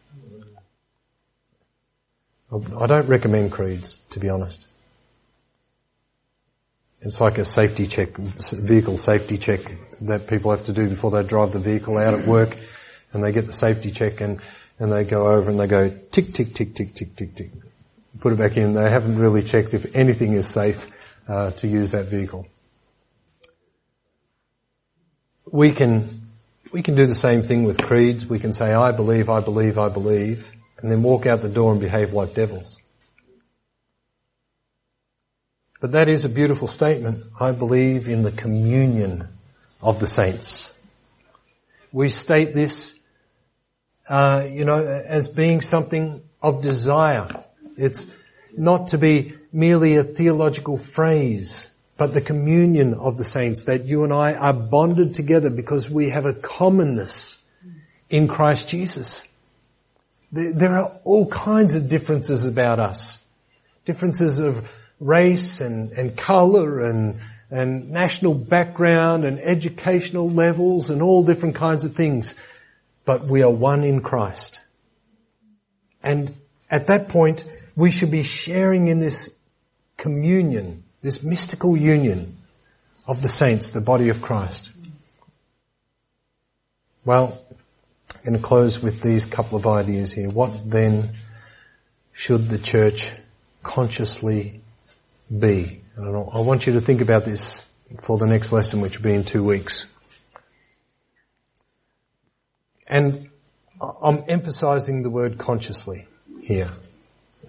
I 2.54 2.86
don't 2.86 3.08
recommend 3.08 3.52
creeds, 3.52 3.98
to 4.12 4.20
be 4.20 4.30
honest. 4.30 4.68
It's 7.02 7.20
like 7.20 7.40
a 7.40 7.46
safety 7.46 7.88
check, 7.88 8.16
vehicle 8.16 9.00
safety 9.00 9.40
check 9.40 9.62
that 10.02 10.28
people 10.28 10.52
have 10.52 10.66
to 10.66 10.74
do 10.74 10.88
before 10.88 11.10
they 11.10 11.24
drive 11.24 11.52
the 11.52 11.58
vehicle 11.58 11.98
out 11.98 12.14
at 12.14 12.28
work 12.28 12.56
and 13.12 13.24
they 13.24 13.32
get 13.32 13.48
the 13.48 13.54
safety 13.54 13.90
check 13.90 14.22
and, 14.22 14.40
and 14.78 14.92
they 14.92 15.04
go 15.04 15.32
over 15.32 15.50
and 15.50 15.60
they 15.60 15.66
go 15.66 15.90
tick, 15.90 16.32
tick, 16.32 16.54
tick, 16.54 16.76
tick, 16.76 16.94
tick, 16.94 17.16
tick, 17.16 17.34
tick. 17.34 17.50
Put 18.20 18.34
it 18.34 18.38
back 18.38 18.56
in. 18.56 18.74
They 18.76 18.88
haven't 18.88 19.18
really 19.18 19.42
checked 19.42 19.74
if 19.74 19.96
anything 19.96 20.34
is 20.34 20.48
safe 20.48 20.88
uh, 21.28 21.50
to 21.52 21.68
use 21.68 21.94
that 21.94 22.06
vehicle. 22.06 22.46
We 25.50 25.72
can, 25.72 26.28
we 26.72 26.82
can 26.82 26.96
do 26.96 27.06
the 27.06 27.16
same 27.16 27.42
thing 27.42 27.64
with 27.64 27.82
creeds. 27.82 28.26
We 28.26 28.40
can 28.40 28.54
say, 28.54 28.74
I 28.74 28.92
believe, 28.92 29.30
I 29.30 29.40
believe, 29.40 29.78
I 29.78 29.90
believe, 29.90 30.50
and 30.80 30.92
then 30.92 31.04
walk 31.04 31.26
out 31.26 31.42
the 31.42 31.50
door 31.50 31.72
and 31.72 31.82
behave 31.82 32.14
like 32.14 32.34
devils. 32.34 32.78
But 35.80 35.94
that 35.94 36.10
is 36.10 36.26
a 36.26 36.30
beautiful 36.30 36.68
statement. 36.68 37.26
I 37.40 37.54
believe 37.54 38.08
in 38.08 38.22
the 38.22 38.32
communion 38.32 39.28
of 39.82 40.00
the 40.00 40.06
saints. 40.06 40.72
We 41.92 42.10
state 42.10 42.54
this, 42.54 42.98
uh, 44.08 44.48
you 44.48 44.64
know, 44.64 44.78
as 44.78 45.28
being 45.28 45.62
something 45.62 46.22
of 46.42 46.62
desire. 46.62 47.44
It's 47.78 48.06
not 48.56 48.90
to 48.90 49.00
be 49.00 49.34
merely 49.52 49.96
a 49.96 50.04
theological 50.04 50.78
phrase, 50.78 51.68
but 52.02 52.16
the 52.16 52.20
communion 52.20 52.96
of 52.96 53.20
the 53.20 53.24
saints 53.24 53.66
that 53.66 53.86
you 53.86 54.04
and 54.04 54.12
I 54.12 54.34
are 54.34 54.54
bonded 54.54 55.14
together 55.14 55.52
because 55.52 55.88
we 55.88 56.10
have 56.10 56.26
a 56.26 56.34
commonness 56.34 57.38
in 58.10 58.28
Christ 58.28 58.70
Jesus. 58.70 59.24
There 60.32 60.80
are 60.80 60.94
all 61.04 61.28
kinds 61.28 61.76
of 61.76 61.90
differences 61.90 62.48
about 62.48 62.80
us. 62.80 63.24
Differences 63.86 64.40
of 64.40 64.68
race 65.00 65.62
and, 65.62 65.92
and 65.92 66.18
colour 66.18 66.84
and, 66.84 67.20
and 67.52 67.92
national 67.92 68.34
background 68.34 69.24
and 69.24 69.38
educational 69.38 70.28
levels 70.28 70.90
and 70.90 71.04
all 71.04 71.24
different 71.24 71.54
kinds 71.54 71.86
of 71.86 71.94
things. 71.94 72.34
But 73.06 73.26
we 73.26 73.44
are 73.44 73.52
one 73.52 73.84
in 73.84 74.02
Christ. 74.02 74.60
And 76.02 76.34
at 76.68 76.88
that 76.88 77.10
point, 77.10 77.44
we 77.76 77.92
should 77.92 78.10
be 78.10 78.24
sharing 78.24 78.88
in 78.88 79.00
this 79.00 79.30
communion, 79.98 80.84
this 81.02 81.24
mystical 81.24 81.76
union 81.76 82.38
of 83.08 83.22
the 83.22 83.30
saints, 83.30 83.72
the 83.72 83.82
body 83.82 84.10
of 84.10 84.22
Christ. 84.22 84.72
Well, 87.04 87.42
I'm 88.16 88.24
going 88.24 88.38
to 88.38 88.44
close 88.44 88.82
with 88.82 89.02
these 89.02 89.26
couple 89.26 89.58
of 89.58 89.66
ideas 89.66 90.12
here. 90.12 90.30
What 90.30 90.70
then 90.70 91.10
should 92.14 92.48
the 92.48 92.60
church 92.60 93.12
consciously 93.64 94.62
be? 95.28 95.82
And 95.96 96.16
I 96.16 96.40
want 96.40 96.68
you 96.68 96.74
to 96.74 96.82
think 96.82 97.02
about 97.02 97.26
this 97.26 97.68
for 98.02 98.18
the 98.18 98.28
next 98.28 98.52
lesson, 98.52 98.82
which 98.82 98.98
will 98.98 99.04
be 99.04 99.14
in 99.14 99.24
two 99.24 99.44
weeks. 99.44 99.88
And 102.88 103.30
I'm 103.82 104.24
emphasizing 104.28 105.02
the 105.02 105.10
word 105.10 105.38
consciously 105.38 106.08
here. 106.42 106.70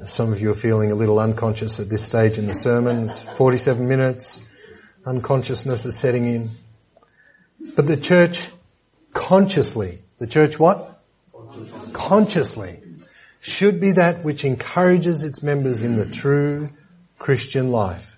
Some 0.07 0.32
of 0.32 0.40
you 0.40 0.51
are 0.51 0.55
feeling 0.55 0.90
a 0.90 0.95
little 0.95 1.18
unconscious 1.18 1.78
at 1.78 1.88
this 1.88 2.05
stage 2.05 2.38
in 2.38 2.47
the 2.47 2.55
sermon. 2.55 3.05
It's 3.05 3.18
47 3.18 3.86
minutes. 3.86 4.43
Unconsciousness 5.07 5.86
is 5.86 5.99
setting 5.99 6.26
in. 6.26 6.51
But 7.76 7.86
the 7.86 7.97
church 7.97 8.49
consciously, 9.12 10.01
the 10.18 10.26
church 10.26 10.59
what? 10.59 11.01
Consciously. 11.32 11.93
consciously 11.93 12.80
should 13.40 13.80
be 13.80 13.93
that 13.93 14.24
which 14.24 14.45
encourages 14.45 15.24
its 15.24 15.43
members 15.43 15.82
in 15.82 15.97
the 15.97 16.07
true 16.07 16.70
Christian 17.18 17.70
life, 17.70 18.16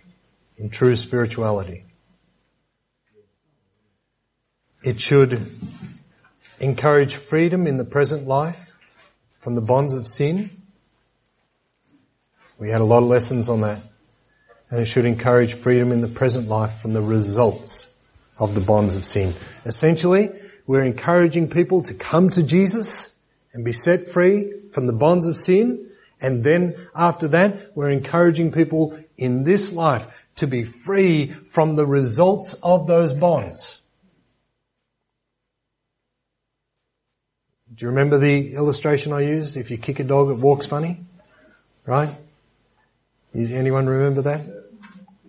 in 0.57 0.70
true 0.70 0.97
spirituality. 0.97 1.85
It 4.83 5.01
should 5.01 5.51
encourage 6.61 7.16
freedom 7.16 7.66
in 7.66 7.79
the 7.79 7.85
present 7.85 8.27
life 8.27 8.77
from 9.41 9.55
the 9.55 9.62
bonds 9.62 9.95
of 9.95 10.07
sin. 10.07 10.51
We 12.59 12.70
had 12.70 12.80
a 12.80 12.84
lot 12.84 12.98
of 12.98 13.09
lessons 13.09 13.48
on 13.48 13.62
that. 13.62 13.80
And 14.70 14.80
it 14.80 14.86
should 14.86 15.05
encourage 15.05 15.55
freedom 15.55 15.92
in 15.92 16.00
the 16.00 16.09
present 16.09 16.48
life 16.48 16.80
from 16.80 16.92
the 16.92 17.02
results 17.02 17.90
of 18.38 18.55
the 18.55 18.61
bonds 18.61 18.94
of 18.94 19.05
sin. 19.05 19.34
Essentially, 19.64 20.30
we're 20.66 20.82
encouraging 20.82 21.50
people 21.50 21.82
to 21.82 21.94
come 21.94 22.30
to 22.30 22.42
Jesus 22.42 23.14
and 23.52 23.64
be 23.64 23.72
set 23.72 24.09
free 24.09 24.52
from 24.72 24.86
the 24.86 24.92
bonds 24.92 25.26
of 25.26 25.36
sin. 25.36 25.90
And 26.20 26.42
then 26.42 26.76
after 26.94 27.28
that, 27.28 27.76
we're 27.76 27.90
encouraging 27.90 28.52
people 28.52 28.98
in 29.16 29.44
this 29.44 29.72
life 29.72 30.07
to 30.36 30.46
be 30.46 30.64
free 30.64 31.28
from 31.28 31.76
the 31.76 31.86
results 31.86 32.55
of 32.55 32.86
those 32.86 33.12
bonds. 33.12 33.80
Do 37.72 37.84
you 37.84 37.90
remember 37.90 38.18
the 38.18 38.55
illustration 38.55 39.12
I 39.12 39.22
used? 39.22 39.57
If 39.57 39.70
you 39.70 39.78
kick 39.78 40.00
a 40.00 40.05
dog, 40.05 40.30
it 40.30 40.38
walks 40.38 40.66
funny. 40.66 41.00
Right? 41.84 42.11
Anyone 43.35 43.87
remember 43.87 44.22
that? 44.22 44.43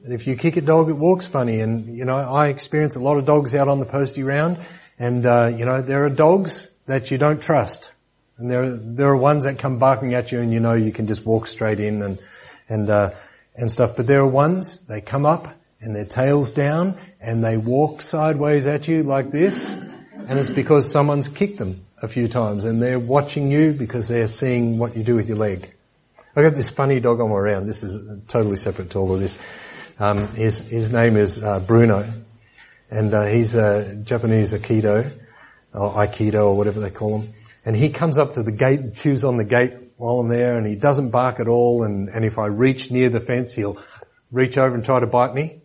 And 0.03 0.13
if 0.13 0.27
you 0.27 0.35
kick 0.35 0.57
a 0.57 0.61
dog, 0.61 0.89
it 0.89 0.93
walks 0.93 1.25
funny. 1.25 1.61
And, 1.61 1.97
you 1.97 2.05
know, 2.05 2.17
I 2.17 2.49
experience 2.49 2.95
a 2.95 2.99
lot 2.99 3.17
of 3.17 3.25
dogs 3.25 3.55
out 3.55 3.67
on 3.67 3.79
the 3.79 3.85
postie 3.85 4.21
round. 4.21 4.57
And, 4.99 5.25
uh, 5.25 5.51
you 5.55 5.65
know, 5.65 5.81
there 5.81 6.05
are 6.05 6.11
dogs 6.11 6.69
that 6.85 7.09
you 7.09 7.17
don't 7.17 7.41
trust. 7.41 7.91
And 8.37 8.51
there, 8.51 8.75
there 8.77 9.07
are 9.07 9.17
ones 9.17 9.45
that 9.45 9.57
come 9.57 9.79
barking 9.79 10.13
at 10.13 10.31
you 10.31 10.39
and 10.39 10.53
you 10.53 10.59
know 10.59 10.73
you 10.73 10.91
can 10.91 11.07
just 11.07 11.25
walk 11.25 11.47
straight 11.47 11.79
in 11.79 12.03
and, 12.03 12.19
and, 12.69 12.89
uh, 12.89 13.11
and 13.55 13.71
stuff. 13.71 13.95
But 13.95 14.05
there 14.05 14.19
are 14.19 14.27
ones, 14.27 14.79
they 14.81 15.01
come 15.01 15.25
up 15.25 15.47
and 15.81 15.95
their 15.95 16.05
tail's 16.05 16.51
down 16.51 16.97
and 17.19 17.43
they 17.43 17.57
walk 17.57 18.03
sideways 18.03 18.67
at 18.67 18.87
you 18.87 19.01
like 19.01 19.31
this. 19.31 19.71
And 19.71 20.37
it's 20.37 20.49
because 20.49 20.91
someone's 20.91 21.27
kicked 21.27 21.57
them 21.57 21.83
a 22.01 22.07
few 22.07 22.27
times 22.27 22.65
and 22.65 22.79
they're 22.79 22.99
watching 22.99 23.51
you 23.51 23.71
because 23.71 24.07
they're 24.07 24.27
seeing 24.27 24.77
what 24.77 24.95
you 24.95 25.03
do 25.03 25.15
with 25.15 25.27
your 25.27 25.37
leg. 25.37 25.74
I 26.37 26.41
got 26.41 26.53
this 26.53 26.69
funny 26.69 26.99
dog 26.99 27.21
on 27.21 27.29
my 27.29 27.37
round. 27.37 27.65
This 27.65 27.81
is 27.83 28.25
totally 28.27 28.57
separate 28.57 28.89
to 28.89 28.99
all 28.99 29.13
of 29.13 29.21
this. 29.21 29.37
Um, 29.97 30.27
his, 30.27 30.59
his 30.59 30.91
name 30.91 31.15
is 31.15 31.41
uh, 31.41 31.61
Bruno, 31.61 32.05
and 32.91 33.13
uh, 33.13 33.23
he's 33.23 33.55
a 33.55 33.95
Japanese 33.95 34.51
Aikido, 34.51 35.09
or 35.73 35.91
Aikido, 35.91 36.47
or 36.47 36.57
whatever 36.57 36.81
they 36.81 36.89
call 36.89 37.19
him. 37.19 37.33
And 37.63 37.73
he 37.73 37.89
comes 37.89 38.17
up 38.17 38.33
to 38.33 38.43
the 38.43 38.51
gate 38.51 38.81
and 38.81 38.93
chews 38.93 39.23
on 39.23 39.37
the 39.37 39.45
gate 39.45 39.75
while 39.95 40.19
I'm 40.19 40.27
there, 40.27 40.57
and 40.57 40.67
he 40.67 40.75
doesn't 40.75 41.11
bark 41.11 41.39
at 41.39 41.47
all. 41.47 41.83
And, 41.83 42.09
and 42.09 42.25
if 42.25 42.37
I 42.37 42.47
reach 42.47 42.91
near 42.91 43.07
the 43.07 43.21
fence, 43.21 43.53
he'll 43.53 43.81
reach 44.29 44.57
over 44.57 44.75
and 44.75 44.83
try 44.83 44.99
to 44.99 45.07
bite 45.07 45.33
me. 45.33 45.61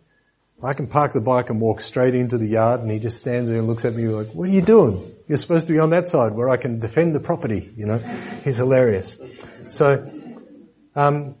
I 0.63 0.73
can 0.73 0.87
park 0.87 1.11
the 1.11 1.19
bike 1.19 1.49
and 1.49 1.59
walk 1.59 1.81
straight 1.81 2.15
into 2.15 2.37
the 2.37 2.47
yard, 2.47 2.79
and 2.79 2.89
he 2.89 2.99
just 2.99 3.17
stands 3.17 3.49
there 3.49 3.57
and 3.57 3.67
looks 3.67 3.83
at 3.83 3.93
me 3.93 4.07
like, 4.07 4.27
"What 4.27 4.47
are 4.47 4.53
you 4.53 4.61
doing? 4.61 5.03
You're 5.27 5.37
supposed 5.37 5.67
to 5.67 5.73
be 5.73 5.79
on 5.79 5.89
that 5.89 6.07
side 6.07 6.31
where 6.31 6.49
I 6.49 6.55
can 6.55 6.79
defend 6.79 7.13
the 7.13 7.19
property." 7.19 7.69
You 7.75 7.87
know, 7.87 7.97
he's 8.43 8.57
hilarious. 8.57 9.17
So, 9.67 10.20
um, 10.95 11.35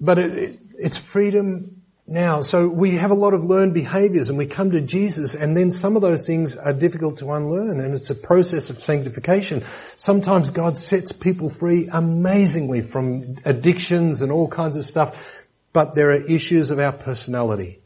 but 0.00 0.18
it, 0.18 0.38
it, 0.38 0.60
it's 0.78 0.96
freedom 0.96 1.80
now. 2.10 2.42
So 2.42 2.68
we 2.68 2.96
have 2.96 3.12
a 3.12 3.14
lot 3.14 3.34
of 3.34 3.44
learned 3.44 3.72
behaviors 3.72 4.30
and 4.30 4.38
we 4.38 4.46
come 4.46 4.72
to 4.72 4.80
Jesus 4.80 5.34
and 5.34 5.56
then 5.56 5.70
some 5.70 5.94
of 5.94 6.02
those 6.02 6.26
things 6.26 6.56
are 6.56 6.72
difficult 6.72 7.18
to 7.18 7.30
unlearn 7.30 7.80
and 7.80 7.94
it's 7.94 8.10
a 8.10 8.16
process 8.16 8.68
of 8.68 8.80
sanctification. 8.80 9.62
Sometimes 9.96 10.50
God 10.50 10.76
sets 10.76 11.12
people 11.12 11.50
free 11.50 11.88
amazingly 11.90 12.82
from 12.82 13.36
addictions 13.44 14.22
and 14.22 14.32
all 14.32 14.48
kinds 14.48 14.76
of 14.76 14.84
stuff, 14.84 15.40
but 15.72 15.94
there 15.94 16.10
are 16.10 16.20
issues 16.20 16.72
of 16.72 16.80
our 16.80 16.92
personality 16.92 17.78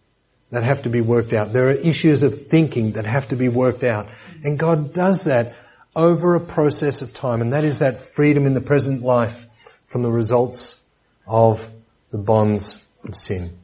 that 0.51 0.63
have 0.63 0.83
to 0.83 0.89
be 0.89 1.03
worked 1.03 1.35
out. 1.35 1.53
There 1.53 1.69
are 1.69 1.73
issues 1.73 2.23
of 2.23 2.47
thinking 2.47 2.93
that 2.93 3.05
have 3.05 3.29
to 3.29 3.37
be 3.37 3.49
worked 3.49 3.85
out. 3.85 4.09
And 4.43 4.59
God 4.59 4.95
does 4.95 5.25
that 5.25 5.55
over 5.95 6.35
a 6.35 6.41
process 6.41 7.03
of 7.03 7.13
time 7.13 7.43
and 7.43 7.53
that 7.53 7.65
is 7.65 7.81
that 7.81 8.01
freedom 8.01 8.47
in 8.47 8.55
the 8.55 8.61
present 8.63 9.03
life 9.03 9.47
from 9.87 10.03
the 10.03 10.11
results 10.11 10.81
of 11.27 11.71
the 12.11 12.19
bonds 12.19 12.85
of 13.05 13.17
sin. 13.17 13.57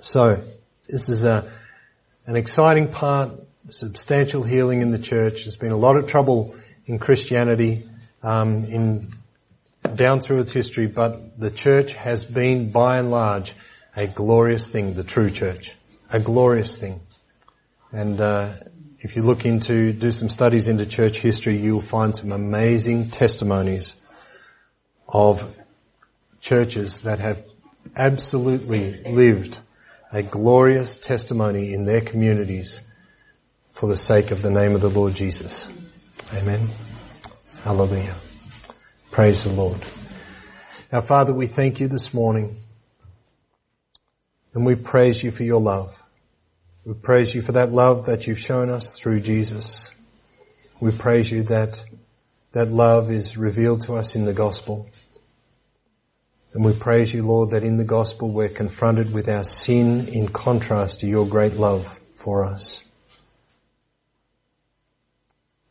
So, 0.00 0.42
this 0.88 1.08
is 1.08 1.24
a, 1.24 1.50
an 2.26 2.36
exciting 2.36 2.88
part, 2.88 3.30
substantial 3.68 4.42
healing 4.42 4.82
in 4.82 4.90
the 4.90 4.98
church. 4.98 5.44
There's 5.44 5.56
been 5.56 5.72
a 5.72 5.76
lot 5.76 5.96
of 5.96 6.06
trouble 6.06 6.54
in 6.86 6.98
Christianity 6.98 7.82
um, 8.22 8.64
in 8.64 9.12
down 9.94 10.20
through 10.20 10.40
its 10.40 10.52
history, 10.52 10.86
but 10.86 11.38
the 11.38 11.50
church 11.50 11.92
has 11.94 12.24
been, 12.24 12.70
by 12.70 12.98
and 12.98 13.10
large, 13.10 13.54
a 13.94 14.06
glorious 14.06 14.68
thing. 14.68 14.94
The 14.94 15.04
true 15.04 15.30
church, 15.30 15.74
a 16.10 16.18
glorious 16.18 16.76
thing. 16.76 17.00
And 17.92 18.20
uh, 18.20 18.52
if 19.00 19.16
you 19.16 19.22
look 19.22 19.44
into, 19.46 19.92
do 19.92 20.10
some 20.10 20.28
studies 20.28 20.68
into 20.68 20.86
church 20.86 21.18
history, 21.18 21.56
you'll 21.56 21.80
find 21.80 22.16
some 22.16 22.32
amazing 22.32 23.10
testimonies 23.10 23.96
of 25.08 25.56
churches 26.46 27.00
that 27.00 27.18
have 27.18 27.44
absolutely 27.96 29.02
lived 29.02 29.58
a 30.12 30.22
glorious 30.22 30.96
testimony 30.96 31.74
in 31.74 31.84
their 31.84 32.00
communities 32.00 32.80
for 33.72 33.88
the 33.88 33.96
sake 33.96 34.30
of 34.30 34.42
the 34.42 34.50
name 34.50 34.76
of 34.76 34.80
the 34.80 34.88
Lord 34.88 35.12
Jesus. 35.12 35.68
Amen. 36.32 36.68
Hallelujah. 37.64 38.14
Praise 39.10 39.42
the 39.42 39.50
Lord. 39.50 39.80
Our 40.92 41.02
Father, 41.02 41.34
we 41.34 41.48
thank 41.48 41.80
you 41.80 41.88
this 41.88 42.14
morning 42.14 42.56
and 44.54 44.64
we 44.64 44.76
praise 44.76 45.20
you 45.20 45.32
for 45.32 45.42
your 45.42 45.60
love. 45.60 46.00
We 46.84 46.94
praise 46.94 47.34
you 47.34 47.42
for 47.42 47.52
that 47.52 47.72
love 47.72 48.06
that 48.06 48.28
you've 48.28 48.38
shown 48.38 48.70
us 48.70 48.96
through 48.96 49.18
Jesus. 49.18 49.90
We 50.78 50.92
praise 50.92 51.28
you 51.28 51.42
that 51.54 51.84
that 52.52 52.68
love 52.68 53.10
is 53.10 53.36
revealed 53.36 53.82
to 53.82 53.96
us 53.96 54.14
in 54.14 54.24
the 54.24 54.32
gospel. 54.32 54.88
And 56.52 56.64
we 56.64 56.72
praise 56.72 57.12
you, 57.12 57.22
Lord, 57.22 57.50
that 57.50 57.62
in 57.62 57.76
the 57.76 57.84
gospel 57.84 58.30
we're 58.30 58.48
confronted 58.48 59.12
with 59.12 59.28
our 59.28 59.44
sin 59.44 60.08
in 60.08 60.28
contrast 60.28 61.00
to 61.00 61.06
your 61.06 61.26
great 61.26 61.54
love 61.54 62.00
for 62.14 62.46
us. 62.46 62.82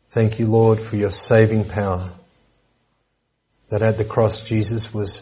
Thank 0.09 0.39
you, 0.39 0.45
Lord, 0.45 0.79
for 0.79 0.95
your 0.95 1.11
saving 1.11 1.65
power. 1.65 2.09
That 3.69 3.81
at 3.81 3.97
the 3.97 4.05
cross 4.05 4.43
Jesus 4.43 4.93
was 4.93 5.21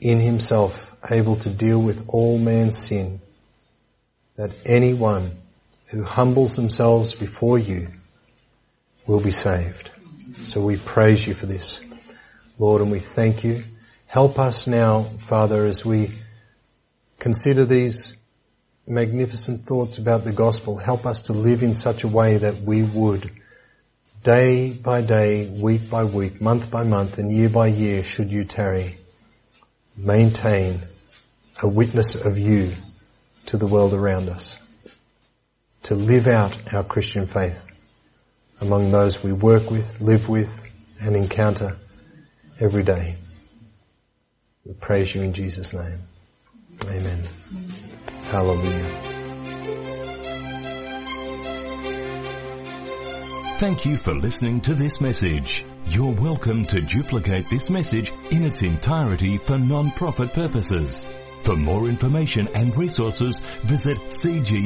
in 0.00 0.20
himself 0.20 0.94
able 1.10 1.36
to 1.36 1.50
deal 1.50 1.80
with 1.80 2.04
all 2.08 2.38
man's 2.38 2.78
sin. 2.78 3.20
That 4.36 4.52
anyone 4.64 5.30
who 5.86 6.04
humbles 6.04 6.56
themselves 6.56 7.14
before 7.14 7.58
you 7.58 7.88
will 9.06 9.20
be 9.20 9.32
saved. 9.32 9.90
So 10.44 10.62
we 10.62 10.76
praise 10.76 11.26
you 11.26 11.34
for 11.34 11.46
this, 11.46 11.80
Lord, 12.58 12.82
and 12.82 12.90
we 12.92 13.00
thank 13.00 13.42
you 13.42 13.64
Help 14.10 14.40
us 14.40 14.66
now, 14.66 15.04
Father, 15.04 15.64
as 15.66 15.84
we 15.84 16.10
consider 17.20 17.64
these 17.64 18.16
magnificent 18.84 19.66
thoughts 19.66 19.98
about 19.98 20.24
the 20.24 20.32
gospel. 20.32 20.76
Help 20.76 21.06
us 21.06 21.22
to 21.22 21.32
live 21.32 21.62
in 21.62 21.76
such 21.76 22.02
a 22.02 22.08
way 22.08 22.38
that 22.38 22.56
we 22.56 22.82
would, 22.82 23.30
day 24.24 24.72
by 24.72 25.00
day, 25.00 25.46
week 25.46 25.88
by 25.88 26.02
week, 26.02 26.40
month 26.40 26.72
by 26.72 26.82
month, 26.82 27.18
and 27.18 27.30
year 27.30 27.48
by 27.48 27.68
year, 27.68 28.02
should 28.02 28.32
you 28.32 28.42
tarry, 28.42 28.96
maintain 29.96 30.80
a 31.62 31.68
witness 31.68 32.16
of 32.16 32.36
you 32.36 32.72
to 33.46 33.58
the 33.58 33.68
world 33.68 33.94
around 33.94 34.28
us. 34.28 34.58
To 35.84 35.94
live 35.94 36.26
out 36.26 36.74
our 36.74 36.82
Christian 36.82 37.28
faith 37.28 37.64
among 38.60 38.90
those 38.90 39.22
we 39.22 39.30
work 39.30 39.70
with, 39.70 40.00
live 40.00 40.28
with, 40.28 40.68
and 41.00 41.14
encounter 41.14 41.76
every 42.58 42.82
day. 42.82 43.19
We 44.70 44.76
praise 44.76 45.12
you 45.12 45.22
in 45.22 45.32
Jesus' 45.32 45.72
name. 45.72 45.98
Amen. 46.84 47.18
Hallelujah. 48.22 49.02
Thank 53.58 53.84
you 53.84 53.96
for 53.96 54.14
listening 54.14 54.60
to 54.60 54.74
this 54.74 55.00
message. 55.00 55.64
You're 55.86 56.14
welcome 56.14 56.66
to 56.66 56.80
duplicate 56.80 57.50
this 57.50 57.68
message 57.68 58.12
in 58.30 58.44
its 58.44 58.62
entirety 58.62 59.38
for 59.38 59.58
non-profit 59.58 60.32
purposes. 60.34 61.10
For 61.42 61.56
more 61.56 61.88
information 61.88 62.46
and 62.54 62.76
resources, 62.78 63.40
visit 63.64 63.98
cgc.org.au. 63.98 64.60